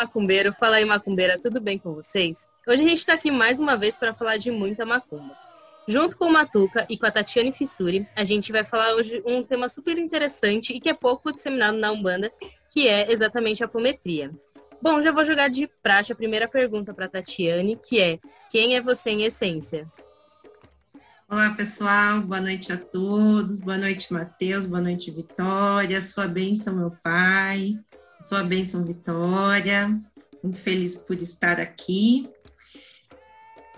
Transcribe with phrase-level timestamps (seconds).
[0.00, 0.50] Macumbeiro.
[0.54, 1.38] Fala aí, macumbeira.
[1.38, 2.48] Tudo bem com vocês?
[2.66, 5.36] Hoje a gente está aqui mais uma vez para falar de muita macumba.
[5.86, 9.42] Junto com o Matuca e com a Tatiane Fissuri, a gente vai falar hoje um
[9.42, 12.32] tema super interessante e que é pouco disseminado na Umbanda,
[12.72, 14.30] que é exatamente a apometria.
[14.80, 18.18] Bom, já vou jogar de praxe a primeira pergunta para Tatiane, que é:
[18.50, 19.86] quem é você em essência?
[21.28, 22.22] Olá, pessoal.
[22.22, 23.60] Boa noite a todos.
[23.60, 24.64] Boa noite, Matheus.
[24.64, 26.00] Boa noite, Vitória.
[26.00, 27.78] Sua bênção, meu pai.
[28.22, 29.98] Sua bênção, Vitória.
[30.42, 32.28] Muito feliz por estar aqui.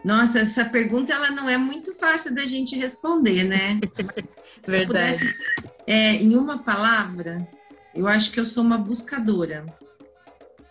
[0.04, 3.80] Nossa, essa pergunta ela não é muito fácil da gente responder, né?
[4.62, 5.18] Se Verdade.
[5.18, 5.34] Pudesse,
[5.86, 7.46] é, em uma palavra,
[7.94, 9.64] eu acho que eu sou uma buscadora.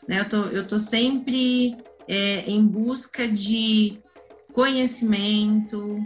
[0.08, 0.20] Né?
[0.20, 3.98] Eu, tô, eu tô sempre é, em busca de
[4.54, 6.02] conhecimento,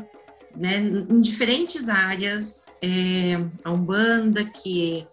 [0.55, 2.65] né, em diferentes áreas.
[2.81, 5.07] É, a Umbanda, que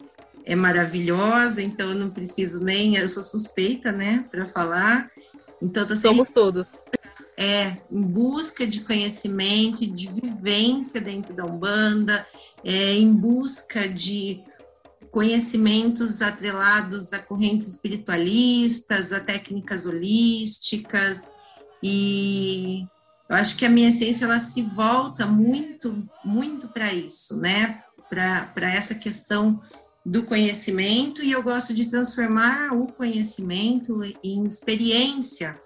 [0.44, 5.10] é maravilhosa, então eu não preciso nem, eu sou suspeita, né, para falar.
[5.60, 6.70] Então, Somos todos.
[7.36, 12.26] É, em busca de conhecimento, de vivência dentro da Umbanda,
[12.64, 14.42] é, em busca de
[15.10, 21.30] conhecimentos atrelados a correntes espiritualistas, a técnicas holísticas,
[21.82, 22.86] e
[23.28, 27.82] eu acho que a minha essência ela se volta muito, muito para isso, né?
[28.08, 29.60] Para essa questão
[30.05, 35.61] do conhecimento, e eu gosto de transformar o conhecimento em experiência,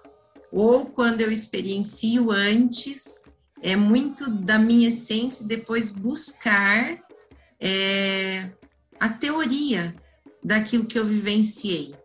[0.51, 3.23] ou quando eu experiencio antes,
[3.61, 6.99] é muito da minha essência depois buscar
[7.59, 8.51] é,
[8.99, 9.95] a teoria
[10.43, 11.95] daquilo que eu vivenciei,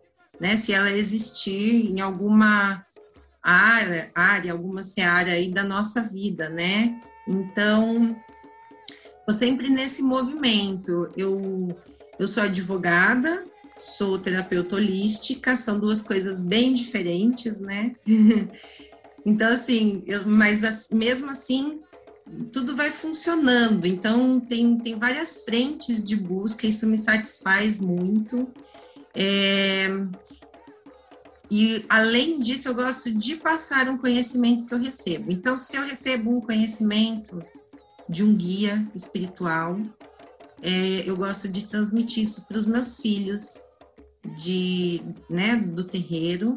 [0.41, 0.57] né?
[0.57, 2.85] Se ela existir em alguma
[3.43, 7.01] área, área alguma seara aí da nossa vida, né?
[7.29, 8.17] Então,
[9.19, 11.13] estou sempre nesse movimento.
[11.17, 11.77] Eu,
[12.23, 13.45] eu sou advogada,
[13.79, 17.97] sou terapeuta holística, são duas coisas bem diferentes, né?
[19.27, 21.81] então, assim, eu, mas mesmo assim,
[22.53, 23.87] tudo vai funcionando.
[23.87, 28.49] Então, tem, tem várias frentes de busca, isso me satisfaz muito.
[29.15, 29.89] É,
[31.51, 35.31] e, além disso, eu gosto de passar um conhecimento que eu recebo.
[35.31, 37.45] Então, se eu recebo um conhecimento
[38.09, 39.77] de um guia espiritual,
[40.63, 43.67] é, eu gosto de transmitir isso para os meus filhos
[44.39, 46.57] de, né, do terreiro.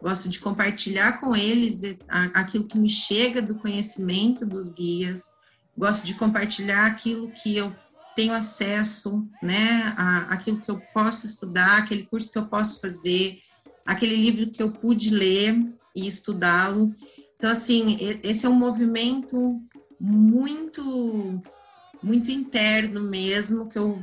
[0.00, 5.24] Gosto de compartilhar com eles aquilo que me chega do conhecimento dos guias.
[5.76, 7.70] Gosto de compartilhar aquilo que eu
[8.16, 13.40] tenho acesso, né, a, aquilo que eu posso estudar, aquele curso que eu posso fazer,
[13.84, 15.54] aquele livro que eu pude ler
[15.94, 16.94] e estudá-lo.
[17.36, 19.60] Então, assim, esse é um movimento
[20.00, 21.42] muito
[22.04, 23.98] muito interno mesmo que eu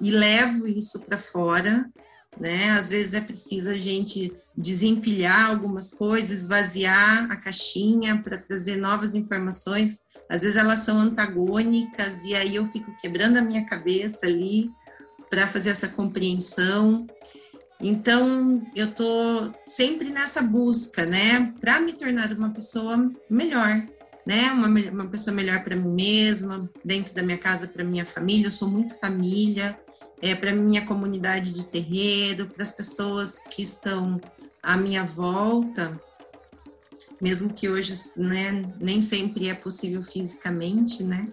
[0.00, 1.90] e levo isso para fora,
[2.38, 2.70] né?
[2.72, 9.14] Às vezes é preciso a gente desempilhar algumas coisas, esvaziar a caixinha para trazer novas
[9.14, 10.02] informações.
[10.28, 14.70] Às vezes elas são antagônicas e aí eu fico quebrando a minha cabeça ali
[15.30, 17.06] para fazer essa compreensão.
[17.80, 23.84] Então, eu estou sempre nessa busca, né, para me tornar uma pessoa melhor,
[24.26, 28.48] né, uma, uma pessoa melhor para mim mesma, dentro da minha casa, para minha família.
[28.48, 29.78] Eu sou muito família,
[30.20, 34.20] é, para minha comunidade de terreiro, para as pessoas que estão
[34.60, 35.98] à minha volta,
[37.20, 41.28] mesmo que hoje, né, nem sempre é possível fisicamente, né.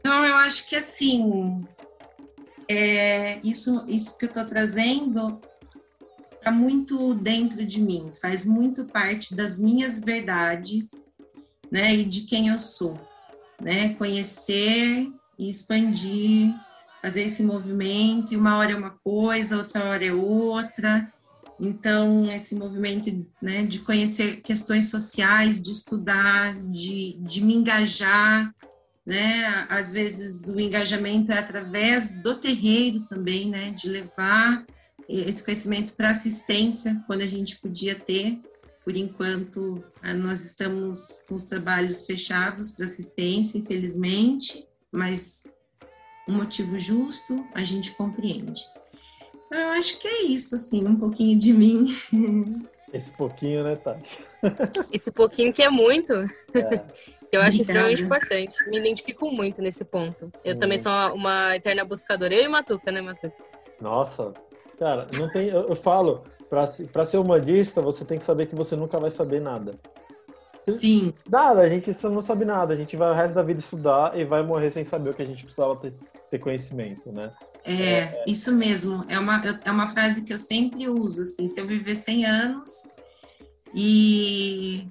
[0.00, 1.64] Então, eu acho que assim,
[2.68, 5.40] é, isso, isso que eu estou trazendo
[6.34, 11.03] está muito dentro de mim, faz muito parte das minhas verdades,
[11.74, 12.96] né, e de quem eu sou,
[13.60, 16.54] né, conhecer e expandir,
[17.02, 21.12] fazer esse movimento, e uma hora é uma coisa, outra hora é outra,
[21.58, 28.54] então esse movimento, né, de conhecer questões sociais, de estudar, de, de me engajar,
[29.04, 29.66] né?
[29.68, 33.70] Às vezes o engajamento é através do terreiro também, né?
[33.70, 34.64] De levar
[35.06, 38.40] esse conhecimento para assistência, quando a gente podia ter.
[38.84, 39.82] Por enquanto,
[40.16, 45.44] nós estamos com os trabalhos fechados para assistência, infelizmente, mas
[46.28, 48.62] um motivo justo a gente compreende.
[49.46, 51.86] Então, eu acho que é isso, assim, um pouquinho de mim.
[52.92, 54.24] Esse pouquinho, né, Tati?
[54.92, 56.12] Esse pouquinho que é muito.
[56.12, 56.84] É.
[57.32, 58.54] Eu acho extremamente importante.
[58.68, 60.30] Me identifico muito nesse ponto.
[60.44, 60.58] Eu hum.
[60.58, 62.32] também sou uma, uma, eterna buscadora.
[62.32, 63.34] Eu e Matuca, né, Matuca?
[63.80, 64.32] Nossa,
[64.78, 65.48] cara, não tem.
[65.48, 69.40] Eu, eu falo, para ser humanista, você tem que saber que você nunca vai saber
[69.40, 69.72] nada.
[70.72, 71.12] Sim.
[71.28, 72.72] Nada, a gente não sabe nada.
[72.72, 75.22] A gente vai o resto da vida estudar e vai morrer sem saber o que
[75.22, 75.92] a gente precisava ter,
[76.30, 77.32] ter conhecimento, né?
[77.64, 79.04] É, é, isso mesmo.
[79.08, 82.70] É uma, é uma frase que eu sempre uso, assim, se eu viver 100 anos
[83.74, 84.86] e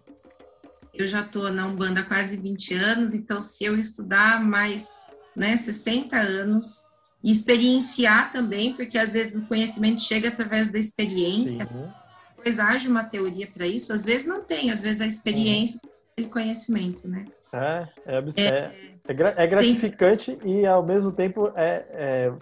[0.93, 5.57] eu já estou na Umbanda há quase 20 anos, então se eu estudar mais né,
[5.57, 6.83] 60 anos
[7.23, 11.89] e experienciar também, porque às vezes o conhecimento chega através da experiência, Sim.
[12.35, 15.79] depois haja uma teoria para isso, às vezes não tem, às vezes a experiência
[16.17, 17.25] e conhecimento, né?
[17.53, 18.49] É, é, é,
[19.07, 20.61] é, é gratificante tem...
[20.61, 22.33] e ao mesmo tempo é, é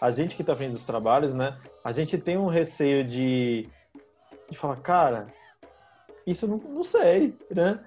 [0.00, 1.58] a gente que está vendo os trabalhos, né?
[1.84, 3.68] A gente tem um receio de,
[4.48, 5.26] de falar, cara,
[6.26, 7.78] isso não, não sei, né?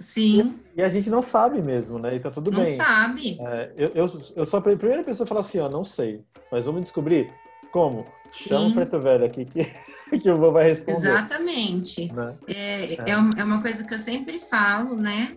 [0.00, 0.54] Sim.
[0.74, 2.16] E, e, a gente não sabe mesmo, né?
[2.16, 2.76] E tá tudo não bem.
[2.76, 3.38] Não sabe.
[3.40, 6.22] É, eu, eu, eu sou a primeira pessoa a falar assim, ó, não sei.
[6.50, 7.30] Mas vamos descobrir
[7.70, 8.06] como.
[8.32, 9.64] Chama o preto velho aqui que,
[10.18, 11.08] que o vou vai responder.
[11.08, 12.12] Exatamente.
[12.12, 12.34] Né?
[12.46, 13.10] É, é.
[13.10, 15.36] é, uma coisa que eu sempre falo, né?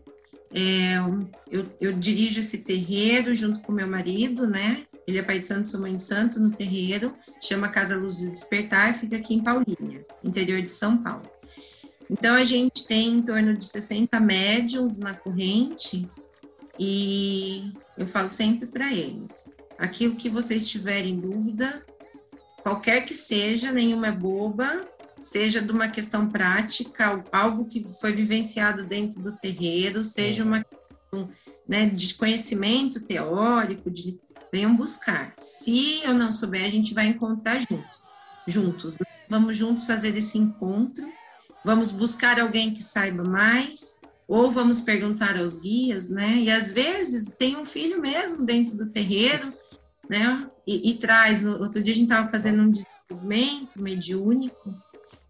[0.54, 0.98] É,
[1.50, 4.84] eu, eu dirijo esse terreiro junto com meu marido, né?
[5.08, 8.32] Ele é pai de santo, sou mãe de santo, no terreiro, chama Casa Luz do
[8.32, 11.24] Despertar, fica aqui em Paulínia, interior de São Paulo.
[12.12, 16.10] Então, a gente tem em torno de 60 médiums na corrente
[16.78, 21.82] e eu falo sempre para eles: aquilo que vocês tiverem dúvida,
[22.62, 24.84] qualquer que seja, nenhuma é boba,
[25.22, 31.30] seja de uma questão prática, algo que foi vivenciado dentro do terreiro, seja uma questão
[31.66, 34.20] né, de conhecimento teórico, de
[34.52, 35.34] venham buscar.
[35.38, 38.02] Se eu não souber, a gente vai encontrar juntos.
[38.46, 38.98] juntos.
[39.30, 41.08] Vamos juntos fazer esse encontro
[41.64, 46.38] vamos buscar alguém que saiba mais, ou vamos perguntar aos guias, né?
[46.38, 49.54] E às vezes tem um filho mesmo dentro do terreiro,
[50.10, 50.50] né?
[50.66, 51.46] E, e traz.
[51.46, 54.74] Outro dia a gente estava fazendo um desenvolvimento mediúnico,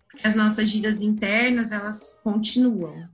[0.09, 3.09] porque as nossas giras internas elas continuam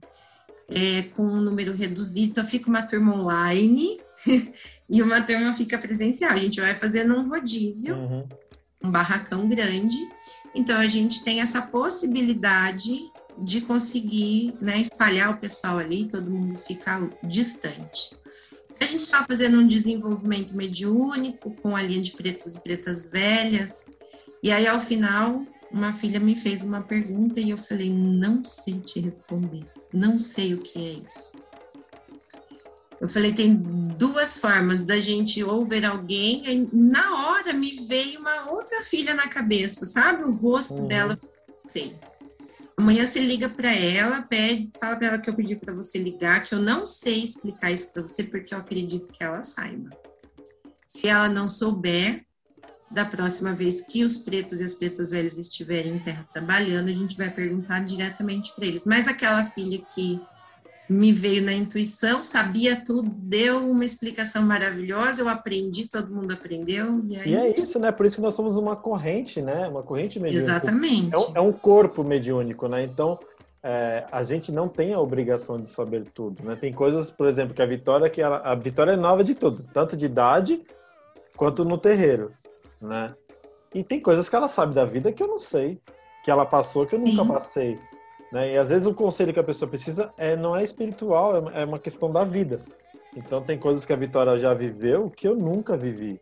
[0.68, 3.98] é, com um número reduzido, então fica uma turma online
[4.88, 6.32] e uma turma fica presencial.
[6.32, 8.28] A gente vai fazendo um rodízio, uhum.
[8.84, 9.96] um barracão grande
[10.58, 12.98] então, a gente tem essa possibilidade
[13.38, 18.16] de conseguir né, espalhar o pessoal ali, todo mundo ficar distante.
[18.80, 23.86] A gente está fazendo um desenvolvimento mediúnico com a linha de pretos e pretas velhas,
[24.42, 28.80] e aí ao final uma filha me fez uma pergunta e eu falei: não sei
[28.80, 31.38] te responder, não sei o que é isso.
[33.00, 38.50] Eu falei, tem duas formas da gente ou ver alguém, na hora me veio uma
[38.50, 40.24] outra filha na cabeça, sabe?
[40.24, 40.88] O rosto uhum.
[40.88, 41.18] dela,
[41.66, 41.94] sei.
[42.76, 46.44] Amanhã você liga para ela, pede, fala para ela que eu pedi para você ligar,
[46.44, 49.90] que eu não sei explicar isso para você porque eu acredito que ela saiba.
[50.86, 52.24] Se ela não souber,
[52.90, 56.92] da próxima vez que os pretos e as pretas velhas estiverem em terra trabalhando, a
[56.92, 58.84] gente vai perguntar diretamente para eles.
[58.86, 60.20] Mas aquela filha que
[60.88, 67.02] me veio na intuição, sabia tudo, deu uma explicação maravilhosa, eu aprendi, todo mundo aprendeu.
[67.04, 67.30] E, aí...
[67.30, 67.92] e é isso, né?
[67.92, 69.68] Por isso que nós somos uma corrente, né?
[69.68, 70.50] Uma corrente mediúnica.
[70.50, 71.14] Exatamente.
[71.14, 72.82] É um, é um corpo mediúnico, né?
[72.84, 73.18] Então,
[73.62, 76.56] é, a gente não tem a obrigação de saber tudo, né?
[76.56, 79.64] Tem coisas, por exemplo, que a Vitória, que ela, a Vitória é nova de tudo,
[79.74, 80.62] tanto de idade
[81.36, 82.32] quanto no terreiro,
[82.80, 83.14] né?
[83.74, 85.78] E tem coisas que ela sabe da vida que eu não sei,
[86.24, 87.28] que ela passou que eu nunca Sim.
[87.28, 87.78] passei.
[88.32, 88.54] Né?
[88.54, 91.64] E às vezes o conselho que a pessoa precisa é, não é espiritual, é, é
[91.64, 92.58] uma questão da vida.
[93.16, 96.20] Então tem coisas que a Vitória já viveu que eu nunca vivi.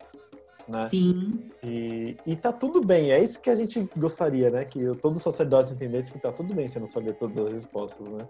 [0.69, 0.89] Né?
[0.89, 1.49] Sim.
[1.63, 4.65] E, e tá tudo bem, é isso que a gente gostaria, né?
[4.65, 8.27] Que todo sacerdote entendesse que tá tudo bem você não saber todas as respostas, né?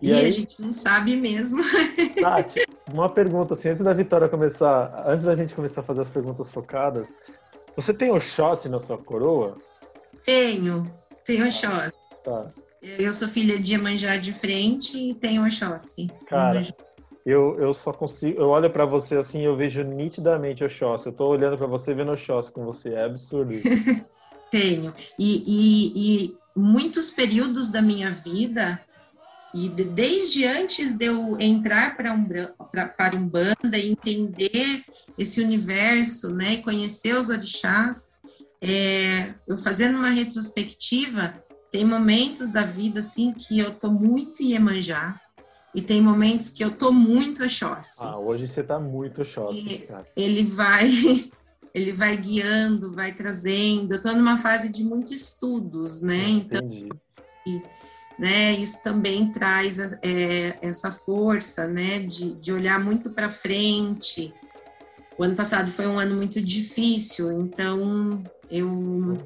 [0.00, 1.62] E, e aí, a gente não sabe mesmo.
[2.20, 6.10] Tati, uma pergunta assim, antes da Vitória começar, antes da gente começar a fazer as
[6.10, 7.12] perguntas focadas,
[7.76, 9.56] você tem Oxóssi na sua coroa?
[10.24, 10.90] Tenho,
[11.24, 11.92] tenho Oxóssi.
[12.24, 12.50] Tá.
[12.82, 16.10] Eu sou filha de Iemanjá de frente e tenho Oxóssi.
[16.26, 16.66] Cara,
[17.24, 18.40] eu, eu só consigo...
[18.40, 21.06] Eu olho para você assim eu vejo nitidamente Oxóssi.
[21.06, 22.90] Eu tô olhando para você vendo Oxóssi com você.
[22.90, 23.52] É absurdo
[24.52, 24.94] tenho.
[25.18, 28.78] E, e, e, muitos períodos da minha vida,
[29.54, 32.26] e desde antes de eu entrar para um,
[32.70, 34.82] pra, para um banda e entender
[35.16, 38.12] esse universo, né, e conhecer os orixás,
[38.60, 41.41] é, eu fazendo uma retrospectiva,
[41.72, 45.18] tem momentos da vida, assim, que eu tô muito Iemanjá.
[45.74, 48.02] E tem momentos que eu tô muito Oxóssi.
[48.02, 50.06] Ah, hoje você tá muito Oxóssi, cara.
[50.14, 50.90] Ele vai...
[51.74, 53.94] Ele vai guiando, vai trazendo.
[53.94, 56.22] Eu tô numa fase de muitos estudos, né?
[56.22, 56.88] Ah, então,
[57.46, 57.62] e,
[58.18, 64.34] né, isso também traz é, essa força, né, de, de olhar muito para frente.
[65.16, 69.16] O ano passado foi um ano muito difícil, então eu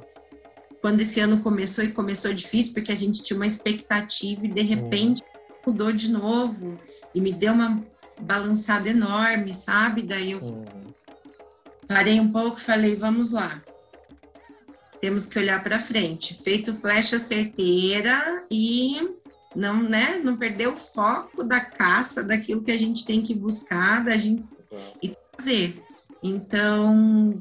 [0.86, 4.62] quando esse ano começou e começou difícil, porque a gente tinha uma expectativa e de
[4.62, 5.54] repente uhum.
[5.66, 6.78] mudou de novo
[7.12, 7.84] e me deu uma
[8.20, 10.02] balançada enorme, sabe?
[10.02, 10.94] Daí eu, uhum.
[11.88, 13.60] Parei um pouco, falei, vamos lá.
[15.00, 16.40] Temos que olhar para frente.
[16.44, 19.10] Feito flecha certeira e
[19.56, 24.04] não, né, não perder o foco da caça, daquilo que a gente tem que buscar,
[24.04, 24.44] da gente
[25.02, 25.82] e fazer.
[26.22, 27.40] Então,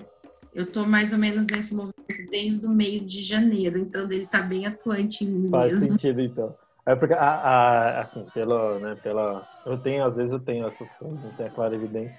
[0.55, 4.41] eu estou mais ou menos nesse movimento desde o meio de janeiro, então ele está
[4.41, 5.91] bem atuante em mim Faz mesmo.
[5.91, 6.55] sentido, então.
[6.85, 9.45] É porque, a, a, assim, pelo, né, pela...
[9.65, 12.17] Eu tenho, às vezes eu tenho essas coisas, não tenho a clara evidência.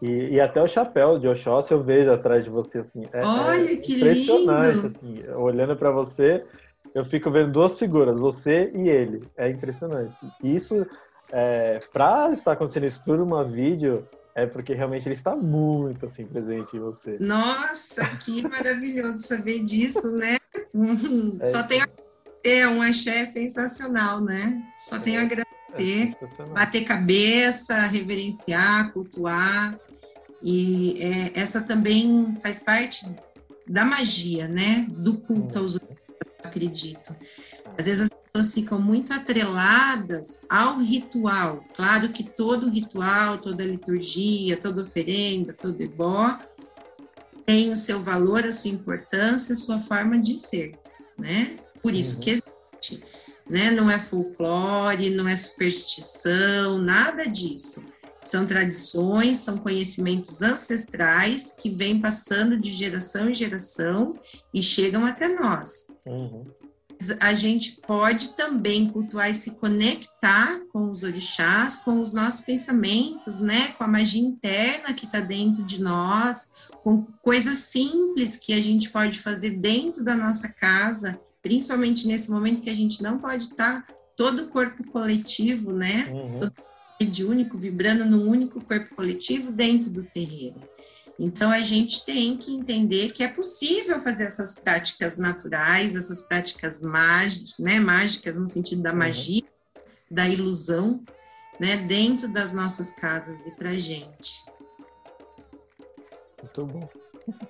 [0.00, 3.02] E, e, até o chapéu de Oxóssi eu vejo atrás de você, assim.
[3.12, 4.86] É, Olha, é que impressionante, lindo!
[4.86, 5.28] assim.
[5.34, 6.44] Olhando para você,
[6.94, 9.22] eu fico vendo duas figuras, você e ele.
[9.36, 10.14] É impressionante.
[10.42, 10.86] Isso,
[11.32, 14.06] é, para estar acontecendo isso por uma vídeo,
[14.36, 17.16] é porque realmente ele está muito assim presente em você.
[17.18, 20.36] Nossa, que maravilhoso saber disso, né?
[21.40, 24.62] É Só tem a agradecer, um axé sensacional, né?
[24.76, 29.78] Só tenho a agradecer, é bater cabeça, reverenciar, cultuar.
[30.42, 33.06] E é, essa também faz parte
[33.66, 34.86] da magia, né?
[34.90, 35.98] Do culto aos outros,
[36.42, 37.16] acredito.
[37.78, 41.64] Às vezes as pessoas ficam muito atreladas ao ritual.
[41.74, 46.38] Claro que todo ritual, toda liturgia, toda oferenda, todo ebó
[47.46, 50.72] tem o seu valor, a sua importância, a sua forma de ser,
[51.16, 51.56] né?
[51.80, 52.22] Por isso uhum.
[52.22, 53.04] que existe,
[53.48, 53.70] né?
[53.70, 57.84] Não é folclore, não é superstição, nada disso.
[58.22, 64.18] São tradições, são conhecimentos ancestrais que vêm passando de geração em geração
[64.52, 65.86] e chegam até nós.
[66.04, 66.44] Uhum
[67.20, 73.40] a gente pode também cultuar e se conectar com os orixás, com os nossos pensamentos,
[73.40, 73.68] né?
[73.78, 76.50] Com a magia interna que está dentro de nós,
[76.82, 82.62] com coisas simples que a gente pode fazer dentro da nossa casa, principalmente nesse momento
[82.62, 86.08] que a gente não pode estar tá todo o corpo coletivo, né?
[86.10, 86.40] Uhum.
[86.40, 86.54] Todo
[87.04, 90.56] de único, vibrando num único corpo coletivo dentro do terreiro.
[91.18, 96.80] Então, a gente tem que entender que é possível fazer essas práticas naturais, essas práticas
[96.80, 98.98] mágicas, né, mágicas no sentido da uhum.
[98.98, 99.82] magia, uhum.
[100.10, 101.02] da ilusão,
[101.58, 104.44] né, dentro das nossas casas e para gente.
[106.42, 106.88] Muito bom.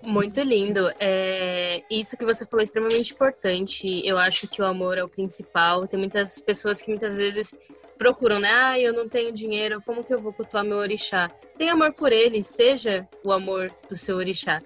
[0.02, 0.88] Muito lindo.
[0.99, 4.00] É, isso que você falou é extremamente importante.
[4.06, 5.87] Eu acho que o amor é o principal.
[5.87, 7.54] Tem muitas pessoas que muitas vezes
[7.96, 8.50] procuram, né?
[8.52, 11.30] Ah, eu não tenho dinheiro, como que eu vou cultuar meu orixá?
[11.56, 14.62] Tem amor por ele, seja o amor do seu orixá.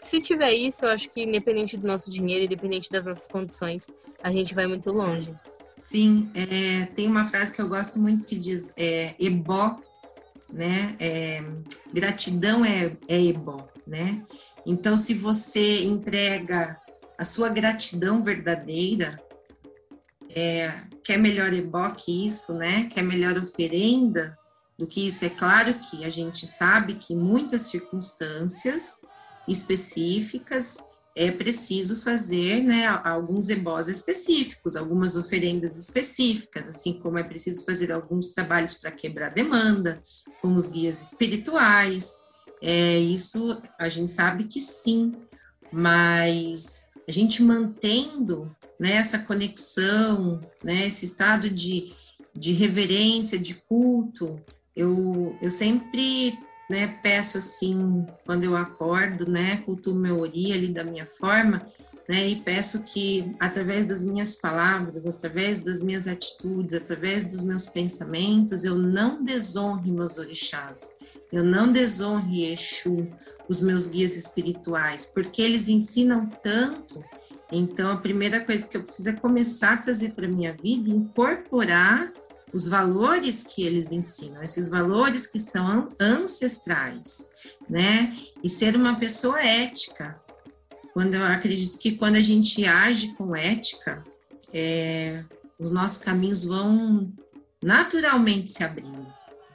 [0.00, 3.86] Se tiver isso, eu acho que independente do nosso dinheiro, independente das nossas condições,
[4.22, 5.32] a gente vai muito longe.
[5.82, 9.76] Sim, é, tem uma frase que eu gosto muito que diz é, ebó,
[10.52, 10.96] né?
[10.98, 11.42] É,
[11.92, 14.22] gratidão é, é ebó, né?
[14.66, 16.76] Então, se você entrega
[17.18, 19.20] a sua gratidão verdadeira,
[20.34, 22.88] é, quer melhor ebó que isso, né?
[22.92, 24.38] Quer melhor oferenda
[24.78, 25.24] do que isso?
[25.24, 29.02] É claro que a gente sabe que muitas circunstâncias
[29.46, 30.78] específicas
[31.14, 37.92] é preciso fazer né, alguns ebós específicos, algumas oferendas específicas, assim como é preciso fazer
[37.92, 40.02] alguns trabalhos para quebrar demanda,
[40.40, 42.16] com os guias espirituais.
[42.62, 45.12] É, isso a gente sabe que sim,
[45.70, 51.92] mas a gente mantendo né, essa conexão, né, esse estado de,
[52.34, 54.40] de reverência, de culto,
[54.74, 56.38] eu, eu sempre
[56.70, 61.66] né, peço assim, quando eu acordo, né, cultuo meu ori ali da minha forma,
[62.08, 67.68] né, e peço que através das minhas palavras, através das minhas atitudes, através dos meus
[67.68, 70.90] pensamentos, eu não desonre meus orixás,
[71.30, 73.08] eu não desonre Exu,
[73.48, 77.02] os meus guias espirituais, porque eles ensinam tanto.
[77.50, 82.12] Então, a primeira coisa que eu preciso é começar a trazer para minha vida, incorporar
[82.52, 87.28] os valores que eles ensinam, esses valores que são ancestrais,
[87.68, 88.16] né?
[88.42, 90.20] E ser uma pessoa ética.
[90.92, 94.04] Quando eu acredito que quando a gente age com ética,
[94.52, 95.24] é,
[95.58, 97.10] os nossos caminhos vão
[97.62, 99.06] naturalmente se abrindo,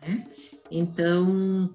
[0.02, 0.26] né?
[0.72, 1.72] Então,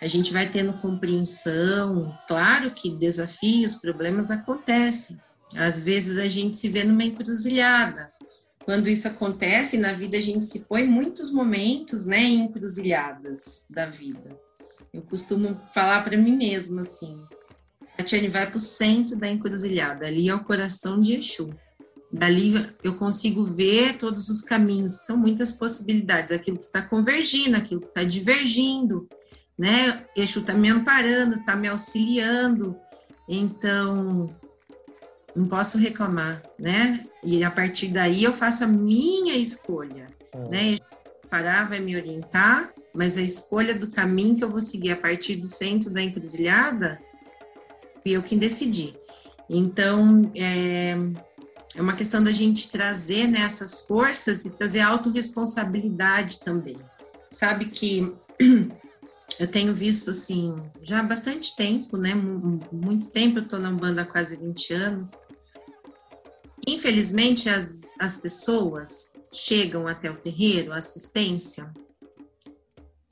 [0.00, 5.20] a gente vai tendo compreensão, claro que desafios, problemas acontecem.
[5.54, 8.10] Às vezes a gente se vê numa encruzilhada,
[8.64, 14.28] quando isso acontece na vida, a gente se põe muitos momentos, né, encruzilhadas da vida.
[14.92, 17.20] Eu costumo falar para mim mesma assim:
[17.96, 21.50] Tatiane, vai para o centro da encruzilhada, ali é o coração de Exu.
[22.12, 27.56] Dali eu consigo ver todos os caminhos, que são muitas possibilidades, aquilo que está convergindo,
[27.56, 29.08] aquilo que está divergindo,
[29.60, 30.06] né?
[30.16, 32.74] Exu está me amparando, está me auxiliando.
[33.28, 34.34] Então,
[35.36, 37.06] não posso reclamar, né?
[37.22, 40.48] E a partir daí eu faço a minha escolha, hum.
[40.48, 40.78] né?
[41.28, 45.36] Parar vai me orientar, mas a escolha do caminho que eu vou seguir a partir
[45.36, 46.98] do centro da encruzilhada
[48.02, 48.96] fui eu quem decidi.
[49.46, 50.96] Então, é,
[51.76, 56.78] é uma questão da gente trazer né, essas forças e trazer autorresponsabilidade também.
[57.30, 58.10] Sabe que
[59.38, 62.14] eu tenho visto, assim, já há bastante tempo, né?
[62.14, 65.18] Muito tempo, eu estou na banda há quase 20 anos.
[66.66, 71.72] Infelizmente, as, as pessoas chegam até o terreiro, a assistência,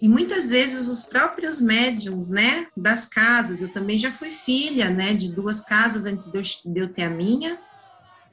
[0.01, 5.13] e muitas vezes os próprios médiums, né, das casas, eu também já fui filha, né,
[5.13, 7.59] de duas casas antes de eu, de eu ter a minha,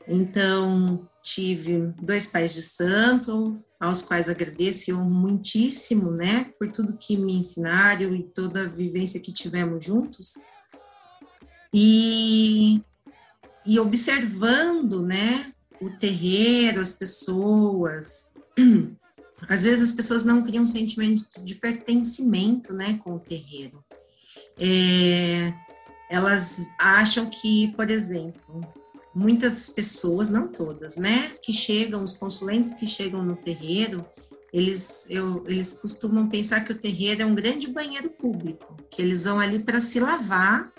[0.08, 7.34] então tive dois pais de santo, aos quais agradeço muitíssimo, né, por tudo que me
[7.34, 10.36] ensinaram e toda a vivência que tivemos juntos.
[11.74, 12.80] E,
[13.66, 15.52] e observando, né,
[15.82, 18.34] o terreiro, as pessoas,
[19.50, 23.84] Às vezes as pessoas não criam um sentimento de pertencimento, né, com o terreiro.
[24.58, 25.54] É,
[26.10, 28.66] elas acham que, por exemplo,
[29.16, 34.06] muitas pessoas, não todas, né, que chegam, os consulentes que chegam no terreiro,
[34.52, 39.24] eles, eu, eles costumam pensar que o terreiro é um grande banheiro público, que eles
[39.24, 40.70] vão ali para se lavar,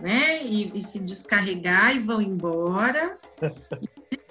[0.00, 3.18] né, e, e se descarregar e vão embora.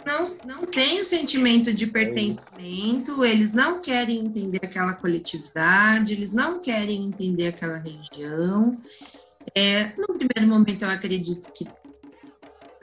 [0.06, 6.60] não, não têm o sentimento de pertencimento, eles não querem entender aquela coletividade, eles não
[6.60, 8.78] querem entender aquela religião.
[9.54, 11.66] É, no primeiro momento, eu acredito que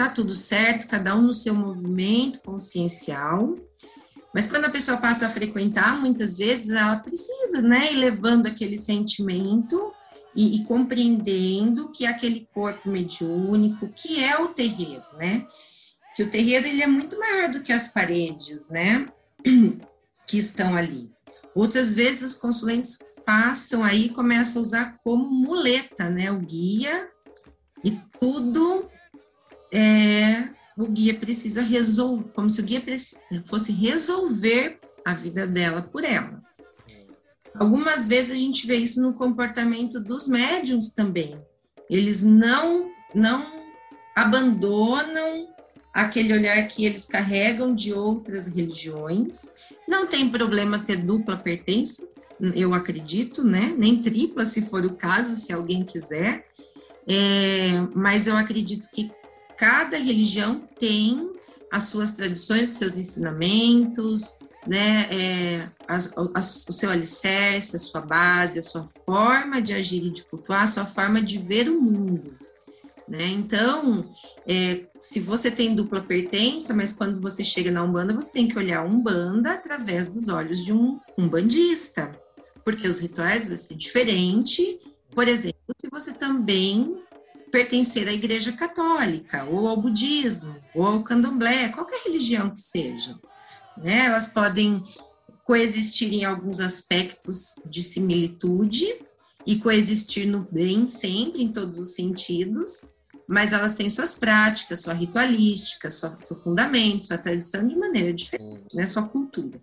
[0.05, 3.57] tá tudo certo, cada um no seu movimento consciencial.
[4.35, 8.79] Mas quando a pessoa passa a frequentar, muitas vezes ela precisa, né, ir levando aquele
[8.79, 9.93] sentimento
[10.35, 15.47] e, e compreendendo que aquele corpo mediúnico, que é o terreiro, né?
[16.21, 19.07] que o terreiro ele é muito maior do que as paredes, né?
[20.27, 21.11] Que estão ali.
[21.57, 26.31] Outras vezes os consulentes passam aí começam a usar como muleta, né?
[26.31, 27.09] O guia
[27.83, 28.89] e tudo
[29.73, 32.83] é, o guia precisa resolver, como se o guia
[33.47, 36.41] fosse resolver a vida dela por ela.
[37.55, 41.37] Algumas vezes a gente vê isso no comportamento dos médiums também.
[41.89, 43.45] Eles não não
[44.15, 45.49] abandonam
[45.93, 49.51] aquele olhar que eles carregam de outras religiões.
[49.89, 52.09] Não tem problema ter dupla pertença,
[52.55, 53.75] eu acredito, né?
[53.77, 56.47] Nem tripla, se for o caso, se alguém quiser.
[57.09, 59.11] É, mas eu acredito que
[59.61, 61.35] cada religião tem
[61.71, 65.07] as suas tradições, os seus ensinamentos, né?
[65.11, 70.11] É, a, a, o seu alicerce, a sua base, a sua forma de agir e
[70.11, 72.39] de cultuar, a sua forma de ver o mundo.
[73.07, 73.27] Né?
[73.27, 74.15] Então,
[74.47, 78.57] é, se você tem dupla pertença, mas quando você chega na Umbanda, você tem que
[78.57, 82.13] olhar a Umbanda através dos olhos de um umbandista,
[82.65, 84.79] porque os rituais vão ser diferentes.
[85.13, 87.03] Por exemplo, se você também
[87.51, 93.19] pertencer à Igreja Católica, ou ao budismo, ou ao candomblé, qualquer religião que seja.
[93.77, 94.07] Né?
[94.07, 94.83] Elas podem
[95.45, 98.87] coexistir em alguns aspectos de similitude
[99.47, 102.85] e coexistir no bem sempre, em todos os sentidos,
[103.27, 108.75] mas elas têm suas práticas, sua ritualística, sua, seu fundamento, sua tradição de maneira diferente,
[108.75, 108.87] né?
[108.87, 109.61] Sua cultura.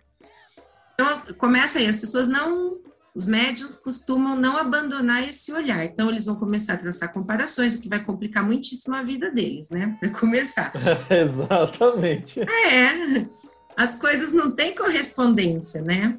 [0.94, 2.78] Então, começa aí, as pessoas não,
[3.18, 5.84] os médios costumam não abandonar esse olhar.
[5.84, 9.70] Então, eles vão começar a traçar comparações, o que vai complicar muitíssimo a vida deles,
[9.70, 9.98] né?
[10.00, 10.72] Vai começar.
[11.10, 12.40] Exatamente.
[12.42, 13.26] É,
[13.76, 16.16] as coisas não têm correspondência, né?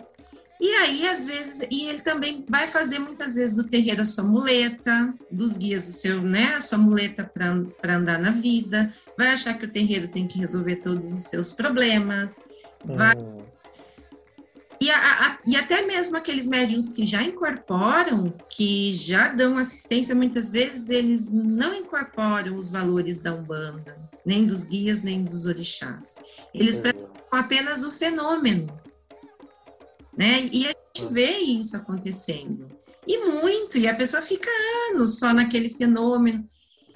[0.60, 4.26] E aí, às vezes, e ele também vai fazer muitas vezes do terreiro a sua
[4.26, 9.58] muleta, dos guias o seu, né, a sua muleta para andar na vida, vai achar
[9.58, 12.42] que o terreiro tem que resolver todos os seus problemas,
[12.84, 13.16] vai...
[13.16, 13.49] Hum.
[14.82, 20.16] E, a, a, e até mesmo aqueles médiums que já incorporam, que já dão assistência,
[20.16, 26.16] muitas vezes eles não incorporam os valores da Umbanda, nem dos guias, nem dos orixás.
[26.54, 27.08] Eles hum.
[27.30, 28.70] apenas o fenômeno
[30.20, 30.50] né?
[30.52, 32.68] E a gente vê isso acontecendo.
[33.08, 34.50] E muito, e a pessoa fica
[34.92, 36.46] anos só naquele fenômeno.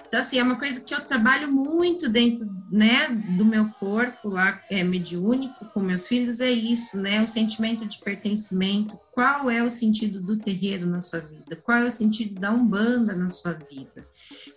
[0.06, 4.60] Então, assim, é uma coisa que eu trabalho muito dentro, né, do meu corpo lá,
[4.70, 8.98] é mediúnico, com meus filhos, é isso, né, o sentimento de pertencimento.
[9.12, 11.56] Qual é o sentido do terreiro na sua vida?
[11.56, 14.06] Qual é o sentido da Umbanda na sua vida?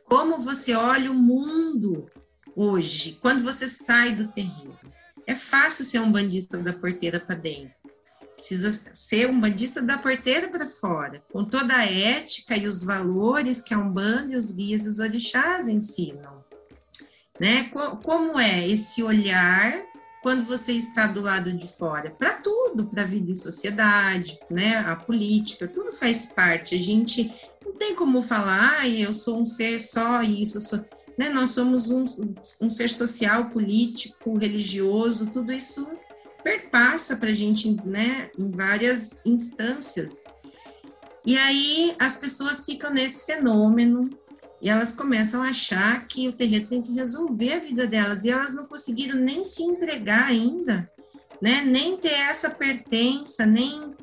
[0.05, 2.07] Como você olha o mundo
[2.55, 4.77] hoje, quando você sai do terreiro?
[5.25, 7.76] É fácil ser um bandista da porteira para dentro
[8.47, 13.60] precisa ser um bandista da porteira para fora, com toda a ética e os valores
[13.60, 16.45] que a Umbanda e os guias e os orixás ensinam.
[17.38, 17.69] Né?
[18.03, 19.83] Como é esse olhar
[20.23, 22.10] quando você está do lado de fora?
[22.10, 24.77] Para tudo, para a vida e sociedade, né?
[24.77, 26.73] a política, tudo faz parte.
[26.73, 27.29] A gente
[27.77, 30.79] tem como falar, ah, eu sou um ser só isso, sou...
[31.17, 31.29] né?
[31.29, 32.05] nós somos um,
[32.62, 35.86] um ser social, político, religioso, tudo isso
[36.47, 40.23] perpassa para a gente né, em várias instâncias.
[41.25, 44.10] E aí as pessoas ficam nesse fenômeno
[44.62, 48.29] e elas começam a achar que o terreiro tem que resolver a vida delas e
[48.29, 50.89] elas não conseguiram nem se entregar ainda,
[51.41, 51.63] né?
[51.65, 53.93] Nem ter essa pertença, nem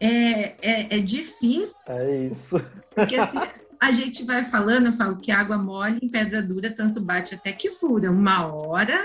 [0.00, 1.76] é, é, é difícil.
[1.86, 2.56] É isso.
[2.96, 3.38] Porque assim,
[3.80, 7.52] a gente vai falando, eu falo que água mole em pedra dura, tanto bate até
[7.52, 8.10] que fura.
[8.10, 8.98] Uma hora.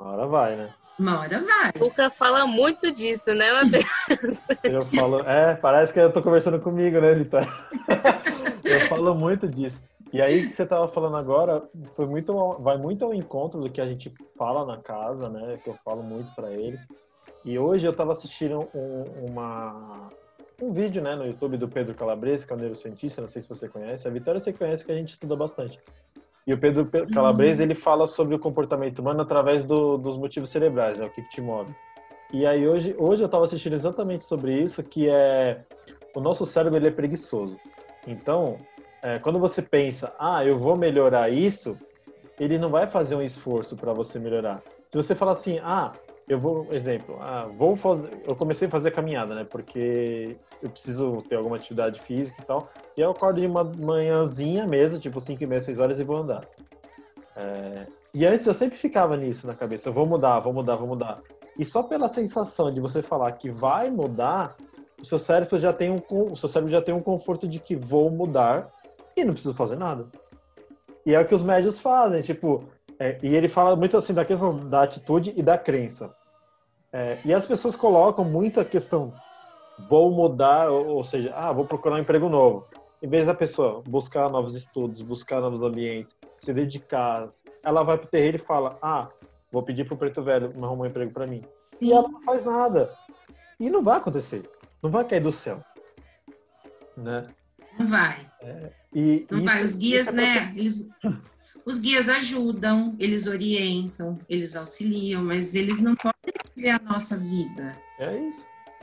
[0.00, 0.74] Uma hora vai, né?
[0.98, 1.70] Uma hora vai.
[1.70, 4.46] O Cuca fala muito disso, né, Matheus?
[4.62, 7.40] Eu falo, é, parece que eu tô conversando comigo, né, Rita?
[8.64, 9.82] eu falo muito disso.
[10.12, 11.60] E aí que você estava falando agora,
[11.96, 15.58] foi muito, vai muito ao encontro do que a gente fala na casa, né?
[15.62, 16.78] Que eu falo muito para ele.
[17.44, 20.08] E hoje eu estava assistindo um, uma,
[20.62, 23.48] um vídeo né, no YouTube do Pedro Calabrese, que é um neurocientista, não sei se
[23.48, 24.06] você conhece.
[24.06, 25.80] A Vitória você conhece, que a gente estuda bastante.
[26.46, 27.64] E o Pedro Calabrese, uhum.
[27.64, 31.30] ele fala sobre o comportamento humano através do, dos motivos cerebrais, né, o que, que
[31.30, 31.74] te move.
[32.32, 35.62] E aí hoje, hoje eu estava assistindo exatamente sobre isso, que é
[36.14, 37.58] o nosso cérebro ele é preguiçoso.
[38.06, 38.58] Então,
[39.02, 41.76] é, quando você pensa, ah, eu vou melhorar isso,
[42.38, 44.62] ele não vai fazer um esforço para você melhorar.
[44.90, 45.92] Se você falar assim, ah,
[46.26, 49.44] eu vou, exemplo, ah, vou fazer, eu comecei a fazer caminhada, né?
[49.44, 52.68] Porque eu preciso ter alguma atividade física e tal.
[52.96, 56.16] E eu acordo de uma manhãzinha mesmo, tipo 5 e meia, 6 horas e vou
[56.16, 56.40] andar.
[57.36, 60.88] É, e antes eu sempre ficava nisso na cabeça, eu vou mudar, vou mudar, vou
[60.88, 61.20] mudar.
[61.58, 64.56] E só pela sensação de você falar que vai mudar,
[65.00, 67.76] o seu cérebro já tem um, o seu cérebro já tem um conforto de que
[67.76, 68.68] vou mudar
[69.16, 70.06] e não preciso fazer nada.
[71.04, 72.64] E é o que os médios fazem, tipo,
[72.98, 76.14] é, e ele fala muito assim da questão da atitude e da crença.
[76.92, 79.12] É, e as pessoas colocam muito a questão,
[79.88, 82.66] vou mudar, ou, ou, seja, ah, vou procurar um emprego novo.
[83.02, 87.28] Em vez da pessoa buscar novos estudos, buscar novos ambientes, se dedicar,
[87.64, 89.08] ela vai para o terreiro e fala, ah,
[89.50, 91.42] vou pedir para o preto velho arrumar um emprego para mim.
[91.56, 91.86] Sim.
[91.86, 92.90] E ela não faz nada.
[93.58, 94.48] E não vai acontecer.
[94.82, 95.60] Não vai cair do céu.
[96.96, 97.26] Né?
[97.78, 98.18] Não vai.
[98.40, 99.64] É, e, não vai.
[99.64, 100.52] Os guias, né?
[100.54, 100.88] Eles
[101.66, 107.76] os guias ajudam, eles orientam, eles auxiliam, mas eles não podem viver a nossa vida.
[107.98, 108.42] É isso.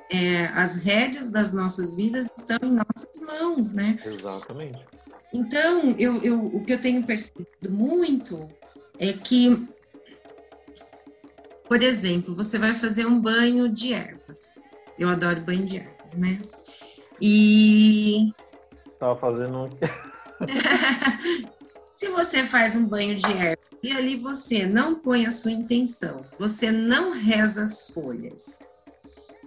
[0.10, 4.00] É, as rédeas das nossas vidas estão em nossas mãos, né?
[4.04, 4.84] Exatamente.
[5.34, 8.50] Então, eu, eu, o que eu tenho percebido muito
[9.00, 9.67] é que,
[11.67, 14.60] por exemplo, você vai fazer um banho de ervas.
[15.00, 16.41] Eu adoro banho de ervas, né?
[17.22, 18.34] E.
[19.00, 19.70] Tava fazendo.
[22.01, 26.25] Se você faz um banho de erva e ali você não põe a sua intenção,
[26.39, 28.59] você não reza as folhas,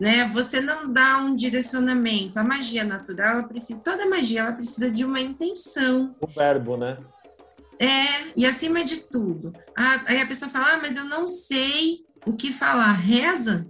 [0.01, 0.31] né?
[0.33, 2.39] Você não dá um direcionamento.
[2.39, 6.15] A magia natural, ela precisa, toda magia, ela precisa de uma intenção.
[6.21, 6.97] O verbo, né?
[7.77, 12.05] É, e acima de tudo, a, aí a pessoa fala, ah, mas eu não sei
[12.25, 12.93] o que falar.
[12.93, 13.67] Reza,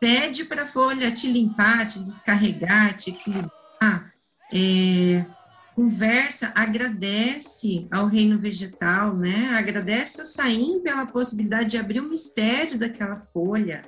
[0.00, 4.12] pede para a folha te limpar, te descarregar, te equilibrar.
[4.52, 5.24] É,
[5.80, 9.48] conversa, agradece ao reino vegetal, né?
[9.54, 13.80] Agradece o Saim pela possibilidade de abrir o mistério daquela folha.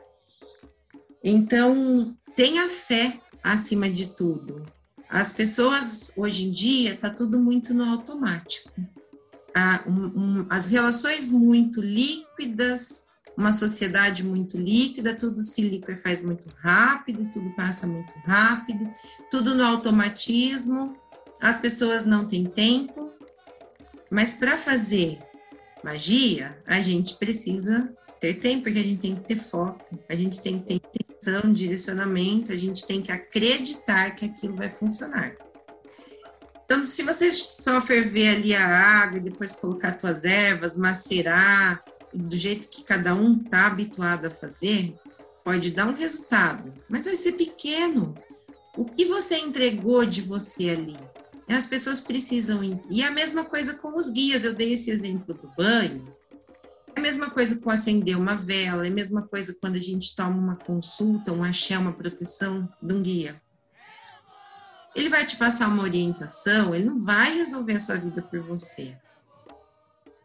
[1.22, 4.64] Então, tenha fé acima de tudo.
[5.07, 8.72] As pessoas, hoje em dia, está tudo muito no automático.
[9.87, 17.31] um, um, as relações muito líquidas, uma sociedade muito líquida, tudo se liquefaz muito rápido,
[17.35, 18.90] tudo passa muito rápido,
[19.31, 21.02] tudo no automatismo
[21.42, 23.12] as pessoas não têm tempo,
[24.09, 25.18] mas para fazer
[25.83, 30.40] magia, a gente precisa ter tempo, porque a gente tem que ter foco, a gente
[30.40, 35.35] tem que ter intenção, direcionamento, a gente tem que acreditar que aquilo vai funcionar.
[36.64, 41.83] Então, se você só ferver ali a água e depois colocar suas ervas, macerar,
[42.14, 44.94] do jeito que cada um está habituado a fazer,
[45.42, 48.14] pode dar um resultado, mas vai ser pequeno.
[48.76, 51.12] O que você entregou de você ali?
[51.48, 52.62] As pessoas precisam.
[52.62, 52.81] Ir.
[52.90, 54.44] E a mesma coisa com os guias.
[54.44, 56.14] Eu dei esse exemplo do banho.
[56.94, 60.14] É a mesma coisa com acender uma vela, é a mesma coisa quando a gente
[60.14, 63.40] toma uma consulta, um axé, uma proteção de um guia.
[64.94, 68.94] Ele vai te passar uma orientação, ele não vai resolver a sua vida por você.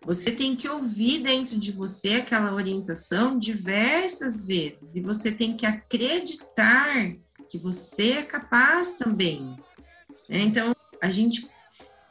[0.05, 5.65] Você tem que ouvir dentro de você aquela orientação diversas vezes e você tem que
[5.65, 7.15] acreditar
[7.49, 9.55] que você é capaz também.
[10.29, 11.47] Então, a gente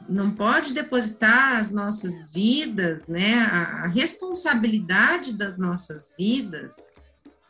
[0.07, 6.75] não pode depositar as nossas vidas, né, a, a, responsabilidade das nossas vidas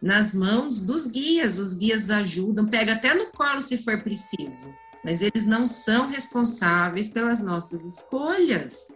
[0.02, 1.60] nas mãos dos guias.
[1.60, 4.74] Os guias ajudam, pega até no colo se for preciso.
[5.04, 8.92] mas eles não são responsáveis pelas nossas escolhas.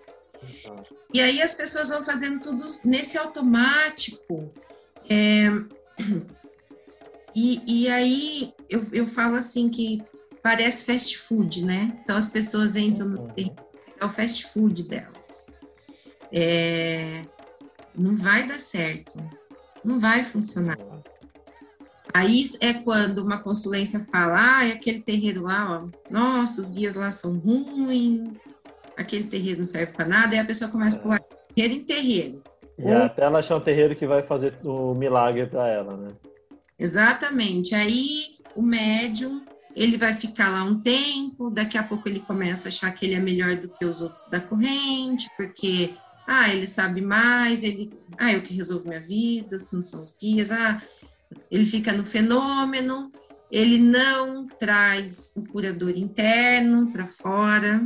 [1.13, 4.51] E aí as pessoas vão fazendo tudo nesse automático.
[5.09, 5.47] É,
[7.35, 10.03] e, e aí eu, eu falo assim que
[10.41, 11.97] parece fast food, né?
[12.03, 13.55] Então as pessoas entram no uhum.
[13.99, 15.51] é o fast food delas.
[16.31, 17.23] É,
[17.95, 19.19] não vai dar certo,
[19.83, 20.77] não vai funcionar.
[22.13, 26.95] Aí é quando uma consulência fala, ah, é aquele terreiro lá, ó, nossa, os guias
[26.95, 28.37] lá são ruins,
[28.97, 31.21] aquele terreiro não serve para nada, e a pessoa começa a pular
[31.55, 32.43] terreiro em terreiro.
[32.77, 32.97] E Ou...
[32.97, 36.11] até ela achar um terreiro que vai fazer o milagre para ela, né?
[36.77, 37.75] Exatamente.
[37.75, 39.45] Aí o médium,
[39.75, 43.15] ele vai ficar lá um tempo, daqui a pouco ele começa a achar que ele
[43.15, 45.93] é melhor do que os outros da corrente, porque
[46.27, 50.51] ah, ele sabe mais, ele, ah, eu que resolvo minha vida, não são os guias,
[50.51, 50.81] ah,
[51.49, 53.11] ele fica no fenômeno,
[53.51, 57.83] ele não traz o curador interno para fora,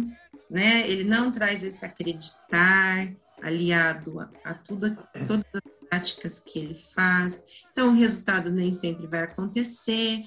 [0.50, 0.88] né?
[0.88, 6.84] Ele não traz esse acreditar aliado a, a tudo, a todas as práticas que ele
[6.94, 7.44] faz.
[7.72, 10.24] Então, o resultado nem sempre vai acontecer.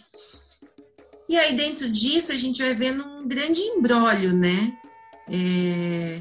[1.29, 4.77] E aí, dentro disso, a gente vai vendo um grande embrólio, né?
[5.29, 6.21] É...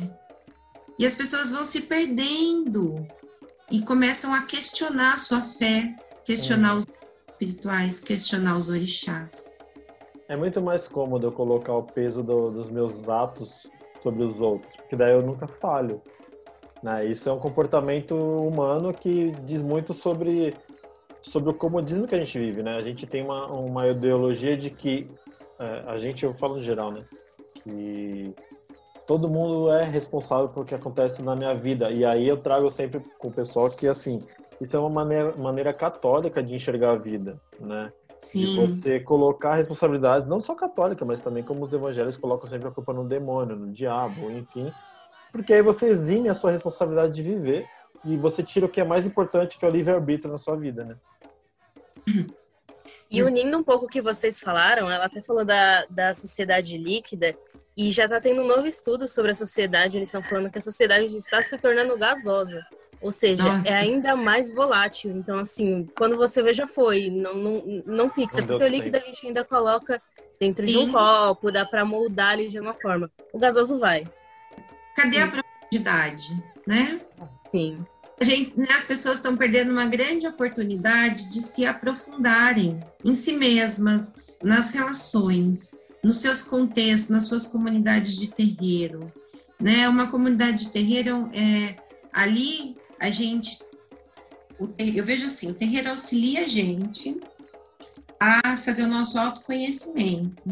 [0.99, 3.07] E as pessoas vão se perdendo
[3.71, 6.77] e começam a questionar a sua fé, questionar é.
[6.79, 6.85] os
[7.29, 9.55] espirituais, questionar os orixás.
[10.27, 13.65] É muito mais cômodo eu colocar o peso do, dos meus atos
[14.03, 16.01] sobre os outros, porque daí eu nunca falho.
[16.83, 17.05] Né?
[17.05, 20.53] Isso é um comportamento humano que diz muito sobre,
[21.27, 22.63] sobre o comodismo que a gente vive.
[22.63, 22.75] Né?
[22.75, 25.07] A gente tem uma, uma ideologia de que,
[25.59, 27.03] é, a gente, eu falo em geral, né?
[27.53, 28.33] que
[29.05, 31.91] todo mundo é responsável pelo que acontece na minha vida.
[31.91, 34.21] E aí eu trago sempre com o pessoal que, assim,
[34.59, 37.91] isso é uma maneira, maneira católica de enxergar a vida, né?
[38.21, 38.39] Sim.
[38.39, 42.71] De você colocar responsabilidades, não só católica, mas também como os evangelhos colocam sempre a
[42.71, 44.71] culpa no demônio, no diabo, enfim.
[45.31, 47.65] Porque aí você exime a sua responsabilidade de viver
[48.03, 50.83] e você tira o que é mais importante, que é o livre-arbítrio na sua vida,
[50.83, 50.95] né?
[53.09, 57.37] E unindo um pouco o que vocês falaram, ela até falou da, da sociedade líquida,
[57.75, 60.61] e já está tendo um novo estudo sobre a sociedade, eles estão falando que a
[60.61, 62.65] sociedade está se tornando gasosa.
[62.99, 63.69] Ou seja, é Nossa.
[63.69, 65.11] é ainda mais volátil.
[65.11, 67.11] Então, assim, quando você vê, já foi.
[67.11, 68.41] Não, não, não fixa.
[68.41, 70.01] Não porque o líquido a gente ainda coloca
[70.39, 70.73] dentro Sim.
[70.73, 73.11] de um copo, dá para moldar ali de uma forma.
[73.31, 74.03] O gasoso vai.
[74.95, 75.21] Cadê Sim.
[75.21, 76.99] a profundidade, né?
[77.51, 77.85] Sim.
[78.19, 84.39] Gente, né, as pessoas estão perdendo uma grande oportunidade de se aprofundarem em si mesmas,
[84.43, 85.71] nas relações,
[86.03, 89.11] nos seus contextos, nas suas comunidades de terreiro.
[89.59, 89.87] Né?
[89.87, 91.75] Uma comunidade de terreiro é
[92.11, 93.59] ali a gente,
[94.77, 97.19] eu vejo assim, o terreiro auxilia a gente
[98.19, 100.43] a fazer o nosso autoconhecimento,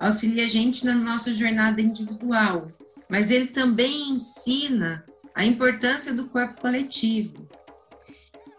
[0.00, 2.72] auxilia a gente na nossa jornada individual,
[3.10, 5.04] mas ele também ensina
[5.38, 7.48] a importância do corpo coletivo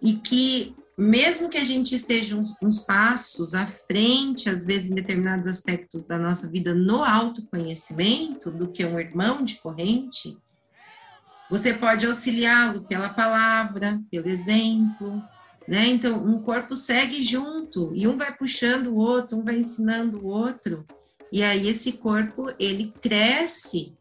[0.02, 5.46] e que mesmo que a gente esteja uns, passos à frente, às vezes em determinados
[5.46, 10.38] aspectos da nossa vida no autoconhecimento do que um irmão de corrente,
[11.50, 15.22] você pode auxiliá-lo pela palavra, pelo exemplo,
[15.68, 15.86] né?
[15.88, 20.28] Então, um corpo segue junto e um vai puxando o outro, um vai ensinando o
[20.28, 20.86] outro,
[21.30, 23.99] e aí esse corpo ele cresce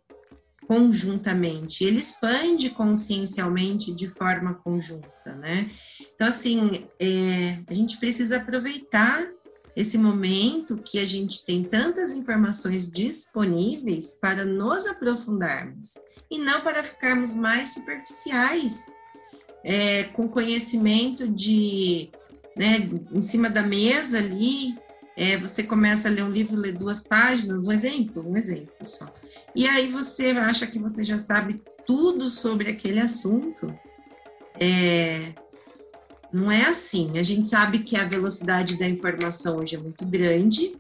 [0.68, 5.70] conjuntamente, ele expande consciencialmente de forma conjunta, né?
[6.14, 9.26] Então, assim, é, a gente precisa aproveitar
[9.74, 15.94] esse momento que a gente tem tantas informações disponíveis para nos aprofundarmos
[16.31, 18.90] e não para ficarmos mais superficiais,
[19.64, 22.11] é, com conhecimento de,
[22.54, 22.76] né,
[23.11, 24.78] em cima da mesa ali,
[25.18, 29.12] é, você começa a ler um livro, lê duas páginas, um exemplo, um exemplo só.
[29.54, 33.66] E aí você acha que você já sabe tudo sobre aquele assunto.
[34.61, 35.33] É,
[36.33, 37.18] não é assim.
[37.18, 40.76] A gente sabe que a velocidade da informação hoje é muito grande,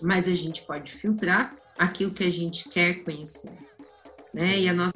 [0.00, 3.50] mas a gente pode filtrar aquilo que a gente quer conhecer
[4.32, 4.58] né?
[4.58, 4.94] E a nossa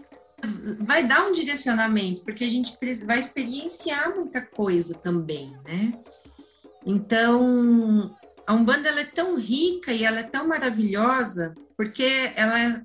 [0.81, 5.98] vai dar um direcionamento, porque a gente vai experienciar muita coisa também, né?
[6.87, 8.14] Então,
[8.47, 12.85] a Umbanda é tão rica e ela é tão maravilhosa, porque ela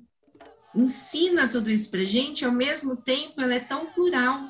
[0.74, 4.40] ensina tudo isso pra gente, ao mesmo tempo ela é tão plural,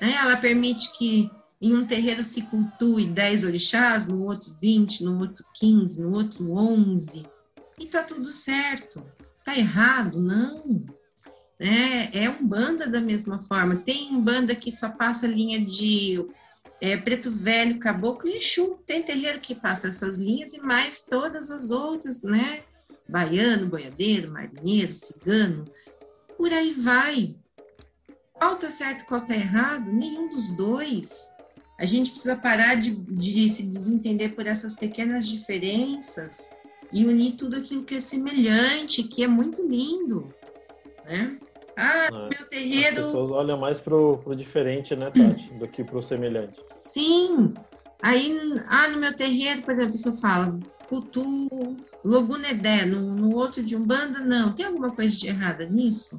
[0.00, 0.14] né?
[0.18, 5.44] Ela permite que em um terreiro se cultue 10 orixás, no outro 20, no outro
[5.54, 7.26] 15, no outro 11,
[7.78, 9.02] e tá tudo certo.
[9.44, 10.20] Tá errado?
[10.20, 10.84] Não
[11.60, 12.08] né?
[12.14, 13.76] É um banda da mesma forma.
[13.76, 16.24] Tem um banda que só passa linha de
[16.80, 18.78] é, Preto Velho, Caboclo e Exu.
[18.86, 22.60] Tem terreiro que passa essas linhas e mais todas as outras, né?
[23.08, 25.64] Baiano, boiadeiro, marinheiro, cigano,
[26.36, 27.36] por aí vai.
[28.32, 29.92] Qual tá certo, qual tá errado?
[29.92, 31.28] Nenhum dos dois.
[31.78, 36.50] A gente precisa parar de, de se desentender por essas pequenas diferenças
[36.92, 40.28] e unir tudo aquilo que é semelhante, que é muito lindo,
[41.04, 41.38] né?
[41.76, 43.00] Ah, no meu terreiro.
[43.00, 46.60] As pessoas olham mais pro, pro diferente, né, Tati, do que pro semelhante.
[46.78, 47.54] Sim.
[48.02, 51.48] Aí, ah, no meu terreiro, por exemplo, a pessoa fala, Cutu,
[52.04, 54.52] Logunedé, no, no outro de Umbanda, não.
[54.52, 56.18] Tem alguma coisa de errada nisso?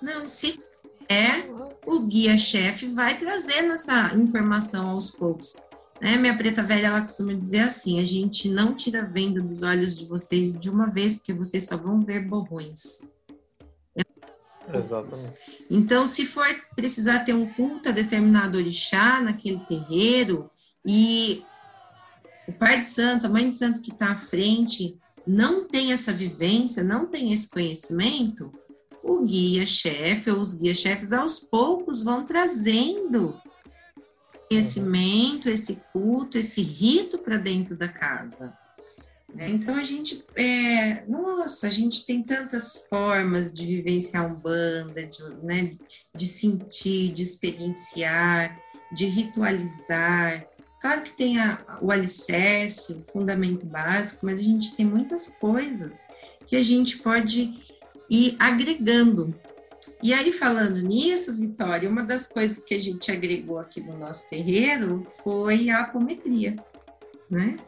[0.00, 0.60] Não, se
[1.08, 1.42] é,
[1.86, 5.56] o guia-chefe vai trazendo essa informação aos poucos.
[6.00, 6.16] Né?
[6.16, 9.96] Minha preta velha, ela costuma dizer assim, a gente não tira a venda dos olhos
[9.96, 13.15] de vocês de uma vez, porque vocês só vão ver borrões.
[14.72, 15.38] Exatamente.
[15.70, 20.50] Então, se for precisar ter um culto a determinado orixá naquele terreiro
[20.86, 21.42] e
[22.48, 26.12] o pai de santo, a mãe de santo que está à frente não tem essa
[26.12, 28.52] vivência, não tem esse conhecimento,
[29.02, 33.40] o guia-chefe ou os guia-chefes aos poucos vão trazendo
[34.48, 38.54] conhecimento, esse culto, esse rito para dentro da casa.
[39.36, 39.50] Né?
[39.50, 45.76] Então a gente, é, nossa, a gente tem tantas formas de vivenciar Umbanda, de, né,
[46.14, 48.58] de sentir, de experienciar,
[48.90, 50.48] de ritualizar.
[50.80, 55.98] Claro que tem a, o alicerce, o fundamento básico, mas a gente tem muitas coisas
[56.46, 57.52] que a gente pode
[58.08, 59.38] ir agregando.
[60.02, 64.30] E aí, falando nisso, Vitória, uma das coisas que a gente agregou aqui no nosso
[64.30, 66.56] terreiro foi a apometria,
[67.30, 67.58] né?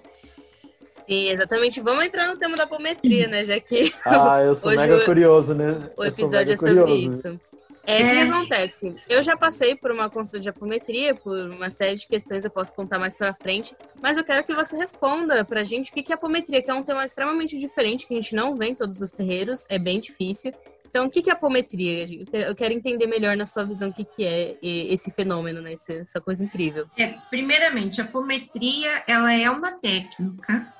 [1.09, 1.81] Sim, exatamente.
[1.81, 3.43] Vamos entrar no tema da apometria, né?
[3.45, 3.95] Já que.
[4.05, 5.91] Ah, eu sou mega curioso, né?
[5.97, 7.19] O episódio é sobre curioso.
[7.19, 7.41] isso.
[7.87, 8.97] É, o que acontece?
[9.09, 12.75] Eu já passei por uma consulta de apometria, por uma série de questões, eu posso
[12.75, 16.15] contar mais pra frente, mas eu quero que você responda pra gente o que é
[16.15, 19.11] apometria, que é um tema extremamente diferente, que a gente não vê em todos os
[19.11, 20.53] terreiros, é bem difícil.
[20.85, 22.07] Então, o que é apometria?
[22.33, 25.75] Eu quero entender melhor na sua visão o que é esse fenômeno, né?
[25.89, 26.87] essa coisa incrível.
[26.99, 30.75] É, primeiramente, a apometria, ela é uma técnica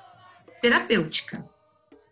[0.61, 1.45] terapêutica,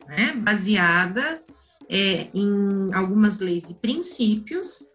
[0.07, 0.33] né?
[0.33, 1.41] baseada
[1.89, 4.87] é, em algumas leis e princípios,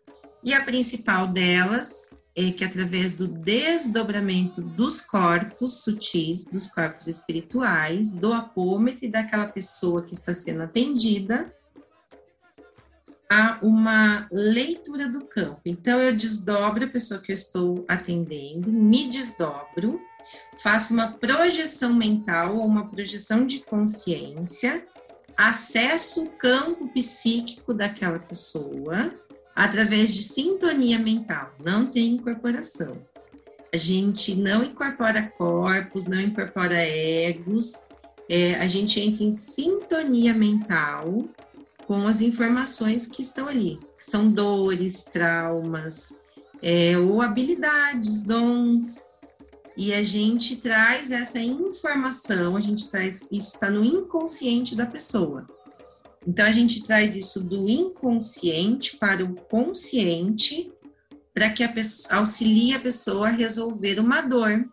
[0.45, 8.11] e a principal delas é que através do desdobramento dos corpos sutis, dos corpos espirituais,
[8.11, 11.55] do apômetro e daquela pessoa que está sendo atendida,
[13.31, 15.61] há uma leitura do campo.
[15.65, 20.01] Então, eu desdobro a pessoa que eu estou atendendo, me desdobro,
[20.63, 24.87] faço uma projeção mental ou uma projeção de consciência
[25.37, 29.13] acesso o campo psíquico daquela pessoa
[29.55, 33.05] através de sintonia mental, não tem incorporação.
[33.73, 37.73] A gente não incorpora corpos, não incorpora egos,
[38.29, 41.25] é, a gente entra em sintonia mental
[41.87, 46.17] com as informações que estão ali, que são dores, traumas,
[46.63, 49.03] é, ou habilidades, dons,
[49.77, 55.47] e a gente traz essa informação, a gente traz isso está no inconsciente da pessoa.
[56.27, 60.73] Então a gente traz isso do inconsciente para o consciente
[61.35, 64.69] para que a pessoa, auxilie a pessoa a resolver uma dor,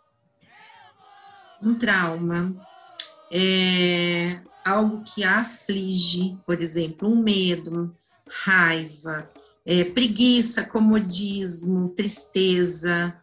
[1.61, 2.55] um trauma,
[3.31, 7.95] é, algo que a aflige, por exemplo, um medo,
[8.27, 9.29] raiva,
[9.65, 13.15] é, preguiça, comodismo, tristeza,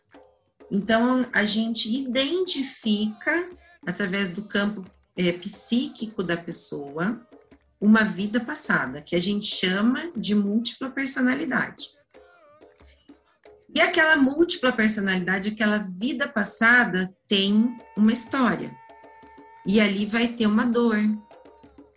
[0.71, 3.51] então, a gente identifica,
[3.87, 4.85] através do campo
[5.17, 7.21] é, psíquico da pessoa,
[7.81, 11.89] uma vida passada, que a gente chama de múltipla personalidade.
[13.75, 18.75] E aquela múltipla personalidade, aquela vida passada, tem uma história.
[19.67, 20.97] E ali vai ter uma dor,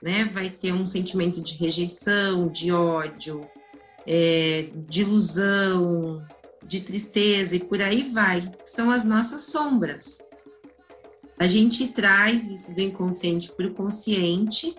[0.02, 0.26] né?
[0.26, 3.50] Vai ter um sentimento de rejeição, de ódio,
[4.06, 6.26] é, de ilusão,
[6.66, 10.20] de tristeza e por aí vai, são as nossas sombras.
[11.38, 14.76] A gente traz isso do inconsciente para o consciente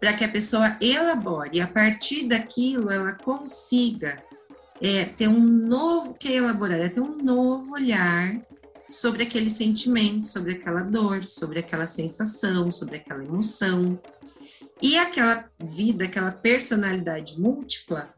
[0.00, 4.22] para que a pessoa elabore, e a partir daquilo ela consiga
[4.80, 8.34] é, ter um novo, que elaborar, é ter um novo olhar
[8.88, 13.98] sobre aquele sentimento, sobre aquela dor, sobre aquela sensação, sobre aquela emoção.
[14.80, 18.14] E aquela vida, aquela personalidade múltipla,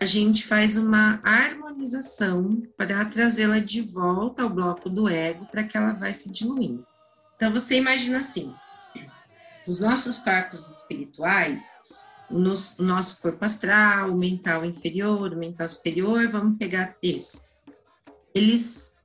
[0.00, 5.76] a gente faz uma harmonização para trazê-la de volta ao bloco do ego para que
[5.76, 6.86] ela vai se diluindo.
[7.36, 8.54] Então você imagina assim,
[9.66, 11.62] os nossos corpos espirituais,
[12.30, 17.64] o nosso, o nosso corpo astral, o mental inferior, o mental superior, vamos pegar esses.
[18.34, 18.96] Eles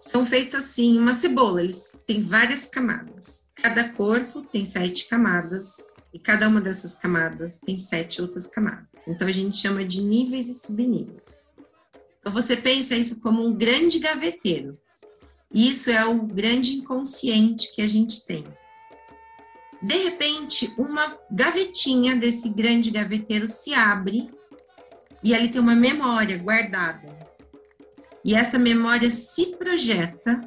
[0.00, 3.48] são feitos assim, uma cebola, eles têm várias camadas.
[3.54, 5.74] Cada corpo tem sete camadas
[6.12, 9.06] e cada uma dessas camadas tem sete outras camadas.
[9.06, 11.48] Então a gente chama de níveis e subníveis.
[12.20, 14.78] Então você pensa isso como um grande gaveteiro.
[15.52, 18.44] Isso é o grande inconsciente que a gente tem.
[19.80, 24.30] De repente, uma gavetinha desse grande gaveteiro se abre
[25.22, 27.16] e ali tem uma memória guardada.
[28.24, 30.44] E essa memória se projeta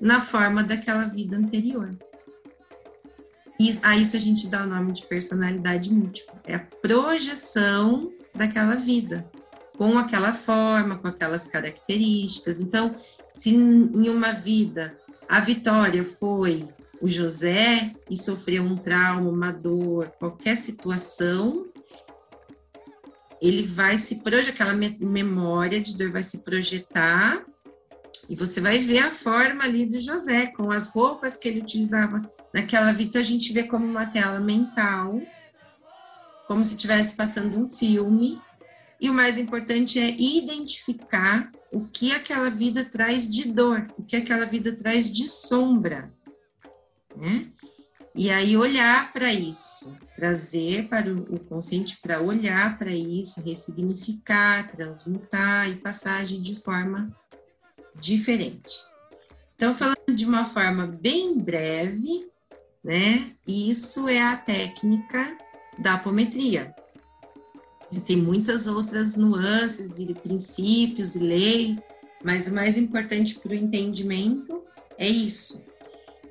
[0.00, 1.96] na forma daquela vida anterior.
[3.60, 6.40] E a isso a gente dá o nome de personalidade múltipla.
[6.46, 9.30] É a projeção daquela vida,
[9.76, 12.58] com aquela forma, com aquelas características.
[12.58, 12.96] Então,
[13.34, 14.96] se em uma vida
[15.28, 16.66] a Vitória foi
[17.02, 21.66] o José e sofreu um trauma, uma dor, qualquer situação,
[23.42, 27.44] ele vai se projetar, aquela memória de dor vai se projetar
[28.28, 32.20] e você vai ver a forma ali do José, com as roupas que ele utilizava
[32.52, 35.20] naquela vida, a gente vê como uma tela mental,
[36.46, 38.40] como se estivesse passando um filme.
[39.00, 44.16] E o mais importante é identificar o que aquela vida traz de dor, o que
[44.16, 46.12] aquela vida traz de sombra.
[47.16, 47.50] Né?
[48.14, 55.70] E aí olhar para isso, trazer para o consciente para olhar para isso, ressignificar, transmutar
[55.70, 57.16] e passagem de forma
[57.98, 58.76] diferente.
[59.56, 62.28] Então, falando de uma forma bem breve,
[62.82, 63.30] né?
[63.46, 65.36] Isso é a técnica
[65.78, 66.74] da apometria.
[68.06, 71.82] Tem muitas outras nuances e princípios e leis,
[72.22, 74.62] mas o mais importante para o entendimento
[74.96, 75.66] é isso.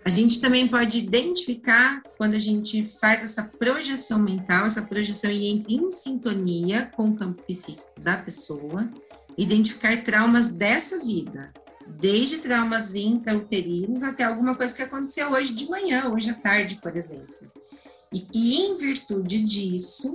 [0.05, 5.47] A gente também pode identificar quando a gente faz essa projeção mental, essa projeção e
[5.47, 8.89] entra em sintonia com o campo psíquico da pessoa,
[9.41, 11.53] identificar traumas dessa vida,
[11.87, 16.95] desde traumas intrauterinos até alguma coisa que aconteceu hoje de manhã, hoje à tarde, por
[16.95, 17.49] exemplo.
[18.13, 20.13] E que, em virtude disso,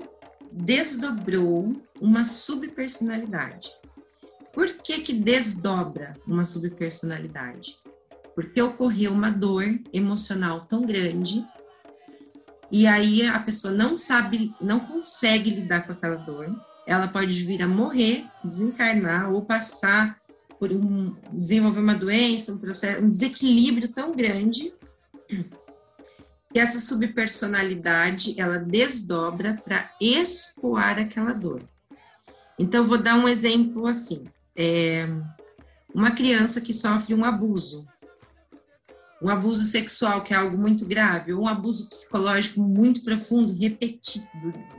[0.53, 3.73] desdobrou uma subpersonalidade.
[4.53, 7.79] Por que, que desdobra uma subpersonalidade?
[8.35, 11.45] Porque ocorreu uma dor emocional tão grande
[12.71, 16.55] e aí a pessoa não sabe, não consegue lidar com aquela dor,
[16.87, 20.17] ela pode vir a morrer, desencarnar ou passar
[20.59, 24.73] por um desenvolver uma doença, um processo, um desequilíbrio tão grande
[26.53, 31.63] que essa subpersonalidade ela desdobra para escoar aquela dor.
[32.59, 34.25] Então vou dar um exemplo assim:
[34.55, 35.07] é,
[35.93, 37.85] uma criança que sofre um abuso,
[39.21, 44.29] um abuso sexual que é algo muito grave, ou um abuso psicológico muito profundo, repetido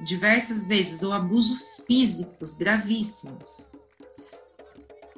[0.06, 1.56] diversas vezes, ou abuso
[1.88, 3.68] físicos gravíssimos.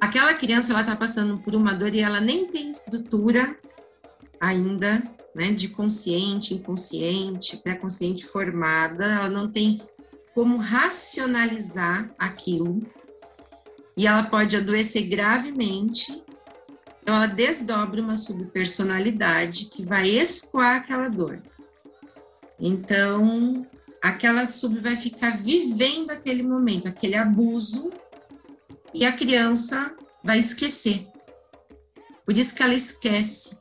[0.00, 3.58] Aquela criança ela está passando por uma dor e ela nem tem estrutura
[4.40, 5.02] ainda,
[5.34, 9.82] né, de consciente, inconsciente, pré-consciente formada, ela não tem
[10.34, 12.80] como racionalizar aquilo
[13.96, 16.22] e ela pode adoecer gravemente.
[17.02, 21.42] Então ela desdobra uma subpersonalidade que vai escoar aquela dor.
[22.60, 23.66] Então,
[24.02, 27.90] aquela sub vai ficar vivendo aquele momento, aquele abuso,
[28.94, 31.06] e a criança vai esquecer.
[32.24, 33.56] Por isso que ela esquece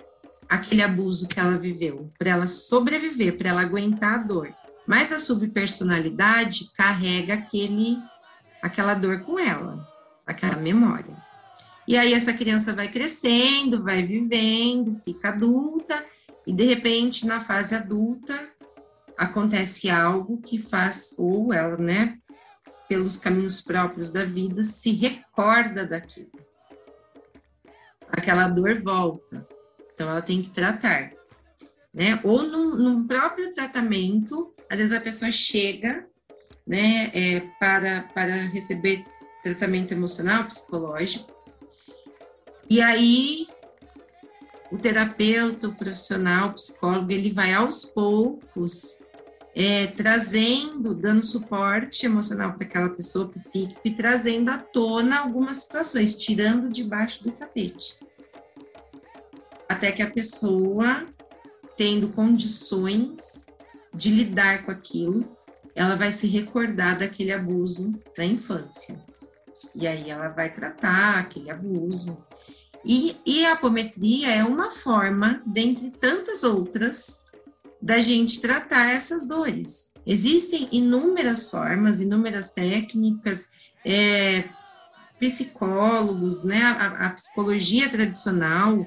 [0.47, 4.53] aquele abuso que ela viveu, para ela sobreviver, para ela aguentar a dor.
[4.85, 7.97] Mas a subpersonalidade carrega aquele
[8.61, 9.87] aquela dor com ela,
[10.25, 11.15] aquela memória.
[11.87, 16.03] E aí essa criança vai crescendo, vai vivendo, fica adulta
[16.45, 18.37] e de repente na fase adulta
[19.17, 22.15] acontece algo que faz, ou ela, né,
[22.87, 26.31] pelos caminhos próprios da vida, se recorda daquilo.
[28.09, 29.45] Aquela dor volta.
[29.93, 31.11] Então, ela tem que tratar.
[31.93, 32.19] Né?
[32.23, 36.07] Ou num, num próprio tratamento, às vezes a pessoa chega
[36.65, 39.03] né, é, para, para receber
[39.43, 41.35] tratamento emocional, psicológico,
[42.69, 43.47] e aí
[44.69, 49.01] o terapeuta, o profissional, o psicólogo, ele vai aos poucos
[49.59, 56.15] é, trazendo, dando suporte emocional para aquela pessoa psíquica e trazendo à tona algumas situações,
[56.15, 57.99] tirando debaixo do tapete.
[59.67, 61.07] Até que a pessoa,
[61.75, 63.47] tendo condições
[63.91, 65.27] de lidar com aquilo,
[65.73, 69.03] ela vai se recordar daquele abuso da infância.
[69.73, 72.23] E aí ela vai tratar aquele abuso.
[72.85, 77.23] E, e a apometria é uma forma, dentre tantas outras,
[77.81, 79.91] da gente tratar essas dores.
[80.05, 83.49] Existem inúmeras formas, inúmeras técnicas,
[83.85, 84.45] é,
[85.19, 88.85] psicólogos, né, a, a, psicologia tradicional.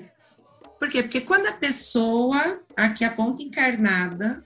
[0.79, 1.03] Por quê?
[1.03, 4.43] Porque quando a pessoa, aqui a ponta encarnada,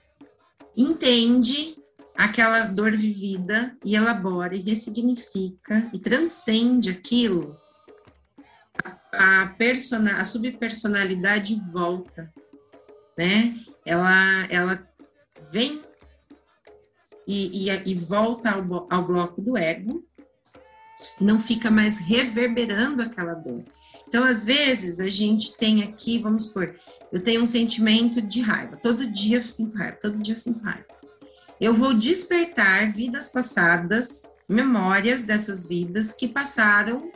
[0.75, 1.75] entende
[2.15, 7.57] aquela dor vivida e elabora e ressignifica e transcende aquilo,
[8.83, 12.33] a, a, persona, a subpersonalidade volta,
[13.17, 13.55] né?
[13.85, 14.87] Ela, ela
[15.51, 15.81] vem
[17.27, 20.03] e, e, e volta ao, ao bloco do ego,
[21.19, 23.63] não fica mais reverberando aquela dor.
[24.07, 26.75] Então, às vezes, a gente tem aqui, vamos supor,
[27.11, 30.63] eu tenho um sentimento de raiva, todo dia eu sinto raiva, todo dia eu sinto
[30.63, 30.85] raiva.
[31.59, 37.11] Eu vou despertar vidas passadas, memórias dessas vidas que passaram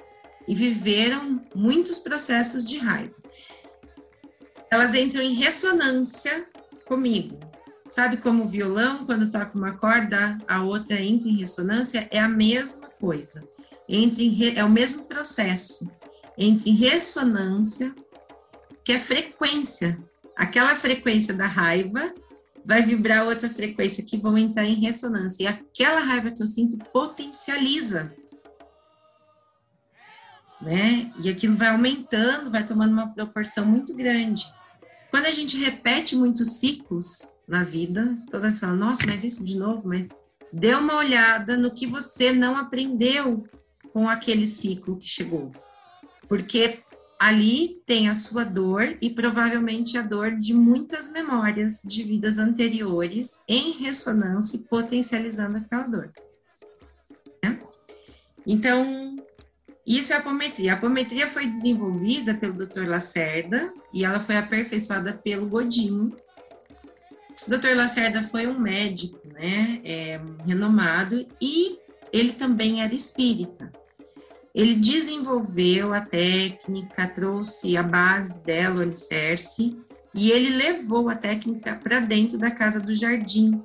[0.47, 3.15] e viveram muitos processos de raiva.
[4.72, 6.49] Elas entram em ressonância
[6.90, 7.40] comigo.
[7.90, 12.08] Sabe como o violão, quando toca uma corda, a outra entra em ressonância?
[12.12, 13.48] É a mesma coisa.
[13.88, 15.90] Entra em, é o mesmo processo.
[16.38, 17.96] Entra em ressonância,
[18.84, 19.98] que é frequência.
[20.36, 22.14] Aquela frequência da raiva
[22.64, 25.44] vai vibrar outra frequência que vão entrar em ressonância.
[25.44, 28.14] E aquela raiva que eu sinto potencializa.
[30.62, 31.12] Né?
[31.20, 34.46] E aquilo vai aumentando, vai tomando uma proporção muito grande.
[35.10, 39.88] Quando a gente repete muitos ciclos na vida, todas falam, nossa, mas isso de novo,
[39.88, 40.07] mas
[40.53, 43.43] dê uma olhada no que você não aprendeu
[43.91, 45.51] com aquele ciclo que chegou.
[46.28, 46.84] Porque
[47.20, 53.41] ali tem a sua dor e provavelmente a dor de muitas memórias de vidas anteriores
[53.47, 56.14] em ressonância e potencializando aquela dor.
[57.43, 57.60] Né?
[58.45, 59.18] Então,
[59.98, 60.74] isso é a apometria.
[60.74, 62.86] A apometria foi desenvolvida pelo Dr.
[62.86, 66.16] Lacerda e ela foi aperfeiçoada pelo Godinho.
[67.48, 67.76] O Dr.
[67.76, 71.80] Lacerda foi um médico, né, é, renomado e
[72.14, 73.72] ele também era espírita.
[74.54, 79.76] Ele desenvolveu a técnica, trouxe a base dela, o alicerce,
[80.14, 83.60] e ele levou a técnica para dentro da Casa do Jardim.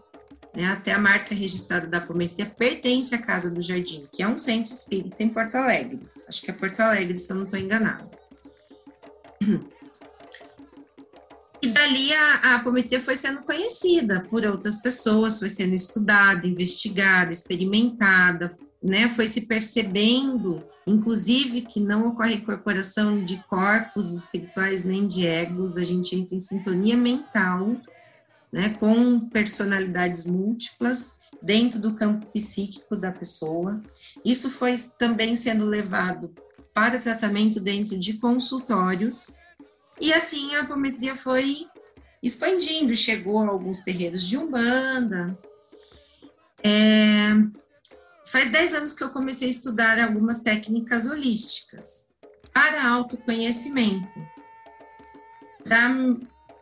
[0.54, 0.66] Né?
[0.66, 4.72] Até a marca registrada da Apometria pertence à Casa do Jardim, que é um centro
[4.72, 6.00] espírita em Porto Alegre.
[6.28, 8.08] Acho que é Porto Alegre, se eu não estou enganado.
[11.62, 18.54] E dali a, a foi sendo conhecida por outras pessoas, foi sendo estudada, investigada, experimentada,
[18.82, 19.08] né?
[19.08, 25.84] Foi se percebendo Inclusive que não ocorre incorporação de corpos espirituais nem de egos, a
[25.84, 27.76] gente entra em sintonia mental,
[28.54, 33.82] né, com personalidades múltiplas dentro do campo psíquico da pessoa.
[34.24, 36.32] Isso foi também sendo levado
[36.72, 39.34] para tratamento dentro de consultórios,
[40.00, 41.66] e assim a apometria foi
[42.22, 45.36] expandindo, chegou a alguns terreiros de Umbanda.
[46.62, 47.30] É,
[48.26, 52.08] Faz 10 anos que eu comecei a estudar algumas técnicas holísticas
[52.52, 54.08] para autoconhecimento,
[55.62, 55.90] para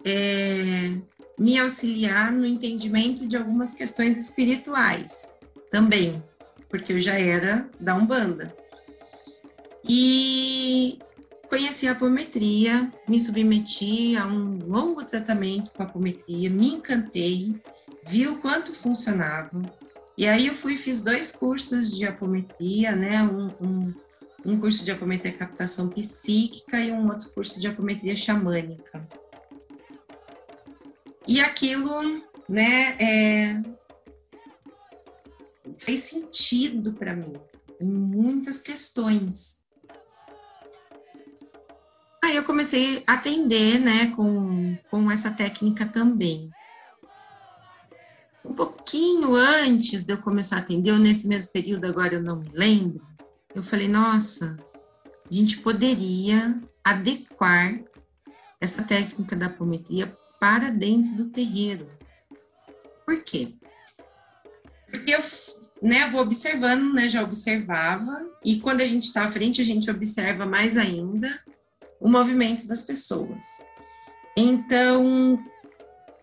[0.05, 0.99] é,
[1.43, 5.29] me auxiliar no entendimento de algumas questões espirituais
[5.73, 6.23] também,
[6.69, 8.55] porque eu já era da Umbanda.
[9.85, 11.01] E
[11.49, 17.61] conheci a apometria, me submeti a um longo tratamento com a apometria, me encantei,
[18.07, 19.61] vi o quanto funcionava,
[20.17, 23.21] e aí eu fui fiz dois cursos de apometria, né?
[23.21, 23.93] Um, um,
[24.45, 29.05] um curso de apometria captação psíquica e um outro curso de apometria xamânica.
[31.27, 32.01] E aquilo,
[32.49, 33.63] né, é,
[35.79, 37.33] fez sentido para mim
[37.81, 39.61] em muitas questões.
[42.25, 46.51] Aí eu comecei a atender, né, com, com essa técnica também
[48.45, 52.41] um pouquinho antes de eu começar a atender, ou nesse mesmo período, agora eu não
[52.41, 53.07] me lembro,
[53.55, 54.57] eu falei, nossa,
[55.31, 57.81] a gente poderia adequar
[58.61, 61.87] essa técnica da apometria para dentro do terreiro.
[63.07, 63.55] Por quê?
[64.91, 65.23] Porque eu
[65.81, 69.89] né, vou observando, né, já observava, e quando a gente está à frente, a gente
[69.89, 71.33] observa mais ainda
[72.01, 73.45] o movimento das pessoas.
[74.37, 75.39] Então,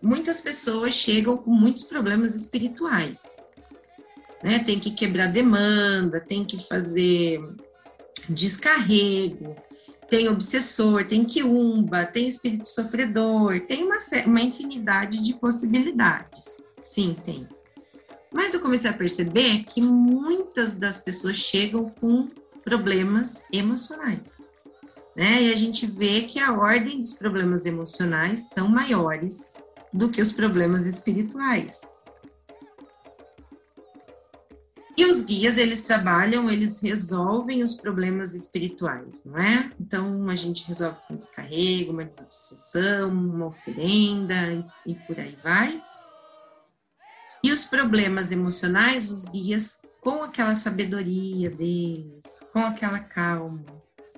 [0.02, 3.42] muitas pessoas chegam com muitos problemas espirituais.
[4.44, 4.58] Né?
[4.58, 7.40] Tem que quebrar demanda, tem que fazer
[8.28, 9.56] descarrego,
[10.10, 13.96] tem obsessor, tem quiumba, tem espírito sofredor, tem uma,
[14.26, 16.62] uma infinidade de possibilidades.
[16.82, 17.46] Sim, tem.
[18.32, 22.28] Mas eu comecei a perceber que muitas das pessoas chegam com
[22.64, 24.42] problemas emocionais.
[25.16, 25.44] Né?
[25.44, 29.54] E a gente vê que a ordem dos problemas emocionais são maiores
[29.92, 31.82] do que os problemas espirituais.
[34.96, 39.70] E os guias, eles trabalham, eles resolvem os problemas espirituais, não é?
[39.80, 44.34] Então, a gente resolve com descarrego, uma desobsessão, uma oferenda
[44.84, 45.82] e por aí vai.
[47.42, 53.64] E os problemas emocionais, os guias, com aquela sabedoria deles, com aquela calma,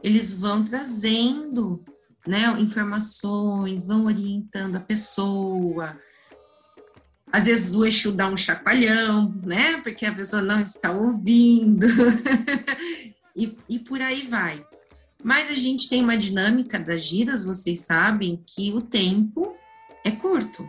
[0.02, 1.84] eles vão trazendo
[2.26, 5.98] né, informações, vão orientando a pessoa,
[7.32, 9.80] às vezes o Exu dá um chacoalhão, né?
[9.80, 11.86] Porque a pessoa não está ouvindo.
[13.34, 14.62] e, e por aí vai.
[15.24, 19.56] Mas a gente tem uma dinâmica das giras, vocês sabem que o tempo
[20.04, 20.68] é curto.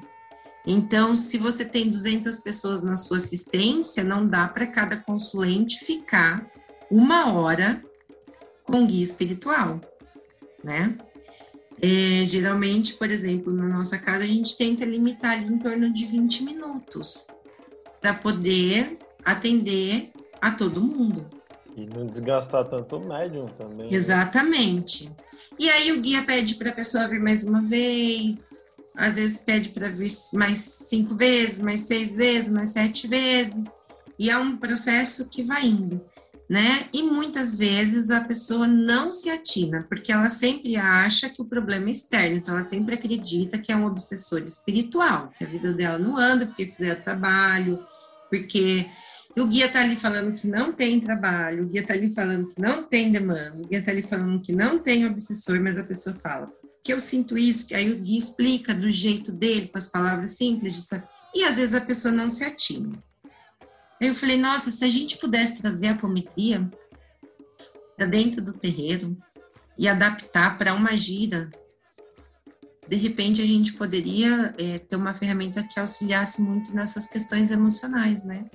[0.66, 6.50] Então, se você tem 200 pessoas na sua assistência, não dá para cada consulente ficar
[6.90, 7.84] uma hora
[8.64, 9.82] com guia espiritual,
[10.64, 10.98] né?
[11.86, 16.42] É, geralmente, por exemplo, na nossa casa, a gente tenta limitar em torno de 20
[16.44, 17.28] minutos
[18.00, 20.10] para poder atender
[20.42, 21.26] a todo mundo.
[21.76, 23.90] E não desgastar tanto o médium também.
[23.90, 23.98] Né?
[23.98, 25.12] Exatamente.
[25.60, 28.42] E aí o guia pede para a pessoa vir mais uma vez,
[28.96, 33.70] às vezes pede para vir mais cinco vezes, mais seis vezes, mais sete vezes.
[34.18, 36.00] E é um processo que vai indo
[36.54, 36.88] né?
[36.94, 41.88] E muitas vezes a pessoa não se atina, porque ela sempre acha que o problema
[41.88, 45.98] é externo, então ela sempre acredita que é um obsessor espiritual, que a vida dela
[45.98, 47.84] não anda porque fizer trabalho,
[48.30, 48.86] porque
[49.36, 52.62] o guia tá ali falando que não tem trabalho, o guia tá ali falando que
[52.62, 56.16] não tem demanda, o guia tá ali falando que não tem obsessor, mas a pessoa
[56.22, 59.88] fala que eu sinto isso, que aí o guia explica do jeito dele, com as
[59.88, 61.04] palavras simples, de...
[61.34, 62.92] e às vezes a pessoa não se atina.
[64.00, 66.70] Eu falei, nossa, se a gente pudesse trazer a apometria
[67.96, 69.18] para dentro do terreiro
[69.78, 71.50] e adaptar para uma gira,
[72.88, 78.26] de repente a gente poderia é, ter uma ferramenta que auxiliasse muito nessas questões emocionais,
[78.26, 78.46] né?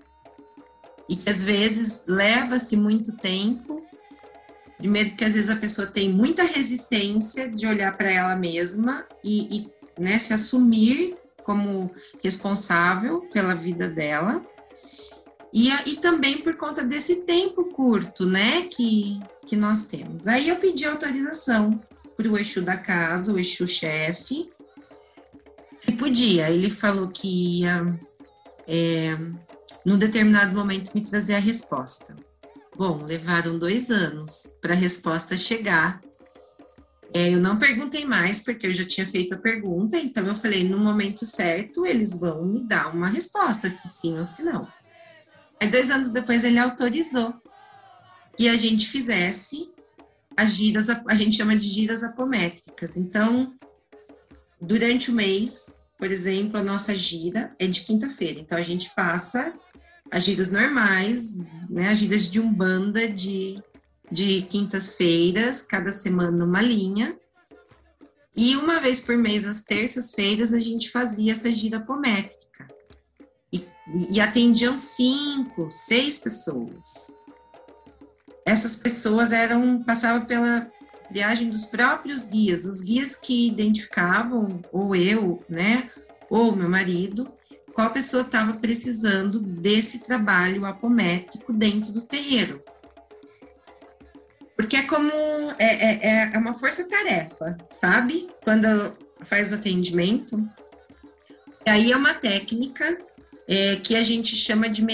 [1.09, 3.83] E que às vezes leva-se muito tempo.
[4.77, 9.59] Primeiro, que às vezes a pessoa tem muita resistência de olhar para ela mesma e,
[9.59, 11.91] e né, se assumir como
[12.23, 14.45] responsável pela vida dela
[15.53, 20.27] e, e também por conta desse tempo curto, né, que, que nós temos.
[20.27, 21.81] Aí eu pedi autorização
[22.17, 24.51] para o Exu da casa, o Exu chefe,
[25.79, 26.51] se podia.
[26.51, 27.87] Ele falou que ia,
[28.67, 29.17] é,
[29.85, 32.17] num determinado momento, me trazer a resposta.
[32.77, 36.01] Bom, levaram dois anos para a resposta chegar.
[37.15, 40.69] É, eu não perguntei mais, porque eu já tinha feito a pergunta, então eu falei,
[40.69, 44.69] no momento certo, eles vão me dar uma resposta, se sim ou se não.
[45.61, 47.35] Aí, dois anos depois, ele autorizou
[48.37, 49.71] que a gente fizesse
[50.37, 52.97] as giras, a gente chama de giras apométricas.
[52.97, 53.55] Então,
[54.61, 58.39] durante o mês, por exemplo, a nossa gira é de quinta-feira.
[58.39, 59.53] Então, a gente passa
[60.11, 61.37] as giras normais,
[61.69, 63.61] né, as giras de umbanda de,
[64.11, 67.19] de quintas-feiras, cada semana uma linha.
[68.37, 72.38] E uma vez por mês, às terças-feiras, a gente fazia essa gira apométrica
[74.11, 77.13] e atendiam cinco, seis pessoas.
[78.45, 80.69] Essas pessoas eram passavam pela
[81.11, 85.91] viagem dos próprios guias, os guias que identificavam, ou eu, né,
[86.29, 87.29] ou meu marido,
[87.73, 92.63] qual pessoa estava precisando desse trabalho apométrico dentro do terreiro.
[94.57, 95.11] Porque é como
[95.59, 98.29] é, é, é uma força-tarefa, sabe?
[98.43, 100.43] Quando faz o atendimento.
[101.65, 102.99] Aí é uma técnica
[103.49, 104.85] é, que a gente chama de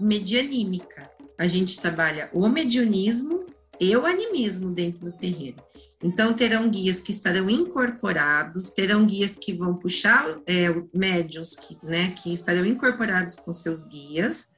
[0.00, 1.10] medianímica.
[1.36, 3.46] A gente trabalha o mediunismo
[3.78, 5.62] e o animismo dentro do terreiro.
[6.02, 12.12] Então, terão guias que estarão incorporados, terão guias que vão puxar é, médios que, né,
[12.12, 14.48] que estarão incorporados com seus guias,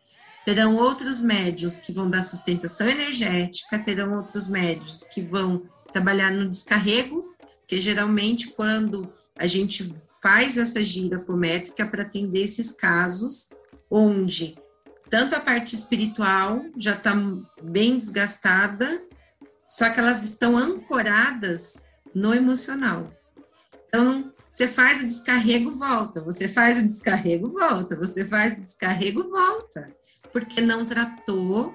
[0.44, 6.48] terão outros médios que vão dar sustentação energética, terão outros médios que vão trabalhar no
[6.48, 7.34] descarrego,
[7.66, 9.92] que geralmente quando a gente
[10.22, 13.50] faz essa gira apométrica para atender esses casos
[13.90, 14.54] onde
[15.10, 17.12] tanto a parte espiritual já está
[17.60, 19.02] bem desgastada,
[19.68, 23.12] só que elas estão ancoradas no emocional.
[23.88, 29.28] Então, você faz o descarrego, volta, você faz o descarrego, volta, você faz o descarrego,
[29.28, 29.90] volta,
[30.32, 31.74] porque não tratou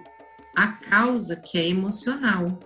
[0.56, 2.58] a causa que é emocional.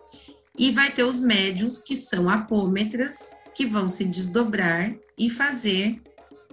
[0.57, 6.01] E vai ter os médiums que são apômetras, que vão se desdobrar e fazer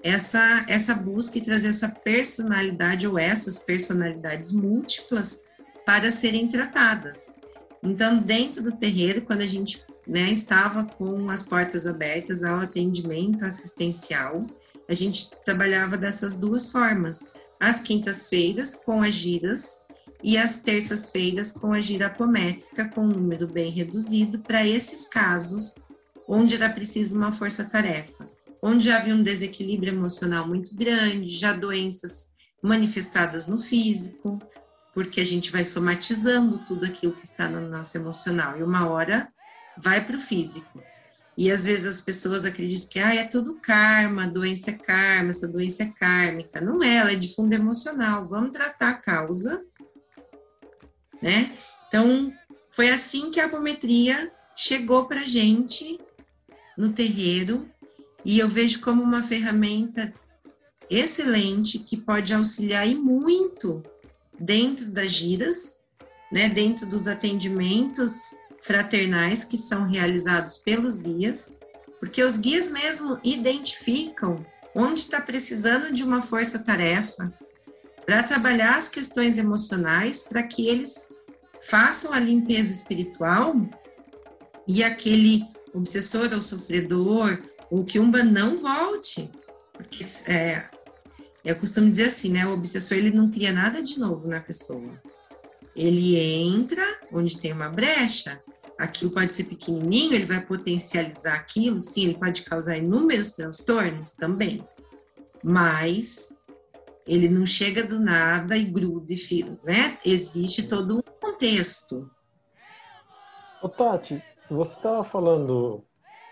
[0.02, 5.44] essa, essa busca e trazer essa personalidade ou essas personalidades múltiplas
[5.84, 7.32] para serem tratadas.
[7.80, 13.44] Então, dentro do terreiro, quando a gente né, estava com as portas abertas ao atendimento
[13.44, 14.44] assistencial,
[14.88, 17.30] a gente trabalhava dessas duas formas.
[17.60, 19.80] Às quintas-feiras, com as giras,
[20.24, 25.76] e as terças-feiras com a gira apométrica com um número bem reduzido para esses casos
[26.28, 28.28] onde era preciso uma força-tarefa,
[28.62, 32.30] onde havia um desequilíbrio emocional muito grande, já doenças
[32.62, 34.38] manifestadas no físico,
[34.94, 39.28] porque a gente vai somatizando tudo aquilo que está no nosso emocional e uma hora
[39.76, 40.82] vai para o físico.
[41.36, 45.46] E às vezes as pessoas acreditam que ah, é tudo karma, doença é karma, essa
[45.46, 46.62] doença é kármica.
[46.62, 48.26] Não é, ela é de fundo emocional.
[48.26, 49.62] Vamos tratar a causa
[51.20, 51.56] né?
[51.88, 52.32] Então,
[52.70, 55.98] foi assim que a apometria chegou para gente
[56.76, 57.66] no terreiro
[58.24, 60.12] e eu vejo como uma ferramenta
[60.90, 63.82] excelente que pode auxiliar e muito
[64.38, 65.80] dentro das giras,
[66.30, 71.56] né, dentro dos atendimentos fraternais que são realizados pelos guias,
[72.00, 77.32] porque os guias mesmo identificam onde está precisando de uma força-tarefa
[78.04, 81.06] para trabalhar as questões emocionais, para que eles
[81.68, 83.54] façam a limpeza espiritual
[84.66, 85.44] e aquele
[85.78, 87.38] obsessor ou sofredor,
[87.70, 89.30] ou que umba não volte.
[89.72, 90.68] Porque é,
[91.44, 92.46] eu costumo dizer assim, né?
[92.46, 95.00] O obsessor ele não cria nada de novo na pessoa.
[95.74, 98.42] Ele entra onde tem uma brecha,
[98.78, 104.66] aquilo pode ser pequenininho, ele vai potencializar aquilo, sim, ele pode causar inúmeros transtornos também.
[105.42, 106.34] Mas
[107.06, 109.98] ele não chega do nada e gruda e fica, né?
[110.04, 112.10] Existe todo um contexto.
[113.62, 114.22] Ô, Tati,
[114.54, 115.82] você estava falando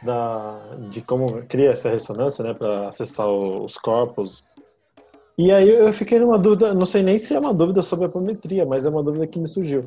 [0.02, 4.44] da, de como cria essa ressonância, né, para acessar os corpos.
[5.36, 8.08] E aí eu fiquei numa dúvida, não sei nem se é uma dúvida sobre a
[8.08, 9.82] apometria, mas é uma dúvida que me surgiu.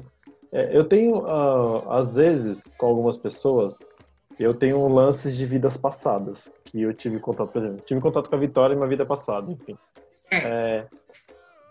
[0.52, 3.76] É, eu tenho, uh, às vezes, com algumas pessoas,
[4.40, 8.36] eu tenho lances de vidas passadas, que eu tive contato, por exemplo, tive contato com
[8.36, 9.78] a Vitória em uma vida passada, enfim.
[10.32, 10.86] É,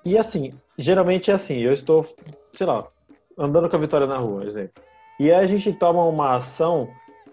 [0.04, 2.06] e assim, geralmente é assim, eu estou,
[2.54, 2.86] sei lá,
[3.38, 4.82] andando com a Vitória na rua, exemplo.
[5.18, 6.88] E a gente toma uma ação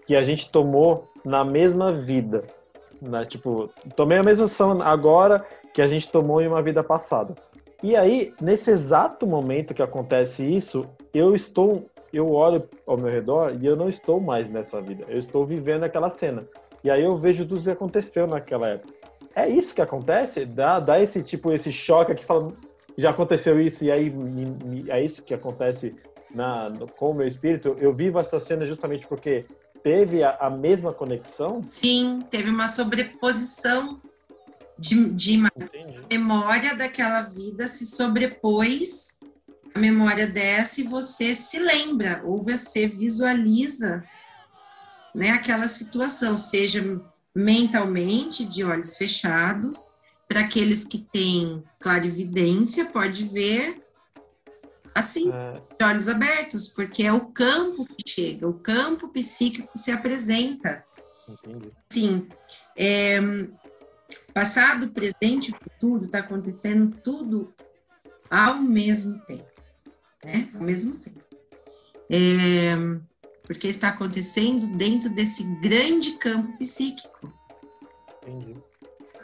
[0.06, 2.44] que a gente tomou na mesma vida.
[3.00, 3.24] Né?
[3.24, 7.34] Tipo, tomei a mesma ação agora que a gente tomou em uma vida passada.
[7.82, 13.54] E aí, nesse exato momento que acontece isso, eu estou, eu olho ao meu redor
[13.60, 15.04] e eu não estou mais nessa vida.
[15.08, 16.46] Eu estou vivendo aquela cena.
[16.82, 19.04] E aí eu vejo tudo que aconteceu naquela época
[19.34, 20.44] é isso que acontece?
[20.44, 22.48] Dá, dá esse tipo, esse choque que fala,
[22.96, 25.94] já aconteceu isso e aí me, é isso que acontece
[26.34, 27.76] na, no, com o meu espírito?
[27.78, 29.46] Eu vivo essa cena justamente porque
[29.82, 31.62] teve a, a mesma conexão?
[31.62, 34.00] Sim, teve uma sobreposição
[34.78, 35.38] de, de
[36.10, 39.04] memória daquela vida se sobrepôs
[39.74, 44.04] a memória dessa e você se lembra ou você visualiza
[45.14, 47.00] né, aquela situação, seja
[47.34, 49.92] mentalmente, de olhos fechados.
[50.28, 53.83] Para aqueles que têm clarividência, pode ver
[54.94, 55.52] assim, é.
[55.76, 60.84] de olhos abertos, porque é o campo que chega, o campo psíquico se apresenta.
[61.28, 61.72] Entendi.
[61.90, 62.28] Sim.
[62.76, 63.18] É,
[64.32, 67.52] passado, presente e futuro está acontecendo tudo
[68.30, 69.50] ao mesmo tempo,
[70.24, 70.48] né?
[70.54, 71.22] Ao mesmo tempo.
[72.10, 72.74] É,
[73.42, 77.32] porque está acontecendo dentro desse grande campo psíquico.
[78.22, 78.56] Entendi.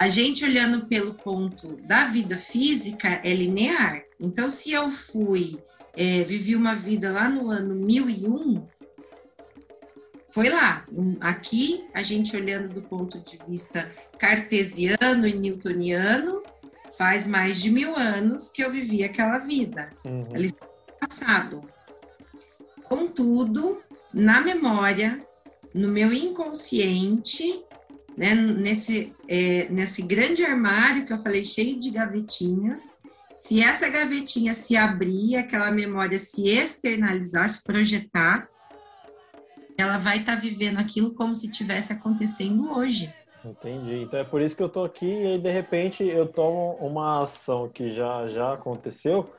[0.01, 4.03] A gente olhando pelo ponto da vida física é linear.
[4.19, 5.59] Então, se eu fui,
[5.95, 8.67] é, vivi uma vida lá no ano 1001,
[10.31, 10.87] foi lá.
[11.21, 16.43] Aqui, a gente olhando do ponto de vista cartesiano e newtoniano,
[16.97, 19.91] faz mais de mil anos que eu vivi aquela vida.
[20.07, 20.29] Uhum.
[20.33, 20.55] Ali
[20.99, 21.61] passado.
[22.85, 23.83] Contudo,
[24.15, 25.21] na memória,
[25.75, 27.63] no meu inconsciente,
[28.17, 32.95] né, nesse, é, nesse grande armário que eu falei, cheio de gavetinhas.
[33.39, 38.49] Se essa gavetinha se abrir, aquela memória se externalizar, se projetar,
[39.79, 43.13] ela vai estar tá vivendo aquilo como se tivesse acontecendo hoje.
[43.45, 44.03] Entendi.
[44.03, 47.23] Então é por isso que eu tô aqui e aí, de repente eu tomo uma
[47.23, 49.31] ação que já, já aconteceu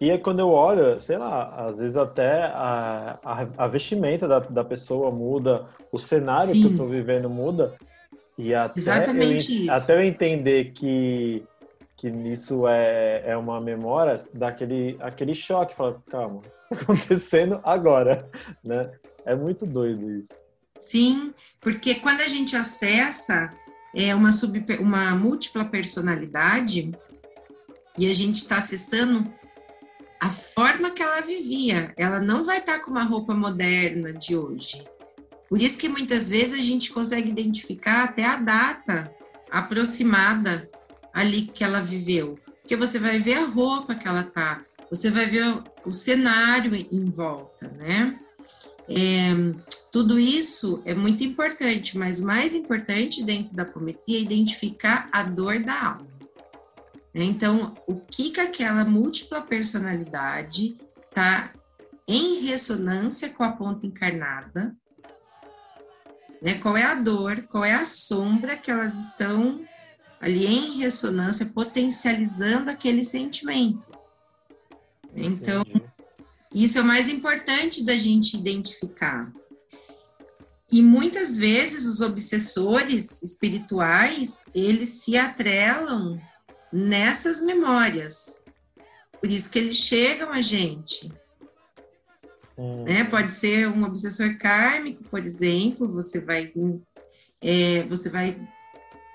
[0.00, 4.40] e é quando eu olho, sei lá, às vezes até a, a, a vestimenta da,
[4.40, 6.60] da pessoa muda, o cenário Sim.
[6.60, 7.74] que eu estou vivendo muda.
[8.38, 9.72] E até Exatamente eu, isso.
[9.72, 11.42] até eu entender que,
[11.96, 18.28] que isso é, é uma memória, dá aquele, aquele choque, fala, calma, tá acontecendo agora,
[18.62, 18.90] né?
[19.24, 20.28] É muito doido isso.
[20.80, 23.52] Sim, porque quando a gente acessa
[23.94, 26.92] é, uma, sub, uma múltipla personalidade
[27.98, 29.32] e a gente está acessando
[30.20, 31.92] a forma que ela vivia.
[31.96, 34.84] Ela não vai estar com uma roupa moderna de hoje.
[35.48, 39.10] Por isso que muitas vezes a gente consegue identificar até a data
[39.50, 40.68] aproximada
[41.12, 42.38] ali que ela viveu.
[42.60, 47.04] Porque você vai ver a roupa que ela tá, você vai ver o, cenário em
[47.04, 48.18] volta, né?
[48.88, 49.32] É,
[49.90, 55.22] tudo isso é muito importante, mas o mais importante dentro da apometria é identificar a
[55.22, 56.16] dor da alma.
[57.14, 60.76] Então, o que que aquela múltipla personalidade
[61.08, 61.50] está
[62.06, 64.76] em ressonância com a ponta encarnada?
[66.40, 66.54] Né?
[66.58, 69.60] Qual é a dor, qual é a sombra que elas estão
[70.20, 73.86] ali em ressonância, potencializando aquele sentimento.
[75.14, 75.84] Então, Entendi.
[76.52, 79.30] isso é o mais importante da gente identificar.
[80.70, 86.20] E muitas vezes os obsessores espirituais, eles se atrelam
[86.72, 88.42] nessas memórias.
[89.20, 91.10] Por isso que eles chegam a gente.
[92.58, 92.84] Hum.
[92.84, 93.04] Né?
[93.04, 96.52] Pode ser um obsessor kármico, por exemplo, você vai,
[97.40, 98.36] é, você vai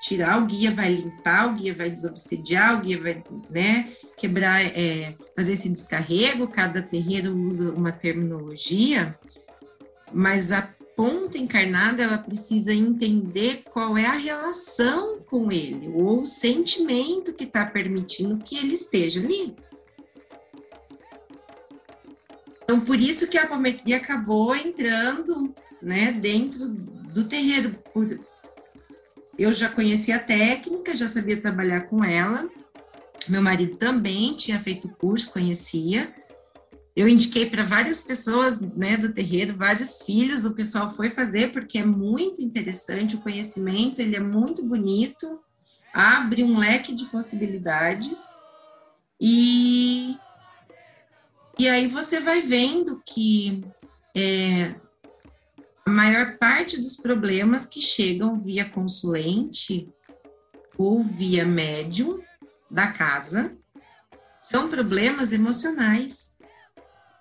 [0.02, 5.16] tirar, o guia vai limpar, o guia vai desobsidiar, o guia vai né, quebrar, é,
[5.36, 9.16] fazer esse descarrego, cada terreiro usa uma terminologia,
[10.12, 16.28] mas a ponta encarnada ela precisa entender qual é a relação com ele, ou o
[16.28, 19.56] sentimento que está permitindo que ele esteja ali.
[22.72, 27.76] Então, por isso que a apometria acabou entrando né, dentro do terreiro.
[29.38, 32.47] Eu já conhecia a técnica, já sabia trabalhar com ela.
[33.28, 36.13] Meu marido também tinha feito curso, conhecia
[36.95, 41.80] eu indiquei para várias pessoas né, do terreiro, vários filhos, o pessoal foi fazer porque
[41.80, 45.39] é muito interessante, o conhecimento ele é muito bonito,
[45.93, 48.19] abre um leque de possibilidades
[49.19, 50.17] e,
[51.62, 53.64] e aí você vai vendo que
[54.16, 54.74] é,
[55.86, 59.88] a maior parte dos problemas que chegam via consulente
[60.76, 62.20] ou via médium
[62.68, 63.55] da casa
[64.41, 66.36] são problemas emocionais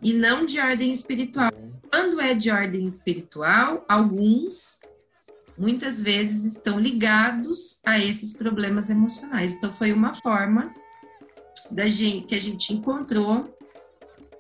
[0.03, 1.51] e não de ordem espiritual.
[1.91, 4.81] Quando é de ordem espiritual, alguns
[5.59, 9.57] muitas vezes estão ligados a esses problemas emocionais.
[9.57, 10.75] Então foi uma forma
[11.71, 13.60] da gente que a gente encontrou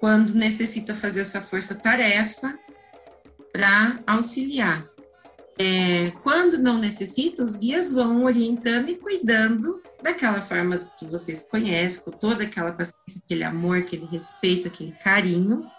[0.01, 2.59] quando necessita fazer essa força-tarefa
[3.53, 4.89] para auxiliar.
[5.59, 12.03] É, quando não necessita, os guias vão orientando e cuidando daquela forma que vocês conhecem,
[12.03, 15.71] com toda aquela paciência, aquele amor, aquele respeito, aquele carinho,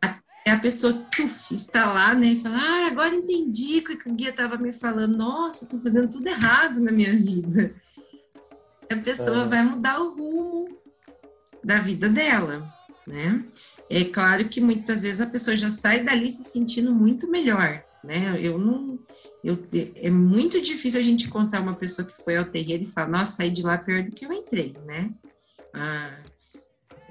[0.00, 4.14] até a pessoa tuf, está lá, né, e fala, ah, agora entendi o que o
[4.14, 7.74] guia estava me falando, nossa, estou fazendo tudo errado na minha vida.
[8.92, 9.48] A pessoa é.
[9.48, 10.68] vai mudar o rumo
[11.64, 12.72] da vida dela,
[13.06, 13.44] né?
[13.90, 18.38] É claro que muitas vezes a pessoa já sai dali se sentindo muito melhor, né?
[18.40, 18.98] Eu não,
[19.42, 19.58] eu,
[19.96, 23.36] é muito difícil a gente encontrar uma pessoa que foi ao terreiro e falar, nossa,
[23.36, 25.10] saí de lá pior do que eu entrei, né?
[25.72, 26.18] Ah,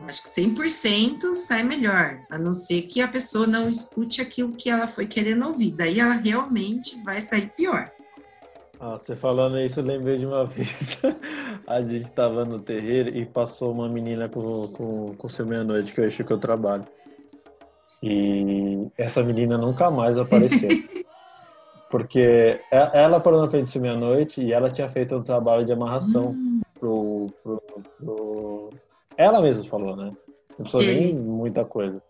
[0.07, 4.69] acho que 100% sai melhor, a não ser que a pessoa não escute aquilo que
[4.69, 7.91] ela foi querendo ouvir, daí ela realmente vai sair pior.
[8.86, 10.99] Ah, você falando isso, eu lembrei de uma vez.
[11.65, 16.01] a gente estava no terreiro e passou uma menina com, com, com seu meia-noite, que
[16.01, 16.86] eu acho que eu trabalho.
[18.01, 20.67] E essa menina nunca mais apareceu.
[21.89, 26.31] Porque ela parou na frente de meia-noite e ela tinha feito um trabalho de amarração
[26.31, 26.59] hum.
[26.77, 27.61] pro, pro,
[27.97, 28.69] pro,
[29.15, 30.09] Ela mesma falou, né?
[30.59, 32.01] Não precisou nem muita coisa.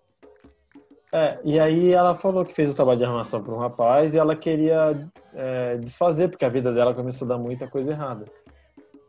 [1.14, 4.18] É, e aí ela falou que fez o trabalho de armação para um rapaz e
[4.18, 8.26] ela queria é, desfazer, porque a vida dela começou a dar muita coisa errada.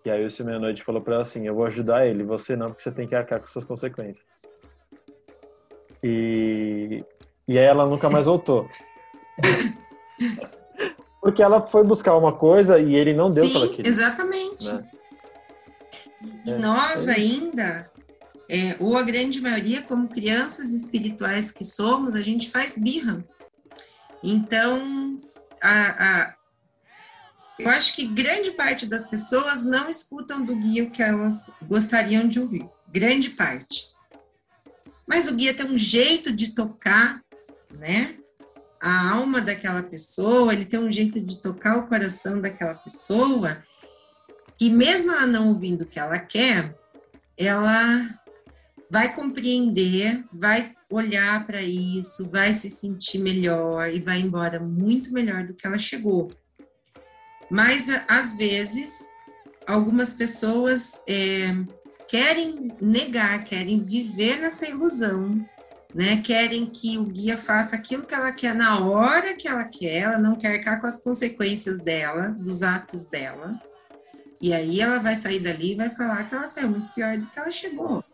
[0.04, 2.66] E aí o seu meia-noite falou para ela assim, eu vou ajudar ele, você não,
[2.66, 4.22] porque você tem que arcar com suas consequências.
[6.02, 7.02] E,
[7.48, 8.68] e aí ela nunca mais voltou.
[11.22, 13.90] Porque ela foi buscar uma coisa e ele não deu Sim, que ela queria.
[13.90, 14.70] Exatamente.
[14.70, 14.84] Né?
[16.44, 17.90] E é, nós é ainda,
[18.48, 23.24] é, ou a grande maioria, como crianças espirituais que somos, a gente faz birra.
[24.22, 25.20] Então,
[25.60, 26.34] a, a,
[27.58, 32.28] eu acho que grande parte das pessoas não escutam do guia o que elas gostariam
[32.28, 32.68] de ouvir.
[32.88, 33.94] Grande parte.
[35.06, 37.22] Mas o guia tem um jeito de tocar,
[37.72, 38.16] né?
[38.80, 43.62] A alma daquela pessoa, ele tem um jeito de tocar o coração daquela pessoa,
[44.58, 46.76] que mesmo ela não ouvindo o que ela quer,
[47.36, 48.20] ela
[48.94, 55.42] vai compreender, vai olhar para isso, vai se sentir melhor e vai embora muito melhor
[55.42, 56.30] do que ela chegou.
[57.50, 59.10] Mas às vezes
[59.66, 61.56] algumas pessoas é,
[62.06, 65.44] querem negar, querem viver nessa ilusão,
[65.92, 66.22] né?
[66.22, 70.18] Querem que o guia faça aquilo que ela quer na hora que ela quer, ela
[70.18, 73.60] não quer ficar com as consequências dela, dos atos dela.
[74.40, 77.26] E aí ela vai sair dali e vai falar que ela saiu muito pior do
[77.26, 78.04] que ela chegou.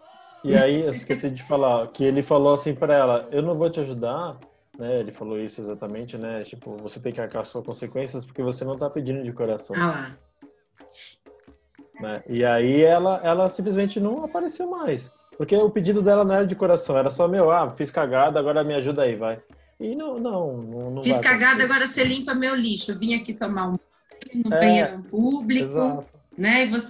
[0.42, 3.70] E aí, eu esqueci de falar, que ele falou assim para ela, eu não vou
[3.70, 4.38] te ajudar,
[4.78, 5.00] né?
[5.00, 6.42] Ele falou isso exatamente, né?
[6.44, 9.76] Tipo, você tem que arcar suas consequências porque você não tá pedindo de coração.
[9.76, 10.16] Ah lá.
[12.00, 12.22] Né?
[12.28, 15.10] E aí ela, ela simplesmente não apareceu mais.
[15.36, 18.64] Porque o pedido dela não era de coração, era só meu, ah, fiz cagada, agora
[18.64, 19.40] me ajuda aí, vai.
[19.78, 22.92] E não, não, não, não Fiz cagada, agora você limpa meu lixo.
[22.92, 26.06] Eu vim aqui tomar um banho no É, banheiro público, Exato.
[26.36, 26.64] né?
[26.64, 26.89] E você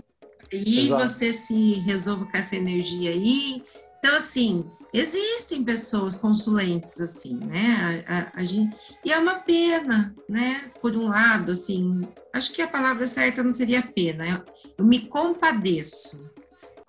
[0.53, 1.09] aí Exato.
[1.09, 3.63] você se resolve com essa energia aí.
[3.99, 8.05] Então, assim, existem pessoas consulentes assim, né?
[8.07, 8.75] A, a- a gente,
[9.05, 10.71] e é uma pena, né?
[10.81, 12.01] Por um lado, assim,
[12.33, 14.27] acho que a palavra certa não seria pena.
[14.27, 14.43] Eu,
[14.79, 16.29] eu me compadeço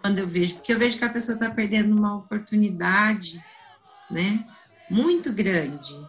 [0.02, 3.44] quando eu vejo, porque eu vejo que a pessoa está perdendo uma oportunidade,
[4.10, 4.46] né?
[4.90, 6.08] Muito grande.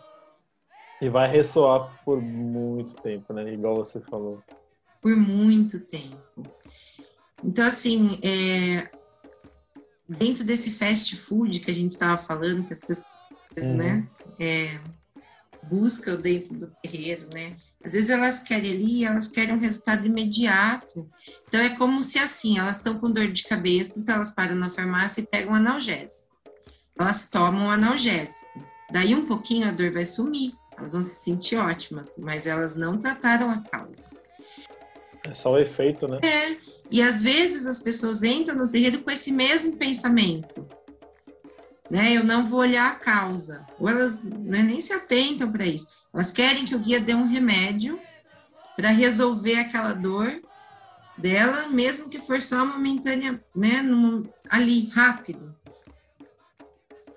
[1.00, 3.52] E vai ressoar por muito tempo, né?
[3.52, 4.42] Igual você falou.
[5.02, 6.16] por muito tempo.
[7.44, 8.88] Então, assim, é,
[10.08, 13.06] dentro desse fast food que a gente estava falando, que as pessoas,
[13.56, 13.76] Uhum.
[13.76, 14.08] né,
[14.40, 14.78] é,
[15.64, 17.56] buscam dentro do terreiro, né?
[17.84, 21.10] Às vezes elas querem ali, elas querem um resultado imediato.
[21.48, 24.70] Então, é como se assim, elas estão com dor de cabeça, então elas param na
[24.70, 26.30] farmácia e pegam um analgésico.
[26.98, 28.46] Elas tomam um analgésico.
[28.90, 32.98] Daí um pouquinho a dor vai sumir, elas vão se sentir ótimas, mas elas não
[32.98, 34.04] trataram a causa.
[35.28, 36.18] É só o efeito, né?
[36.22, 36.56] É,
[36.92, 40.68] e às vezes as pessoas entram no terreiro com esse mesmo pensamento.
[41.90, 42.12] Né?
[42.12, 43.66] Eu não vou olhar a causa.
[43.80, 45.88] Ou elas né, nem se atentam para isso.
[46.12, 47.98] Elas querem que o guia dê um remédio
[48.76, 50.42] para resolver aquela dor
[51.16, 53.82] dela, mesmo que for só momentânea, né?
[54.50, 55.56] ali, rápido.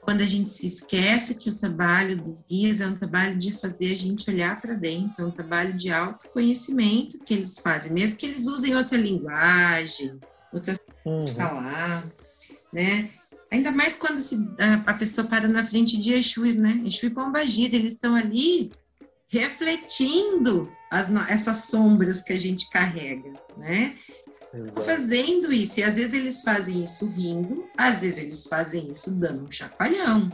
[0.05, 3.95] Quando a gente se esquece que o trabalho dos guias é um trabalho de fazer
[3.95, 8.27] a gente olhar para dentro, é um trabalho de autoconhecimento que eles fazem, mesmo que
[8.27, 10.19] eles usem outra linguagem,
[10.53, 11.25] outra Uhum.
[11.35, 12.05] falar,
[12.71, 13.09] né?
[13.51, 16.81] Ainda mais quando se- a, a pessoa para na frente de Exu, né?
[16.85, 18.71] Exu e Pombagira, eles estão ali
[19.27, 23.97] refletindo as essas sombras que a gente carrega, né?
[24.85, 29.45] Fazendo isso, e às vezes eles fazem isso rindo, às vezes eles fazem isso dando
[29.45, 30.31] um chacoalhão.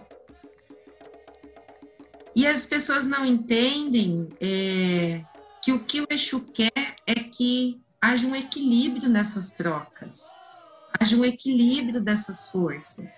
[2.35, 5.21] E as pessoas não entendem é,
[5.61, 10.25] que o que o Exu quer é que haja um equilíbrio nessas trocas,
[10.99, 13.11] haja um equilíbrio dessas forças.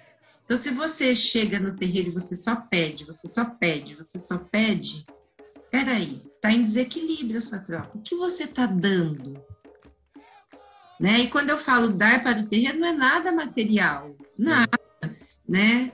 [0.46, 4.38] Então, se você chega no terreiro e você só pede, você só pede, você só
[4.38, 5.06] pede,
[5.72, 7.98] peraí, tá em desequilíbrio essa troca.
[7.98, 9.42] O que você tá dando?
[11.00, 11.20] Né?
[11.20, 14.80] E quando eu falo dar para o terreiro, não é nada material, nada,
[15.48, 15.92] né?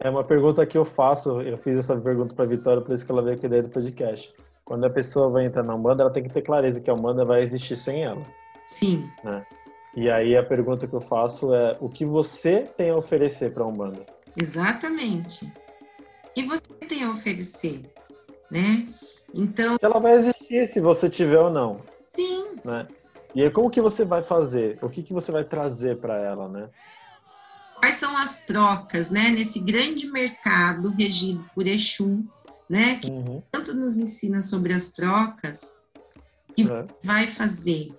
[0.00, 3.12] É uma pergunta que eu faço, eu fiz essa pergunta para Vitória, por isso que
[3.12, 4.34] ela veio aqui dentro do podcast.
[4.64, 7.24] Quando a pessoa vai entrar na Umbanda, ela tem que ter clareza que a Umbanda
[7.24, 8.24] vai existir sem ela.
[8.66, 9.06] Sim,
[9.94, 13.64] E aí a pergunta que eu faço é: o que você tem a oferecer para
[13.64, 14.04] a Umbanda?
[14.36, 15.46] exatamente.
[16.34, 17.82] E você tem a oferecer,
[18.50, 18.88] né?
[19.34, 21.80] Então, Ela vai existir se você tiver ou não,
[22.14, 22.88] sim, né?
[23.34, 24.78] E aí como que você vai fazer?
[24.82, 26.68] O que que você vai trazer para ela, né?
[27.78, 29.30] quais são as trocas, né?
[29.30, 32.24] Nesse grande mercado regido por Exu,
[32.70, 32.94] né?
[33.00, 33.42] Que Uhum.
[33.50, 35.72] tanto nos ensina sobre as trocas,
[36.56, 36.86] É.
[37.02, 37.92] vai fazer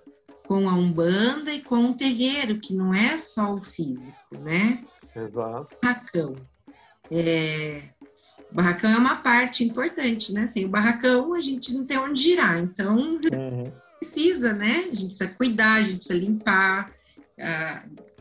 [0.48, 4.82] com a Umbanda e com o terreiro, que não é só o físico, né?
[5.14, 5.76] Exato.
[5.84, 6.36] barracão.
[7.12, 7.82] É,
[8.50, 10.48] o barracão é uma parte importante, né?
[10.48, 12.58] Sem o barracão, a gente não tem onde girar.
[12.58, 13.70] Então, Uhum.
[14.04, 14.86] Precisa, né?
[14.92, 16.92] A gente precisa cuidar, a gente precisa limpar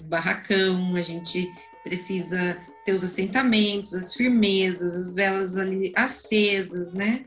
[0.01, 1.51] o barracão, a gente
[1.83, 7.25] precisa ter os assentamentos, as firmezas, as velas ali acesas, né?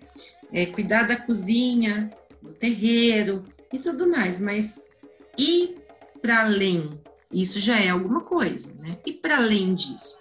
[0.52, 2.10] É, cuidar da cozinha,
[2.42, 4.40] do terreiro e tudo mais.
[4.40, 4.82] Mas
[5.38, 5.76] e
[6.22, 6.90] para além,
[7.32, 8.98] isso já é alguma coisa, né?
[9.06, 10.20] E para além disso,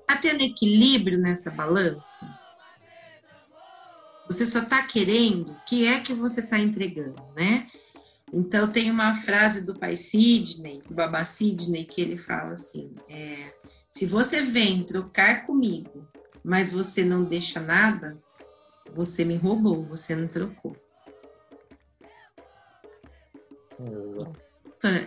[0.00, 2.43] está tendo equilíbrio nessa balança?
[4.26, 7.68] Você só está querendo, o que é que você está entregando, né?
[8.32, 13.52] Então, tem uma frase do pai Sidney, do babá Sidney, que ele fala assim: é,
[13.90, 16.08] se você vem trocar comigo,
[16.42, 18.18] mas você não deixa nada,
[18.92, 20.76] você me roubou, você não trocou.
[23.78, 24.44] Exato.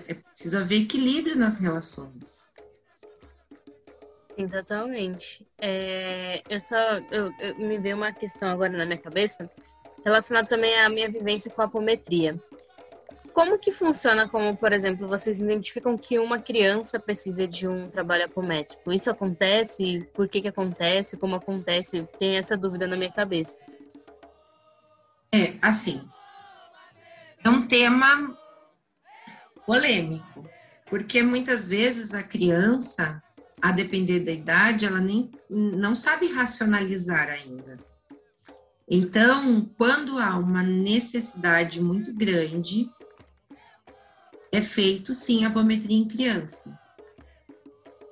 [0.08, 2.47] É preciso haver equilíbrio nas relações.
[4.38, 5.44] Sim, totalmente.
[5.58, 6.78] É, eu só.
[7.10, 9.50] Eu, eu- me veio uma questão agora na minha cabeça,
[10.06, 12.40] relacionada também à minha vivência com a apometria.
[13.34, 18.26] Como que funciona, como, por exemplo, vocês identificam que uma criança precisa de um trabalho
[18.26, 18.92] apométrico?
[18.94, 20.08] Isso acontece?
[20.14, 21.18] Por que que acontece?
[21.18, 22.08] Como acontece?
[22.20, 23.60] Tem essa dúvida na minha cabeça.
[25.32, 26.08] É, assim,
[27.44, 28.38] é um tema
[29.66, 30.48] polêmico,
[30.86, 33.22] Porque muitas vezes a criança,
[33.62, 37.78] a depender da idade, ela nem não sabe racionalizar ainda.
[38.90, 42.90] Então, quando há uma necessidade muito grande,
[44.52, 46.80] é feito sim a apometria em criança.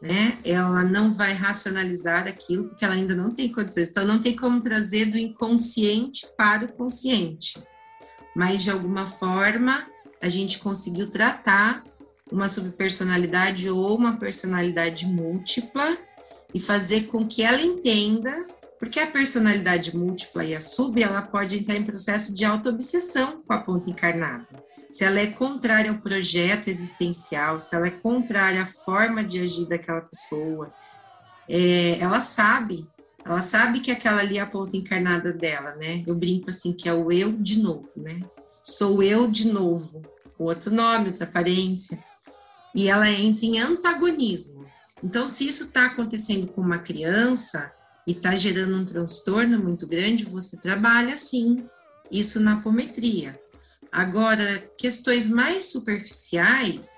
[0.01, 0.37] Né?
[0.43, 3.87] Ela não vai racionalizar aquilo porque ela ainda não tem condições.
[3.87, 7.57] Então, não tem como trazer do inconsciente para o consciente.
[8.35, 9.87] Mas, de alguma forma,
[10.21, 11.83] a gente conseguiu tratar
[12.31, 15.95] uma subpersonalidade ou uma personalidade múltipla
[16.53, 18.45] e fazer com que ela entenda,
[18.79, 23.53] porque a personalidade múltipla e a sub, ela pode entrar em processo de autoobsessão com
[23.53, 24.47] a ponta encarnada.
[24.91, 29.67] Se ela é contrária ao projeto existencial, se ela é contrária à forma de agir
[29.67, 30.71] daquela pessoa,
[31.49, 32.87] é, ela sabe,
[33.23, 36.03] ela sabe que aquela ali é a ponta encarnada dela, né?
[36.07, 38.19] Eu brinco assim que é o eu de novo, né?
[38.63, 40.01] Sou eu de novo,
[40.39, 41.99] outro nome, outra aparência
[42.75, 44.65] e ela entra em antagonismo.
[45.01, 47.71] Então, se isso está acontecendo com uma criança
[48.05, 51.65] e está gerando um transtorno muito grande, você trabalha sim
[52.11, 53.39] isso na apometria.
[53.91, 56.89] Agora, questões mais superficiais,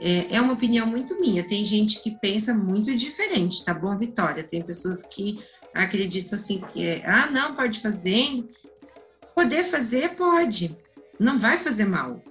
[0.00, 1.46] é, é, uma opinião muito minha.
[1.46, 4.42] Tem gente que pensa muito diferente, tá bom, Vitória?
[4.42, 5.40] Tem pessoas que
[5.74, 8.48] acreditam assim que é, ah, não, pode fazer.
[9.34, 10.76] Poder fazer, pode.
[11.20, 12.22] Não vai fazer mal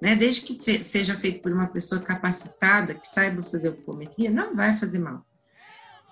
[0.00, 0.14] né?
[0.14, 4.76] Desde que fe seja feito por uma pessoa capacitada, que saiba fazer ocupometria, não vai
[4.78, 5.24] fazer mal.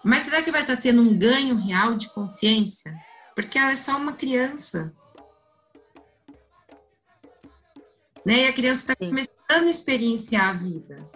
[0.05, 2.95] Mas será que vai estar tendo um ganho real de consciência?
[3.35, 4.95] Porque ela é só uma criança.
[8.25, 8.45] Né?
[8.45, 11.11] E a criança está começando a experienciar a vida.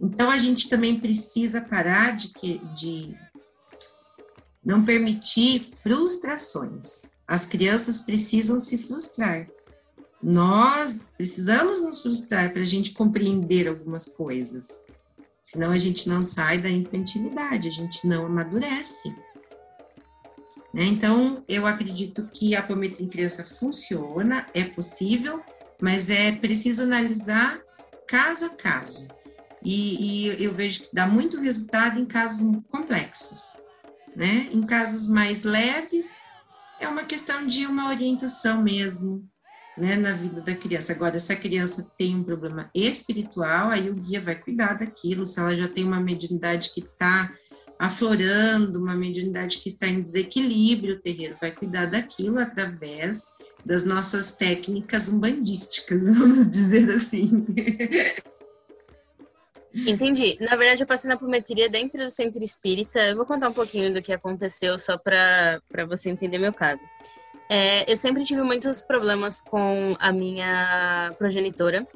[0.00, 3.14] Então a gente também precisa parar de, que, de
[4.64, 7.10] não permitir frustrações.
[7.26, 9.48] As crianças precisam se frustrar.
[10.28, 14.66] Nós precisamos nos frustrar para a gente compreender algumas coisas.
[15.40, 19.14] Senão a gente não sai da infantilidade, a gente não amadurece.
[20.74, 20.82] Né?
[20.82, 25.40] Então, eu acredito que a apometria em criança funciona, é possível,
[25.80, 27.60] mas é preciso analisar
[28.08, 29.06] caso a caso.
[29.62, 33.62] E, e eu vejo que dá muito resultado em casos complexos.
[34.16, 34.48] Né?
[34.50, 36.16] Em casos mais leves,
[36.80, 39.24] é uma questão de uma orientação mesmo,
[39.76, 40.92] né, na vida da criança.
[40.92, 45.26] Agora, se a criança tem um problema espiritual, aí o guia vai cuidar daquilo.
[45.26, 47.32] Se ela já tem uma mediunidade que está
[47.78, 53.26] aflorando, uma mediunidade que está em desequilíbrio, o terreiro vai cuidar daquilo através
[53.64, 57.44] das nossas técnicas umbandísticas, vamos dizer assim.
[59.74, 60.38] Entendi.
[60.40, 62.98] Na verdade, eu passei na apometria dentro do centro espírita.
[63.00, 66.82] Eu vou contar um pouquinho do que aconteceu só para você entender meu caso.
[67.48, 71.86] É, eu sempre tive muitos problemas com a minha progenitora.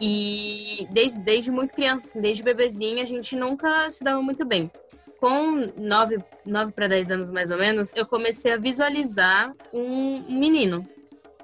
[0.00, 4.70] E desde, desde muito criança, assim, desde bebezinha, a gente nunca se dava muito bem.
[5.18, 10.86] Com 9, 9 para 10 anos mais ou menos, eu comecei a visualizar um menino.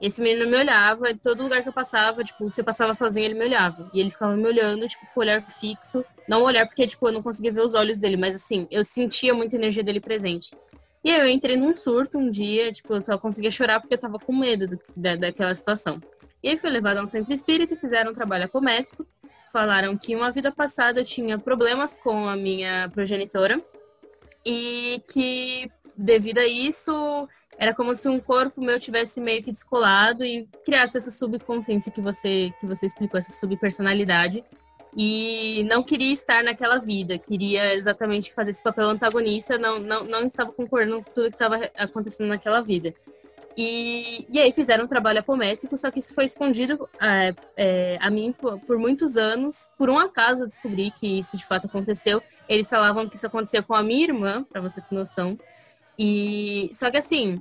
[0.00, 3.24] Esse menino me olhava, em todo lugar que eu passava, tipo, se eu passava sozinha,
[3.24, 3.88] ele me olhava.
[3.94, 6.04] E ele ficava me olhando, tipo, com olhar fixo.
[6.28, 9.32] Não olhar porque, tipo, eu não conseguia ver os olhos dele, mas assim, eu sentia
[9.32, 10.50] muita energia dele presente.
[11.04, 13.98] E aí eu entrei num surto um dia, tipo, eu só conseguia chorar porque eu
[13.98, 16.00] tava com medo do, da, daquela situação.
[16.42, 19.06] E aí fui levada a um centro espírita e fizeram um trabalho apométrico.
[19.52, 23.62] Falaram que uma vida passada eu tinha problemas com a minha progenitora
[24.44, 30.24] e que devido a isso era como se um corpo meu tivesse meio que descolado
[30.24, 34.42] e criasse essa subconsciência que você que você explicou, essa subpersonalidade
[34.96, 40.26] e não queria estar naquela vida, queria exatamente fazer esse papel antagonista, não, não, não
[40.26, 42.94] estava concordando com tudo que estava acontecendo naquela vida.
[43.56, 48.10] E, e aí fizeram um trabalho apométrico, só que isso foi escondido é, é, a
[48.10, 49.70] mim por, por, muitos anos.
[49.76, 52.22] Por um acaso eu descobri que isso de fato aconteceu.
[52.48, 55.38] Eles falavam que isso acontecia com a minha irmã, para você ter noção.
[55.98, 57.40] E só que assim,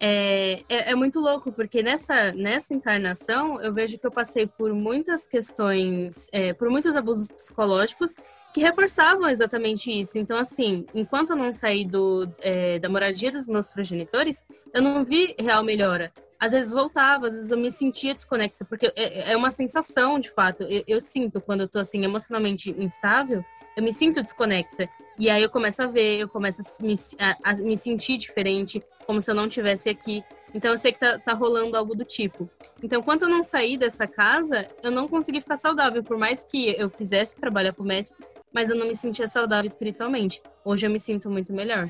[0.00, 4.72] é, é, é, muito louco, porque nessa, nessa encarnação eu vejo que eu passei por
[4.72, 8.14] muitas questões, é, por muitos abusos psicológicos
[8.54, 10.18] que reforçavam exatamente isso.
[10.18, 15.04] Então, assim, enquanto eu não saí do, é, da moradia dos meus progenitores, eu não
[15.04, 16.12] vi real melhora.
[16.38, 20.30] Às vezes voltava, às vezes eu me sentia desconexa, porque é, é uma sensação, de
[20.30, 20.62] fato.
[20.62, 23.44] Eu, eu sinto quando eu tô, assim, emocionalmente instável,
[23.78, 24.88] eu me sinto desconexa.
[25.16, 28.82] E aí eu começo a ver, eu começo a me, a, a me sentir diferente,
[29.06, 30.24] como se eu não tivesse aqui.
[30.52, 32.50] Então eu sei que tá, tá rolando algo do tipo.
[32.82, 36.70] Então, quando eu não saí dessa casa, eu não consegui ficar saudável, por mais que
[36.76, 38.20] eu fizesse trabalho apométrico,
[38.52, 40.42] mas eu não me sentia saudável espiritualmente.
[40.64, 41.88] Hoje eu me sinto muito melhor.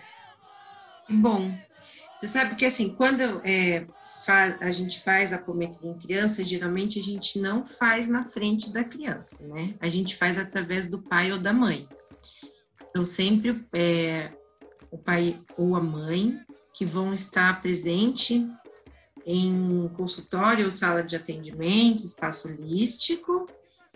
[1.08, 1.50] Bom,
[2.18, 3.86] você sabe que assim, quando é,
[4.28, 8.84] faz, a gente faz apometria em criança, geralmente a gente não faz na frente da
[8.84, 9.74] criança, né?
[9.80, 11.88] A gente faz através do pai ou da mãe.
[12.90, 14.28] Então, sempre é,
[14.90, 16.38] o pai ou a mãe
[16.74, 18.46] que vão estar presente
[19.24, 23.46] em consultório ou sala de atendimento, espaço holístico,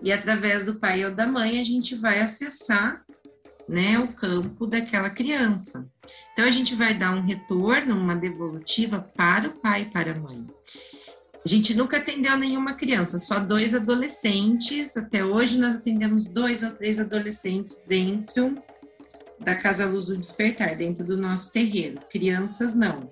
[0.02, 3.04] e através do pai ou da mãe a gente vai acessar
[3.68, 5.91] né, o campo daquela criança.
[6.32, 10.18] Então, a gente vai dar um retorno, uma devolutiva para o pai e para a
[10.18, 10.46] mãe.
[11.44, 14.96] A gente nunca atendeu nenhuma criança, só dois adolescentes.
[14.96, 18.62] Até hoje, nós atendemos dois ou três adolescentes dentro
[19.40, 22.00] da Casa Luz do Despertar, dentro do nosso terreiro.
[22.10, 23.10] Crianças, não.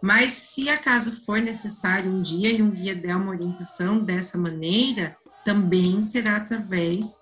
[0.00, 5.16] Mas, se acaso for necessário um dia e um guia der uma orientação dessa maneira,
[5.44, 7.20] também será através,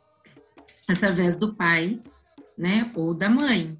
[0.86, 2.02] através do pai
[2.56, 2.90] né?
[2.94, 3.76] Ou da mãe.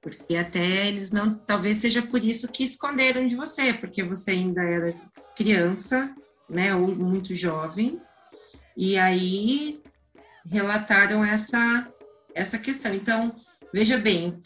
[0.00, 4.62] Porque até eles não, talvez seja por isso que esconderam de você, porque você ainda
[4.62, 4.94] era
[5.36, 6.14] criança,
[6.48, 6.74] né?
[6.74, 8.00] Ou muito jovem.
[8.76, 9.80] E aí
[10.46, 11.88] relataram essa
[12.34, 12.94] essa questão.
[12.94, 13.34] Então,
[13.72, 14.40] veja bem,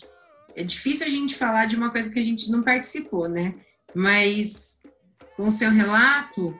[0.56, 3.54] é difícil a gente falar de uma coisa que a gente não participou, né?
[3.94, 4.80] Mas
[5.36, 6.56] com seu relato,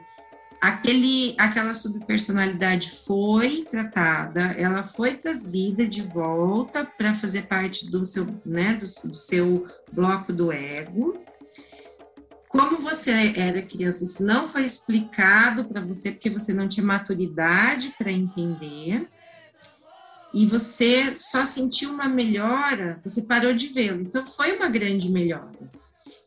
[0.63, 8.25] aquele, aquela subpersonalidade foi tratada, ela foi trazida de volta para fazer parte do seu,
[8.45, 11.21] né, do, do seu bloco do ego.
[12.47, 17.93] Como você era criança, isso não foi explicado para você porque você não tinha maturidade
[17.97, 19.09] para entender.
[20.33, 23.99] E você só sentiu uma melhora, você parou de vê-lo.
[23.99, 25.51] Então foi uma grande melhora.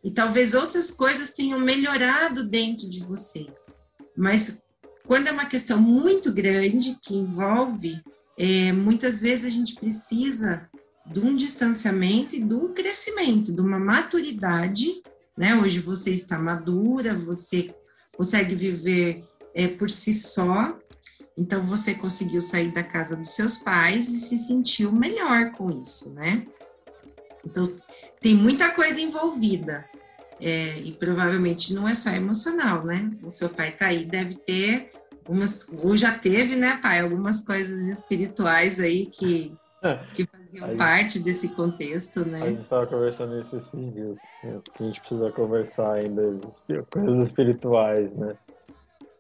[0.05, 3.47] E talvez outras coisas tenham melhorado dentro de você
[4.17, 4.63] mas
[5.07, 8.03] quando é uma questão muito grande que envolve,
[8.37, 10.69] é, muitas vezes a gente precisa
[11.07, 15.03] de um distanciamento e de um crescimento, de uma maturidade.
[15.37, 15.55] Né?
[15.55, 17.75] Hoje você está madura, você
[18.17, 19.25] consegue viver
[19.55, 20.77] é, por si só,
[21.37, 26.15] então você conseguiu sair da casa dos seus pais e se sentiu melhor com isso,
[26.15, 26.47] né?
[27.45, 27.65] Então
[28.21, 29.85] tem muita coisa envolvida.
[30.41, 33.11] É, e provavelmente não é só emocional, né?
[33.23, 34.91] O seu pai tá aí, deve ter
[35.29, 39.99] umas, ou já teve, né, pai, algumas coisas espirituais aí que, é.
[40.15, 42.43] que faziam aí, parte desse contexto, né?
[42.43, 46.23] A gente estava conversando esses dias, né, que a gente precisa conversar ainda,
[46.91, 48.35] coisas espirituais, né?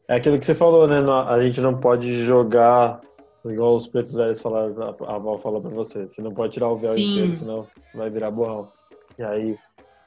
[0.09, 0.99] É aquilo que você falou, né?
[1.29, 3.01] A gente não pode jogar
[3.45, 4.75] igual os pretos velhos falaram,
[5.07, 7.11] a avó falou pra você, você não pode tirar o véu Sim.
[7.11, 8.69] inteiro, senão vai virar borrão.
[9.19, 9.57] E aí,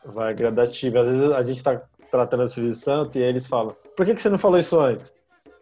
[0.05, 0.99] vai gradativo.
[0.99, 4.21] Às vezes a gente está tratando filhos de santo e eles falam: por que, que
[4.21, 5.11] você não falou isso antes?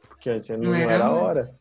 [0.08, 1.54] Porque antes não, não era, era a hora.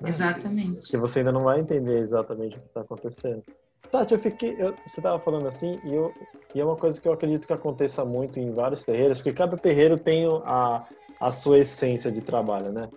[0.00, 0.10] Né?
[0.10, 0.80] Exatamente.
[0.80, 3.42] Porque você ainda não vai entender exatamente o que está acontecendo.
[3.90, 4.56] Tati, eu fiquei.
[4.58, 6.12] Eu, você estava falando assim, e, eu,
[6.54, 9.56] e é uma coisa que eu acredito que aconteça muito em vários terreiros, porque cada
[9.56, 10.84] terreiro tem a,
[11.20, 12.88] a sua essência de trabalho, né?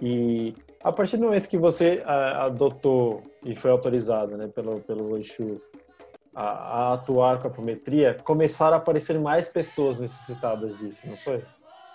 [0.00, 5.16] E a partir do momento que você a, adotou e foi autorizado né, pelo, pelo
[5.18, 5.60] Exu
[6.34, 11.42] a, a, atuar com a apometria, começaram a aparecer mais pessoas necessitadas disso, não foi?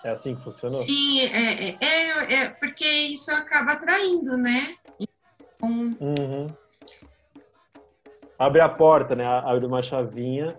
[0.02, 0.80] É assim que funcionou?
[0.82, 4.74] Sim, é, é, é, é porque isso acaba atraindo, né?
[5.62, 5.94] Um...
[6.00, 6.46] Uhum.
[8.38, 9.26] Abre a porta, né?
[9.26, 10.56] Abre uma chavinha.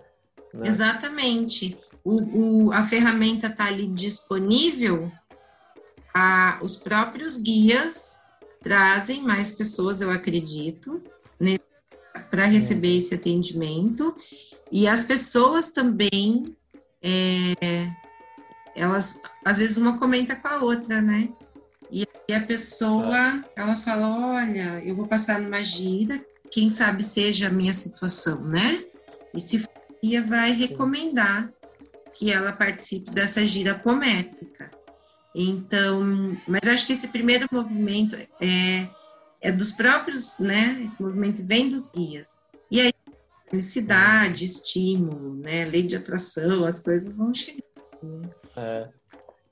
[0.53, 0.67] Né?
[0.67, 1.79] Exatamente.
[2.03, 5.11] O, o, a ferramenta está ali disponível,
[6.13, 8.19] a, os próprios guias
[8.61, 11.01] trazem mais pessoas, eu acredito,
[12.31, 14.15] para receber esse atendimento.
[14.71, 16.55] E as pessoas também,
[17.03, 17.91] é,
[18.75, 21.29] elas, às vezes uma comenta com a outra, né?
[21.91, 27.51] E a pessoa, ela fala, olha, eu vou passar numa gira, quem sabe seja a
[27.51, 28.85] minha situação, né?
[29.33, 29.69] E se for,
[30.25, 31.51] vai recomendar
[32.13, 34.71] que ela participe dessa gira apométrica.
[35.35, 38.87] Então, mas acho que esse primeiro movimento é
[39.41, 40.81] é dos próprios, né?
[40.85, 42.39] Esse movimento vem dos guias.
[42.69, 42.93] E aí,
[43.51, 45.65] necessidade, estímulo, né?
[45.65, 47.63] Lei de atração, as coisas vão chegando.
[48.03, 48.29] Né?
[48.55, 48.87] É.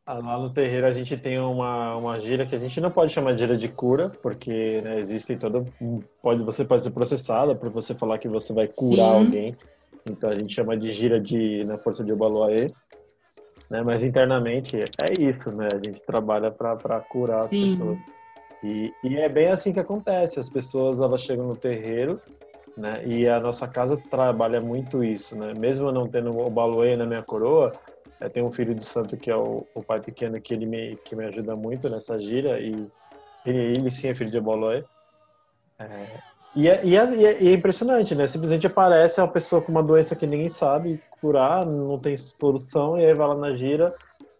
[0.07, 3.33] Lá no terreiro a gente tem uma, uma gira que a gente não pode chamar
[3.33, 5.65] de gira de cura, porque né, existem todo.
[6.19, 9.19] Pode, você pode ser processada por você falar que você vai curar Sim.
[9.19, 9.57] alguém.
[10.09, 12.71] Então a gente chama de gira de na força de Obaloaê.
[13.69, 13.83] Né?
[13.83, 15.67] Mas internamente é isso, né?
[15.71, 17.73] A gente trabalha para curar Sim.
[17.73, 18.18] as pessoas.
[18.63, 20.39] E, e, é bem assim que acontece.
[20.39, 22.19] As pessoas elas chegam no terreiro,
[22.75, 23.05] né?
[23.05, 25.53] E a nossa casa trabalha muito isso, né?
[25.57, 27.73] Mesmo eu não tendo o Baluê na minha coroa,
[28.19, 30.65] eu é, tenho um filho de santo que é o, o, pai pequeno que ele
[30.65, 32.87] me que me ajuda muito nessa gira e
[33.45, 34.83] ele, ele sim é filho de Baluê.
[35.79, 36.05] É,
[36.55, 38.27] e, é, e, é, e, é, impressionante, né?
[38.27, 43.05] Simplesmente aparece uma pessoa com uma doença que ninguém sabe curar, não tem solução, e
[43.05, 43.95] aí vai lá na gira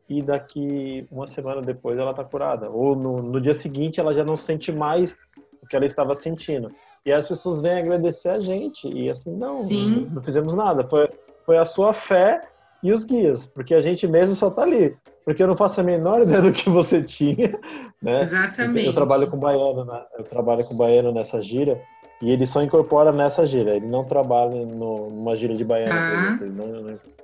[0.10, 2.70] e daqui uma semana depois ela está curada.
[2.70, 5.16] Ou no, no dia seguinte ela já não sente mais
[5.62, 6.70] o que ela estava sentindo.
[7.06, 8.88] E as pessoas vêm agradecer a gente.
[8.88, 10.10] E assim, não, Sim.
[10.12, 10.84] não fizemos nada.
[10.84, 11.08] Foi,
[11.46, 12.42] foi a sua fé
[12.82, 14.96] e os guias, porque a gente mesmo só está ali.
[15.24, 17.58] Porque eu não faço a menor ideia do que você tinha,
[18.02, 18.22] né?
[18.22, 18.88] Exatamente.
[18.88, 20.02] Eu trabalho com baiano, né?
[20.18, 21.80] eu trabalho com baiano nessa gira
[22.22, 23.76] e ele só incorpora nessa gira.
[23.76, 26.38] Ele não trabalha no, numa gira de baiano, Ah.
[26.42, 27.19] ele não, não incorpora.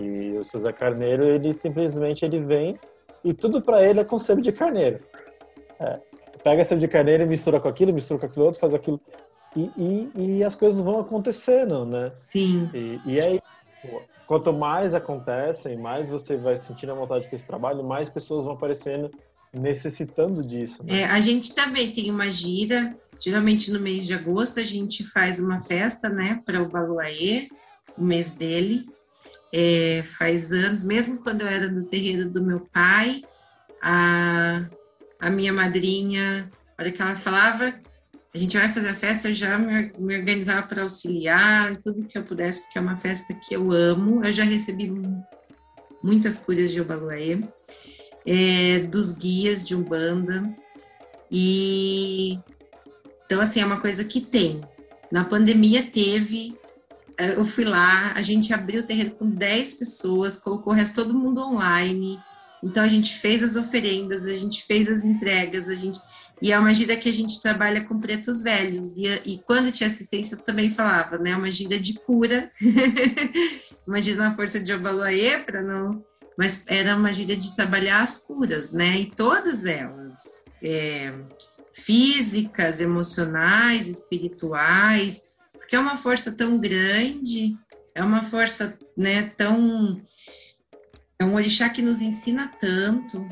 [0.00, 2.76] E o seu Zé Carneiro, ele simplesmente ele vem
[3.24, 5.00] e tudo para ele é com sebo de carneiro.
[5.80, 5.98] É,
[6.42, 9.00] pega sebo de carneiro e mistura com aquilo, mistura com aquilo outro, faz aquilo
[9.56, 12.12] e, e, e as coisas vão acontecendo, né?
[12.16, 12.70] Sim.
[12.74, 13.40] E, e aí,
[14.26, 18.54] quanto mais acontecem, mais você vai sentindo a vontade com esse trabalho, mais pessoas vão
[18.54, 19.10] aparecendo
[19.52, 20.84] necessitando disso.
[20.84, 21.00] Né?
[21.00, 25.40] É, a gente também tem uma gira, geralmente no mês de agosto a gente faz
[25.40, 27.48] uma festa, né, para o Baluaê,
[27.96, 28.86] o mês dele.
[29.52, 33.22] É, faz anos, mesmo quando eu era no terreiro do meu pai,
[33.82, 34.66] a,
[35.20, 37.74] a minha madrinha, a hora que ela falava,
[38.34, 42.18] a gente vai fazer a festa, eu já me, me organizava para auxiliar, tudo que
[42.18, 44.22] eu pudesse, porque é uma festa que eu amo.
[44.22, 45.24] Eu já recebi mu-
[46.02, 47.40] muitas curas de Obaluaê,
[48.26, 50.54] é, dos guias de Umbanda.
[51.30, 52.38] E
[53.24, 54.60] então, assim, é uma coisa que tem.
[55.10, 56.56] Na pandemia teve,
[57.18, 61.18] eu fui lá, a gente abriu o terreno com 10 pessoas, colocou o resto todo
[61.18, 62.18] mundo online.
[62.62, 66.00] Então a gente fez as oferendas, a gente fez as entregas, a gente
[66.40, 68.96] e é uma gira que a gente trabalha com pretos velhos.
[68.96, 71.36] E, e quando tinha assistência, eu também falava, né?
[71.36, 72.50] Uma gira de cura.
[73.86, 76.04] Imagina a força de Obaluaê para não.
[76.36, 78.98] Mas era uma gira de trabalhar as curas, né?
[78.98, 80.44] E todas elas.
[80.62, 81.12] é,
[81.72, 85.27] físicas, emocionais, espirituais,
[85.68, 87.54] porque é uma força tão grande,
[87.94, 90.00] é uma força, né, tão
[91.18, 93.28] é um orixá que nos ensina tanto.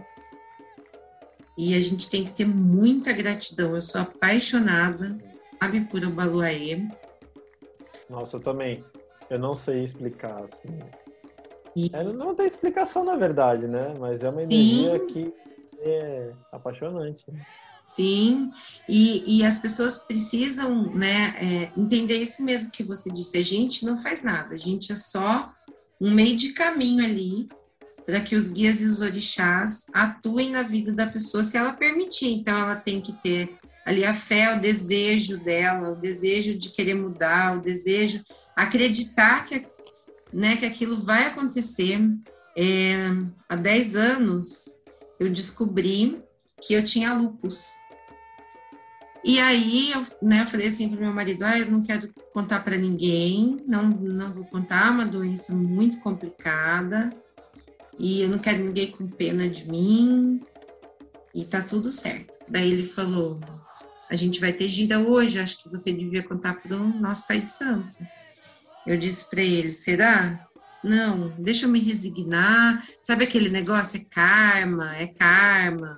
[1.57, 3.75] E a gente tem que ter muita gratidão.
[3.75, 5.17] Eu sou apaixonada,
[5.59, 6.87] sabe, por Obaluaê.
[8.11, 8.85] Nossa, eu também.
[9.31, 10.45] Eu não sei explicar.
[10.45, 10.79] Assim.
[11.75, 13.95] E- É, não tem explicação, na verdade, né?
[13.99, 14.85] Mas é uma Sim.
[14.85, 15.33] energia que
[15.79, 17.25] é apaixonante.
[17.87, 18.51] Sim,
[18.89, 23.39] e, e as pessoas precisam né, é, entender isso mesmo que você disse.
[23.39, 25.53] A gente não faz nada, a gente é só
[26.01, 27.49] um meio de caminho ali
[28.05, 32.33] para que os guias e os orixás atuem na vida da pessoa se ela permitir.
[32.33, 36.95] Então, ela tem que ter ali a fé, o desejo dela, o desejo de querer
[36.95, 38.23] mudar, o desejo,
[38.55, 39.67] acreditar que,
[40.33, 41.99] né, que aquilo vai acontecer.
[42.57, 42.97] É,
[43.49, 44.67] há 10 anos,
[45.19, 46.23] eu descobri
[46.67, 47.75] que eu tinha lupus.
[49.25, 52.61] E aí, eu, né, eu falei assim para meu marido, ah, eu não quero contar
[52.61, 57.13] para ninguém, não, não vou contar, é uma doença muito complicada,
[57.99, 60.41] e eu não quero ninguém com pena de mim,
[61.35, 62.33] e tá tudo certo.
[62.49, 63.41] Daí ele falou,
[64.09, 67.41] a gente vai ter gira hoje, acho que você devia contar para o nosso pai
[67.41, 67.97] de santo.
[68.87, 70.47] Eu disse para ele, será?
[70.85, 72.87] Não, deixa eu me resignar.
[73.03, 74.01] Sabe aquele negócio?
[74.01, 75.97] É karma, é karma.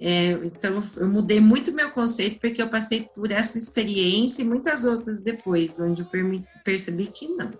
[0.00, 4.84] É, então, eu mudei muito meu conceito porque eu passei por essa experiência e muitas
[4.84, 6.08] outras depois, onde eu
[6.64, 7.50] percebi que não.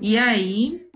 [0.00, 0.86] E aí,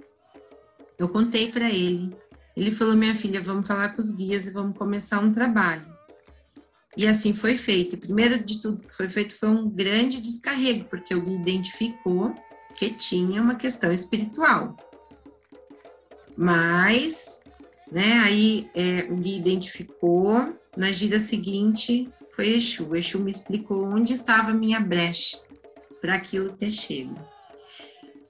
[0.98, 2.14] eu contei para ele.
[2.54, 5.86] Ele falou: Minha filha, vamos falar com os guias e vamos começar um trabalho.
[6.96, 7.96] E assim foi feito.
[7.96, 12.34] Primeiro de tudo que foi feito foi um grande descarrego, porque eu identificou
[12.76, 14.76] que tinha uma questão espiritual.
[16.36, 17.39] Mas,
[17.90, 22.94] né, aí é, o Gui identificou, na gira seguinte foi Exu.
[22.94, 25.38] Exu me explicou onde estava a minha brecha
[26.00, 27.14] para aquilo ter chego.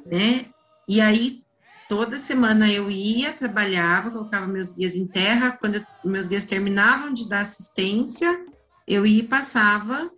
[0.05, 0.47] Né?
[0.89, 1.43] E aí,
[1.89, 5.53] toda semana eu ia, trabalhava, colocava meus guias em terra.
[5.53, 8.45] Quando eu- meus guias terminavam de dar assistência,
[8.89, 10.11] eu ia e passava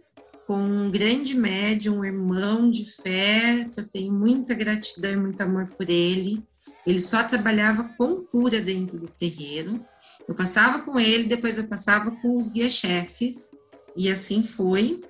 [0.46, 5.40] com um grande médium, um irmão de fé, que eu tenho muita gratidão e muito
[5.40, 6.42] amor por ele.
[6.86, 9.84] Ele só trabalhava com cura dentro do terreiro.
[10.26, 13.50] Eu passava com ele, depois eu passava com os guia-chefes,
[13.96, 15.00] e assim foi.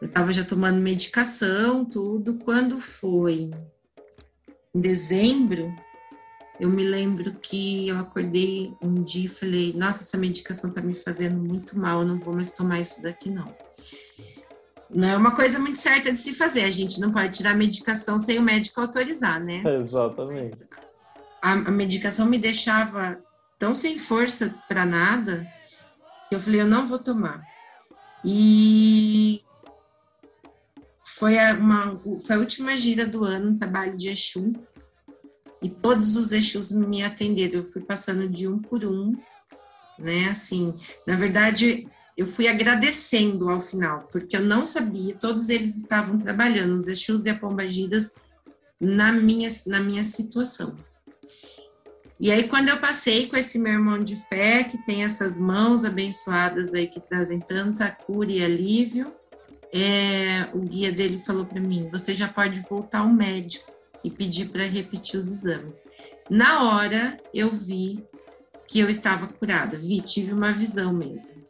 [0.00, 2.34] Eu estava já tomando medicação, tudo.
[2.34, 3.50] Quando foi
[4.74, 5.72] em dezembro,
[6.58, 10.94] eu me lembro que eu acordei um dia e falei: Nossa, essa medicação está me
[10.94, 13.54] fazendo muito mal, eu não vou mais tomar isso daqui, não.
[14.94, 18.18] Não é uma coisa muito certa de se fazer, a gente não pode tirar medicação
[18.18, 19.62] sem o médico autorizar, né?
[19.80, 20.66] Exatamente.
[21.40, 23.18] a, a medicação me deixava
[23.58, 25.46] tão sem força para nada
[26.28, 27.42] que eu falei, eu não vou tomar.
[28.24, 29.42] E
[31.18, 34.52] foi a, uma, foi a última gira do ano, um trabalho de Exu.
[35.60, 37.60] e todos os Exus me atenderam.
[37.60, 39.12] Eu fui passando de um por um,
[39.98, 40.28] né?
[40.30, 40.74] Assim,
[41.06, 41.86] na verdade,
[42.16, 47.24] eu fui agradecendo ao final, porque eu não sabia, todos eles estavam trabalhando, os Exus
[47.24, 48.12] e a Pombagiras,
[48.80, 50.76] na minha, na minha situação.
[52.20, 55.84] E aí, quando eu passei com esse meu irmão de fé, que tem essas mãos
[55.84, 59.12] abençoadas aí que trazem tanta cura e alívio,
[59.72, 63.72] é, o guia dele falou para mim: você já pode voltar ao médico
[64.04, 65.82] e pedir para repetir os exames.
[66.30, 68.04] Na hora, eu vi
[68.68, 71.41] que eu estava curada, vi, tive uma visão mesmo.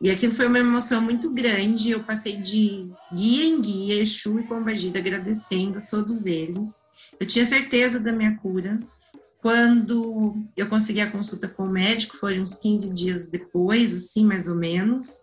[0.00, 1.90] E aquilo foi uma emoção muito grande.
[1.90, 6.82] Eu passei de guia em guia, Exu e Pombagira, agradecendo todos eles.
[7.18, 8.80] Eu tinha certeza da minha cura.
[9.42, 14.48] Quando eu consegui a consulta com o médico, foi uns 15 dias depois, assim, mais
[14.48, 15.22] ou menos.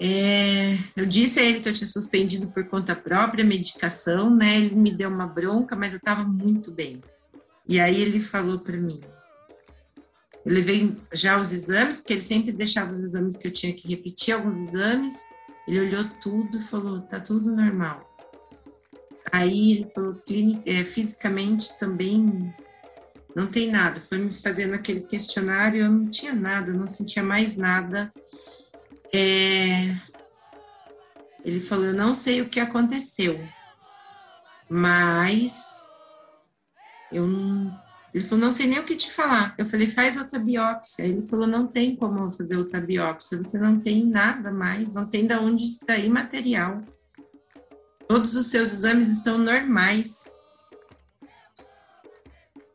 [0.00, 4.56] É, eu disse a ele que eu tinha suspendido por conta própria a medicação, né?
[4.56, 7.00] Ele me deu uma bronca, mas eu estava muito bem.
[7.68, 9.00] E aí ele falou para mim:
[10.44, 13.88] eu levei já os exames, porque ele sempre deixava os exames que eu tinha que
[13.88, 15.14] repetir alguns exames.
[15.68, 18.08] Ele olhou tudo e falou: tá tudo normal.
[19.30, 20.20] Aí ele falou:
[20.64, 22.52] é, fisicamente também
[23.34, 24.00] não tem nada.
[24.08, 28.12] Foi me fazendo aquele questionário, eu não tinha nada, não sentia mais nada.
[29.12, 29.94] É...
[31.44, 33.38] Ele falou: eu não sei o que aconteceu,
[34.68, 35.62] mas
[37.12, 39.54] eu não ele falou, não sei nem o que te falar.
[39.56, 41.04] Eu falei, faz outra biópsia.
[41.04, 43.38] Ele falou, não tem como fazer outra biópsia.
[43.38, 46.80] Você não tem nada mais, não tem de onde extrair material.
[48.08, 50.24] Todos os seus exames estão normais.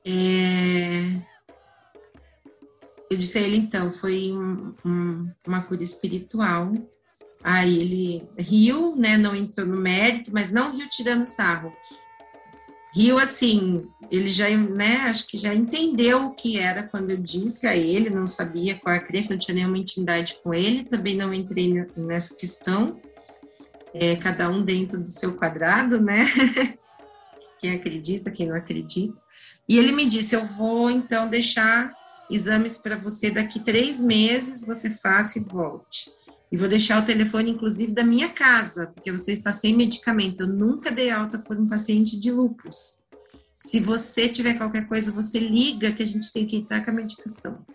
[0.05, 1.19] É...
[3.11, 6.71] Eu disse a ele, então, foi um, um, uma cura espiritual.
[7.43, 9.17] Aí ele riu, né?
[9.17, 11.73] Não entrou no mérito, mas não riu tirando sarro.
[12.95, 17.67] Rio, assim, ele já, né, acho que já entendeu o que era quando eu disse
[17.67, 21.33] a ele, não sabia qual a crença, não tinha nenhuma intimidade com ele, também não
[21.33, 22.97] entrei nessa questão,
[23.93, 26.25] é, cada um dentro do seu quadrado, né?
[27.59, 29.17] quem acredita, quem não acredita.
[29.67, 31.93] E ele me disse: Eu vou então deixar
[32.29, 36.09] exames para você daqui três meses, você faça e volte.
[36.55, 40.39] E vou deixar o telefone, inclusive, da minha casa, porque você está sem medicamento.
[40.39, 43.03] Eu nunca dei alta por um paciente de lupus.
[43.57, 46.93] Se você tiver qualquer coisa, você liga que a gente tem que entrar com a
[46.93, 47.65] medicação.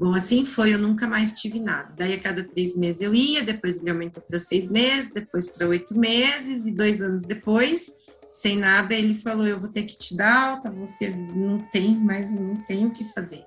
[0.00, 1.92] Bom, assim foi, eu nunca mais tive nada.
[1.94, 5.68] Daí a cada três meses eu ia, depois ele aumentou para seis meses, depois para
[5.68, 7.92] oito meses, e dois anos depois,
[8.30, 12.32] sem nada, ele falou: Eu vou ter que te dar alta, você não tem, mas
[12.32, 13.44] não tem o que fazer.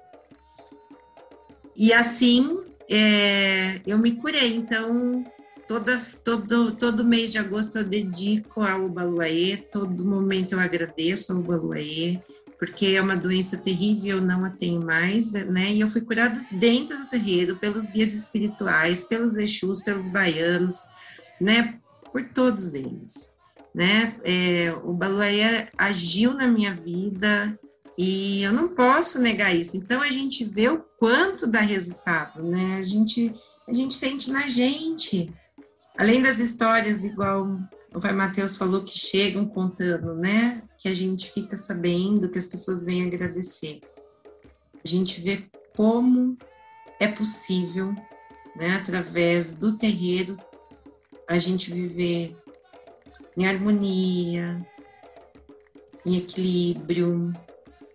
[1.76, 4.56] E assim é, eu me curei.
[4.56, 5.24] Então,
[5.68, 11.44] toda, todo, todo mês de agosto eu dedico ao Baluaê, todo momento eu agradeço ao
[11.44, 12.20] Baluaê,
[12.58, 15.72] porque é uma doença terrível, eu não a tenho mais, né?
[15.72, 20.82] E eu fui curada dentro do terreiro, pelos guias espirituais, pelos Exus, pelos baianos,
[21.40, 21.80] né?
[22.12, 23.38] Por todos eles,
[23.74, 24.16] né?
[24.24, 27.58] É, o Baluaê agiu na minha vida,
[28.02, 29.76] e eu não posso negar isso.
[29.76, 32.78] Então a gente vê o quanto dá resultado, né?
[32.78, 33.36] A gente,
[33.68, 35.30] a gente sente na gente.
[35.98, 37.60] Além das histórias, igual
[37.94, 40.64] o pai Mateus falou, que chegam contando, né?
[40.78, 43.82] Que a gente fica sabendo, que as pessoas vêm agradecer.
[44.82, 45.44] A gente vê
[45.76, 46.38] como
[47.02, 47.94] é possível,
[48.56, 48.78] né?
[48.82, 50.38] Através do terreiro,
[51.28, 52.34] a gente viver
[53.36, 54.66] em harmonia,
[56.06, 57.34] em equilíbrio,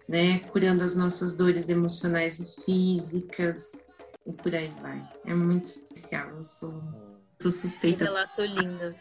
[0.08, 0.40] né?
[0.50, 3.84] Curando as nossas dores emocionais e físicas
[4.26, 5.02] e por aí vai.
[5.24, 6.28] É muito especial.
[6.30, 6.82] Eu sou,
[7.40, 8.04] sou suspeita.
[8.04, 8.94] Um relato lindo.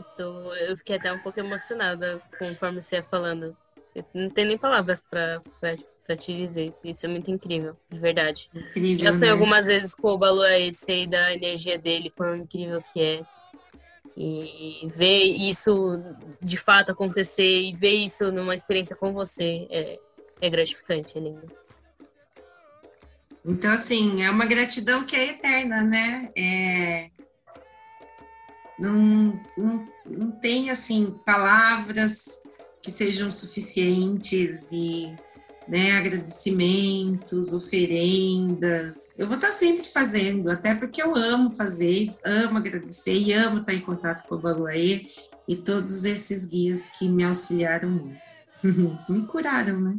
[0.00, 3.56] Então, eu fiquei até um pouco emocionada conforme você ia falando.
[3.94, 5.42] Eu não tenho nem palavras para
[6.18, 6.74] te dizer.
[6.84, 8.50] Isso é muito incrível, de verdade.
[8.54, 9.32] Incrível, Já sei né?
[9.32, 13.35] algumas vezes com o Balu é sei da energia dele, quão incrível que é.
[14.16, 16.00] E ver isso
[16.40, 19.98] de fato acontecer e ver isso numa experiência com você é,
[20.40, 21.44] é gratificante, é lindo.
[23.44, 26.30] Então, assim, é uma gratidão que é eterna, né?
[26.34, 27.10] É...
[28.78, 32.40] Não, não, não tem, assim, palavras
[32.82, 35.14] que sejam suficientes e
[35.68, 39.12] né, agradecimentos, oferendas.
[39.16, 43.74] Eu vou estar sempre fazendo, até porque eu amo fazer, amo agradecer e amo estar
[43.74, 45.08] em contato com o Baluaê
[45.48, 48.20] e todos esses guias que me auxiliaram muito.
[49.08, 49.96] me curaram, né?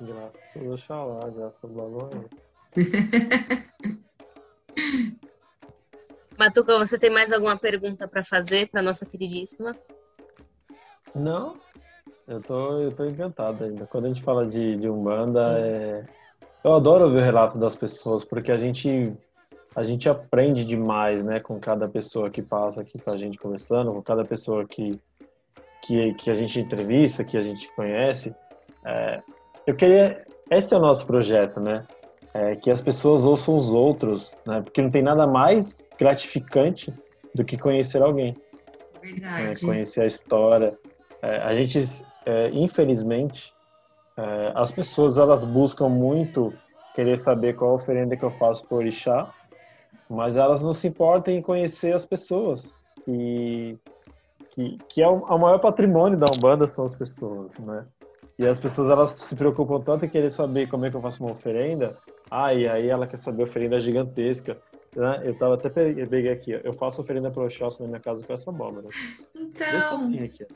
[0.00, 2.28] Graças a Oxalá, graças ao Baluaê.
[6.38, 9.74] Matuca, você tem mais alguma pergunta para fazer para nossa queridíssima?
[11.14, 11.54] Não,
[12.26, 13.86] Eu tô, eu tô encantado ainda.
[13.86, 16.04] Quando a gente fala de, de Umbanda, é...
[16.64, 19.12] eu adoro ouvir o relato das pessoas, porque a gente,
[19.76, 23.92] a gente aprende demais, né, com cada pessoa que passa aqui com a gente conversando,
[23.92, 24.98] com cada pessoa que,
[25.82, 28.34] que, que a gente entrevista, que a gente conhece.
[28.84, 29.22] É...
[29.66, 30.24] eu queria.
[30.50, 31.86] Esse é o nosso projeto, né?
[32.34, 34.60] É que as pessoas ouçam os outros, né?
[34.62, 36.92] Porque não tem nada mais gratificante
[37.34, 38.36] do que conhecer alguém.
[39.00, 39.64] Verdade.
[39.64, 40.76] É, conhecer a história.
[41.22, 41.78] É, a gente,
[42.26, 43.54] é, infelizmente,
[44.16, 46.52] é, as pessoas elas buscam muito
[46.94, 49.32] querer saber qual oferenda que eu faço para o orixá,
[50.10, 52.72] mas elas não se importam em conhecer as pessoas.
[53.06, 53.78] E
[54.50, 57.86] que, que é o, o maior patrimônio da Umbanda são as pessoas, né?
[58.38, 61.22] E as pessoas elas se preocupam tanto em querer saber como é que eu faço
[61.22, 61.96] uma oferenda.
[62.30, 64.58] Ah, e aí ela quer saber oferenda gigantesca.
[64.94, 65.22] Né?
[65.24, 68.32] Eu tava até peguei aqui, eu faço oferenda para o Oxóssi na minha casa com
[68.32, 68.88] essa abóbora.
[69.34, 70.46] Então, aqui?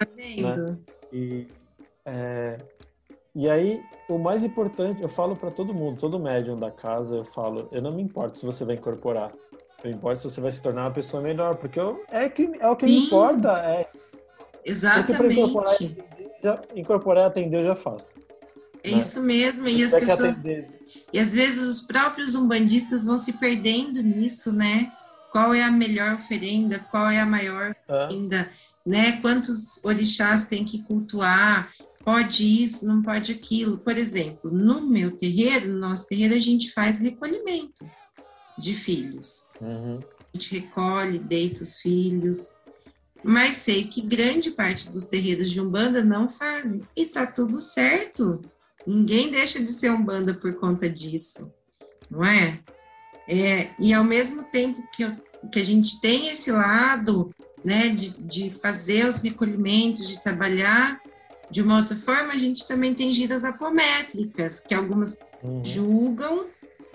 [0.00, 0.78] Né?
[1.12, 1.46] E,
[2.04, 2.58] é,
[3.34, 7.24] e aí, o mais importante, eu falo para todo mundo, todo médium da casa, eu
[7.24, 9.32] falo, eu não me importo se você vai incorporar.
[9.82, 12.68] Eu importo se você vai se tornar uma pessoa melhor, porque eu, é, que, é
[12.68, 12.92] o que Sim.
[12.92, 13.58] me importa.
[13.60, 13.86] É,
[14.64, 15.32] Exatamente.
[15.32, 15.76] incorporar,
[16.42, 18.12] já, incorporar e atender eu já faço.
[18.82, 18.98] É né?
[18.98, 19.68] isso mesmo.
[19.68, 20.36] E as pessoas.
[21.12, 24.92] E às vezes os próprios umbandistas vão se perdendo nisso, né?
[25.30, 26.84] Qual é a melhor oferenda?
[26.90, 28.48] Qual é a maior oferenda?
[28.88, 29.20] Né?
[29.20, 31.70] Quantos orixás tem que cultuar?
[32.02, 33.76] Pode isso, não pode aquilo.
[33.76, 37.84] Por exemplo, no meu terreiro, no nosso terreiro, a gente faz recolhimento
[38.56, 39.44] de filhos.
[39.60, 39.98] Uhum.
[39.98, 42.48] A gente recolhe, deita os filhos.
[43.22, 46.80] Mas sei que grande parte dos terreiros de Umbanda não fazem.
[46.96, 48.40] E tá tudo certo.
[48.86, 51.52] Ninguém deixa de ser Umbanda por conta disso.
[52.10, 52.58] Não é?
[53.28, 55.14] é e ao mesmo tempo que, eu,
[55.52, 61.00] que a gente tem esse lado né, de, de fazer os recolhimentos, de trabalhar
[61.50, 65.64] de uma outra forma, a gente também tem giras apométricas, que algumas Uhum.
[65.64, 66.44] julgam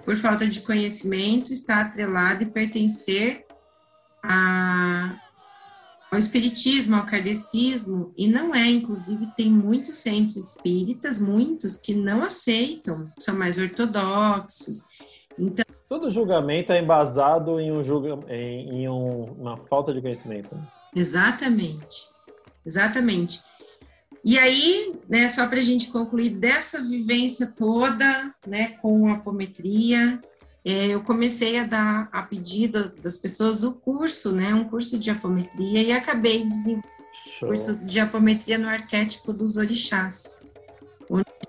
[0.03, 3.45] por falta de conhecimento, está atrelado e pertencer
[4.21, 5.15] a,
[6.11, 12.21] ao espiritismo, ao kardecismo, e não é, inclusive tem muitos centros espíritas, muitos que não
[12.21, 14.83] aceitam, são mais ortodoxos.
[15.39, 20.53] Então, Todo julgamento é embasado em, um julga, em, em um- uma falta de conhecimento.
[20.55, 20.67] né?
[20.95, 22.07] exatamente,
[22.65, 23.41] exatamente.
[24.23, 30.19] E aí, né, só para a gente concluir dessa vivência toda, né, com a apometria,
[30.63, 35.09] é, eu comecei a dar a pedido das pessoas o curso, né, um curso de
[35.11, 36.87] apometria e acabei desenvolvendo
[37.37, 37.49] Show.
[37.49, 40.41] curso de apometria no arquétipo dos orixás.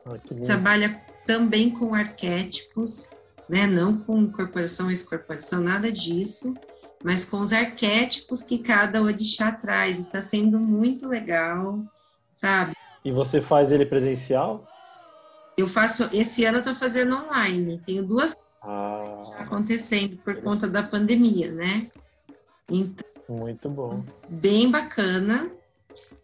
[0.05, 0.47] Ah, que lindo.
[0.47, 3.11] Trabalha também com arquétipos,
[3.49, 3.67] né?
[3.67, 6.55] Não com incorporação, excorporação, nada disso,
[7.03, 9.99] mas com os arquétipos que cada orixá traz.
[9.99, 11.83] Está sendo muito legal,
[12.35, 12.73] sabe?
[13.05, 14.67] E você faz ele presencial?
[15.57, 17.81] Eu faço, esse ano eu estou fazendo online.
[17.87, 21.87] Tenho duas Ah, acontecendo por conta da pandemia, né?
[22.71, 24.03] Então, muito bom.
[24.29, 25.51] bem bacana.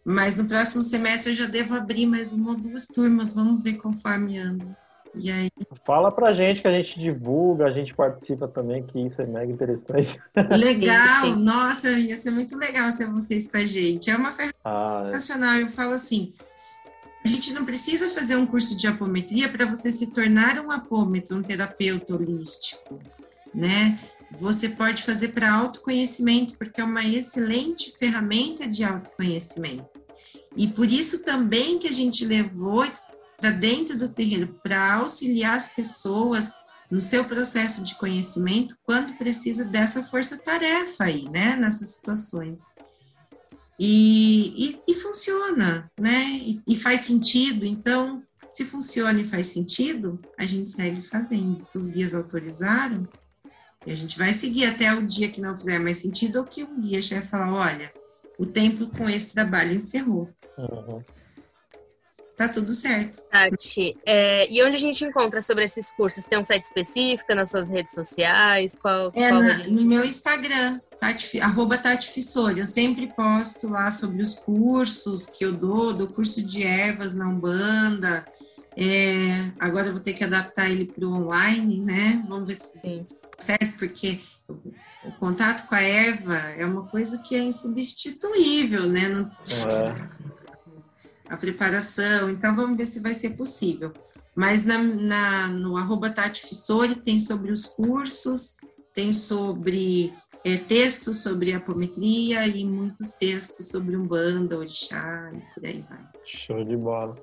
[0.03, 3.35] Mas no próximo semestre eu já devo abrir mais uma ou duas turmas.
[3.35, 4.75] Vamos ver conforme anda.
[5.15, 5.49] E aí,
[5.85, 9.51] Fala pra gente que a gente divulga, a gente participa também, que isso é mega
[9.51, 10.17] interessante.
[10.57, 11.21] legal!
[11.21, 11.43] Sim, sim.
[11.43, 14.09] Nossa, ia ser muito legal ter vocês com a gente.
[14.09, 15.55] É uma ferramenta Ah, nacional.
[15.55, 16.33] Eu falo assim:
[17.25, 21.37] a gente não precisa fazer um curso de apometria para você se tornar um apômetro,
[21.37, 22.99] um terapeuta holístico,
[23.53, 23.99] né?
[24.39, 29.89] Você pode fazer para autoconhecimento, porque é uma excelente ferramenta de autoconhecimento.
[30.55, 32.85] E por isso também que a gente levou
[33.41, 36.53] para dentro do terreiro para auxiliar as pessoas
[36.91, 41.55] no seu processo de conhecimento quando precisa dessa força-tarefa aí, né?
[41.55, 42.61] Nessas situações.
[43.79, 46.25] E, e, e funciona, né?
[46.33, 47.65] E, e faz sentido.
[47.65, 51.59] Então, se funciona e faz sentido, a gente segue fazendo.
[51.59, 53.07] Se os guias autorizaram,
[53.87, 56.79] a gente vai seguir até o dia que não fizer mais sentido, ou que um
[56.79, 57.91] guia chefe falar, olha,
[58.37, 60.29] o tempo com esse trabalho encerrou.
[60.57, 61.01] uhum.
[62.41, 63.21] Tá tudo certo.
[63.29, 66.23] Tati, é, e onde a gente encontra sobre esses cursos?
[66.25, 68.75] Tem um site específico nas suas redes sociais?
[68.81, 72.59] Qual, É qual na- gente- no meu Instagram, Tati, arroba Tati Fissori.
[72.59, 77.27] Eu sempre posto lá sobre os cursos que eu dou, do curso de ervas na
[77.27, 78.25] Umbanda.
[78.75, 82.25] É, agora eu vou ter que adaptar ele para o online, né?
[82.27, 83.05] Vamos ver se Sim.
[83.05, 84.19] dá certo, porque
[84.49, 84.53] o,
[85.05, 89.07] o contato com a erva é uma coisa que é insubstituível, né?
[89.09, 89.29] Não-
[89.69, 90.40] É.
[91.31, 92.29] a preparação.
[92.29, 93.93] Então, vamos ver se vai ser possível.
[94.35, 98.55] Mas na, na- no arroba Tati Fissori tem sobre os cursos,
[98.93, 100.13] tem sobre
[100.43, 105.99] é, textos sobre apometria e muitos textos sobre umbanda, orixá e por aí vai.
[106.25, 107.15] Show de bola.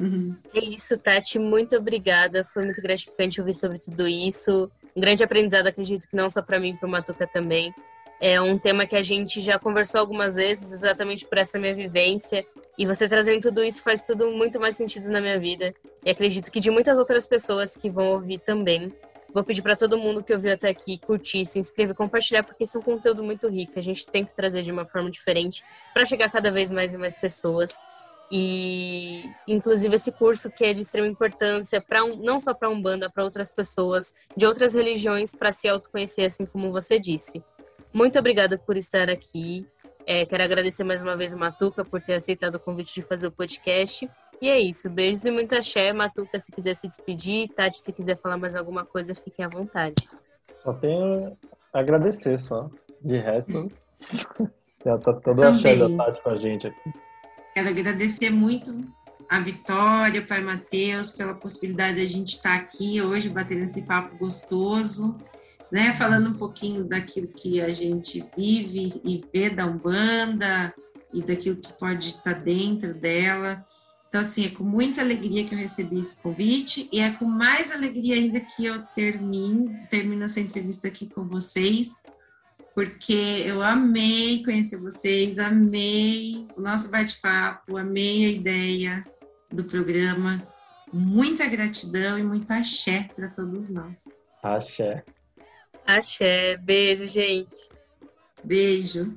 [0.00, 0.36] Uhum.
[0.54, 1.38] É isso, Tati.
[1.38, 2.44] Muito obrigada.
[2.44, 4.70] Foi muito gratificante ouvir sobre tudo isso.
[4.96, 7.74] Um grande aprendizado, acredito que não só para mim, para o Matuca também.
[8.20, 12.44] É um tema que a gente já conversou algumas vezes, exatamente por essa minha vivência.
[12.76, 15.72] E você trazendo tudo isso faz tudo muito mais sentido na minha vida.
[16.04, 18.92] E acredito que de muitas outras pessoas que vão ouvir também.
[19.32, 22.76] Vou pedir para todo mundo que ouviu até aqui curtir, se inscrever, compartilhar, porque esse
[22.76, 23.78] é um conteúdo muito rico.
[23.78, 25.62] A gente tenta trazer de uma forma diferente
[25.92, 27.78] para chegar cada vez mais e mais pessoas.
[28.30, 33.08] E, inclusive, esse curso que é de extrema importância, para um, não só para Umbanda,
[33.10, 37.42] para outras pessoas de outras religiões, para se autoconhecer, assim como você disse.
[37.92, 39.66] Muito obrigada por estar aqui.
[40.06, 43.26] É, quero agradecer mais uma vez a Matuca por ter aceitado o convite de fazer
[43.26, 44.08] o podcast.
[44.40, 44.88] E é isso.
[44.88, 45.92] Beijos e muito axé.
[45.92, 47.48] Matuca, se quiser se despedir.
[47.48, 50.08] Tati, se quiser falar mais alguma coisa, fiquem à vontade.
[50.62, 51.36] Só tenho
[51.72, 52.70] a agradecer, só.
[53.00, 53.70] De resto,
[54.84, 56.92] já tá todo axé da Tati com a gente aqui.
[57.54, 58.74] Quero agradecer muito
[59.28, 63.82] a Vitória, o Pai Matheus, pela possibilidade de a gente estar aqui hoje batendo esse
[63.82, 65.16] papo gostoso,
[65.70, 65.92] né?
[65.94, 70.74] Falando um pouquinho daquilo que a gente vive e vê da Umbanda
[71.12, 73.64] e daquilo que pode estar dentro dela.
[74.08, 77.70] Então, assim, é com muita alegria que eu recebi esse convite e é com mais
[77.70, 81.94] alegria ainda que eu termino, termino essa entrevista aqui com vocês
[82.78, 89.04] porque eu amei conhecer vocês, amei o nosso bate-papo, amei a ideia
[89.50, 90.40] do programa.
[90.92, 94.08] Muita gratidão e muito axé para todos nós.
[94.44, 95.02] Axé.
[95.88, 96.58] Axé.
[96.58, 97.66] Beijo, gente.
[98.44, 99.16] Beijo.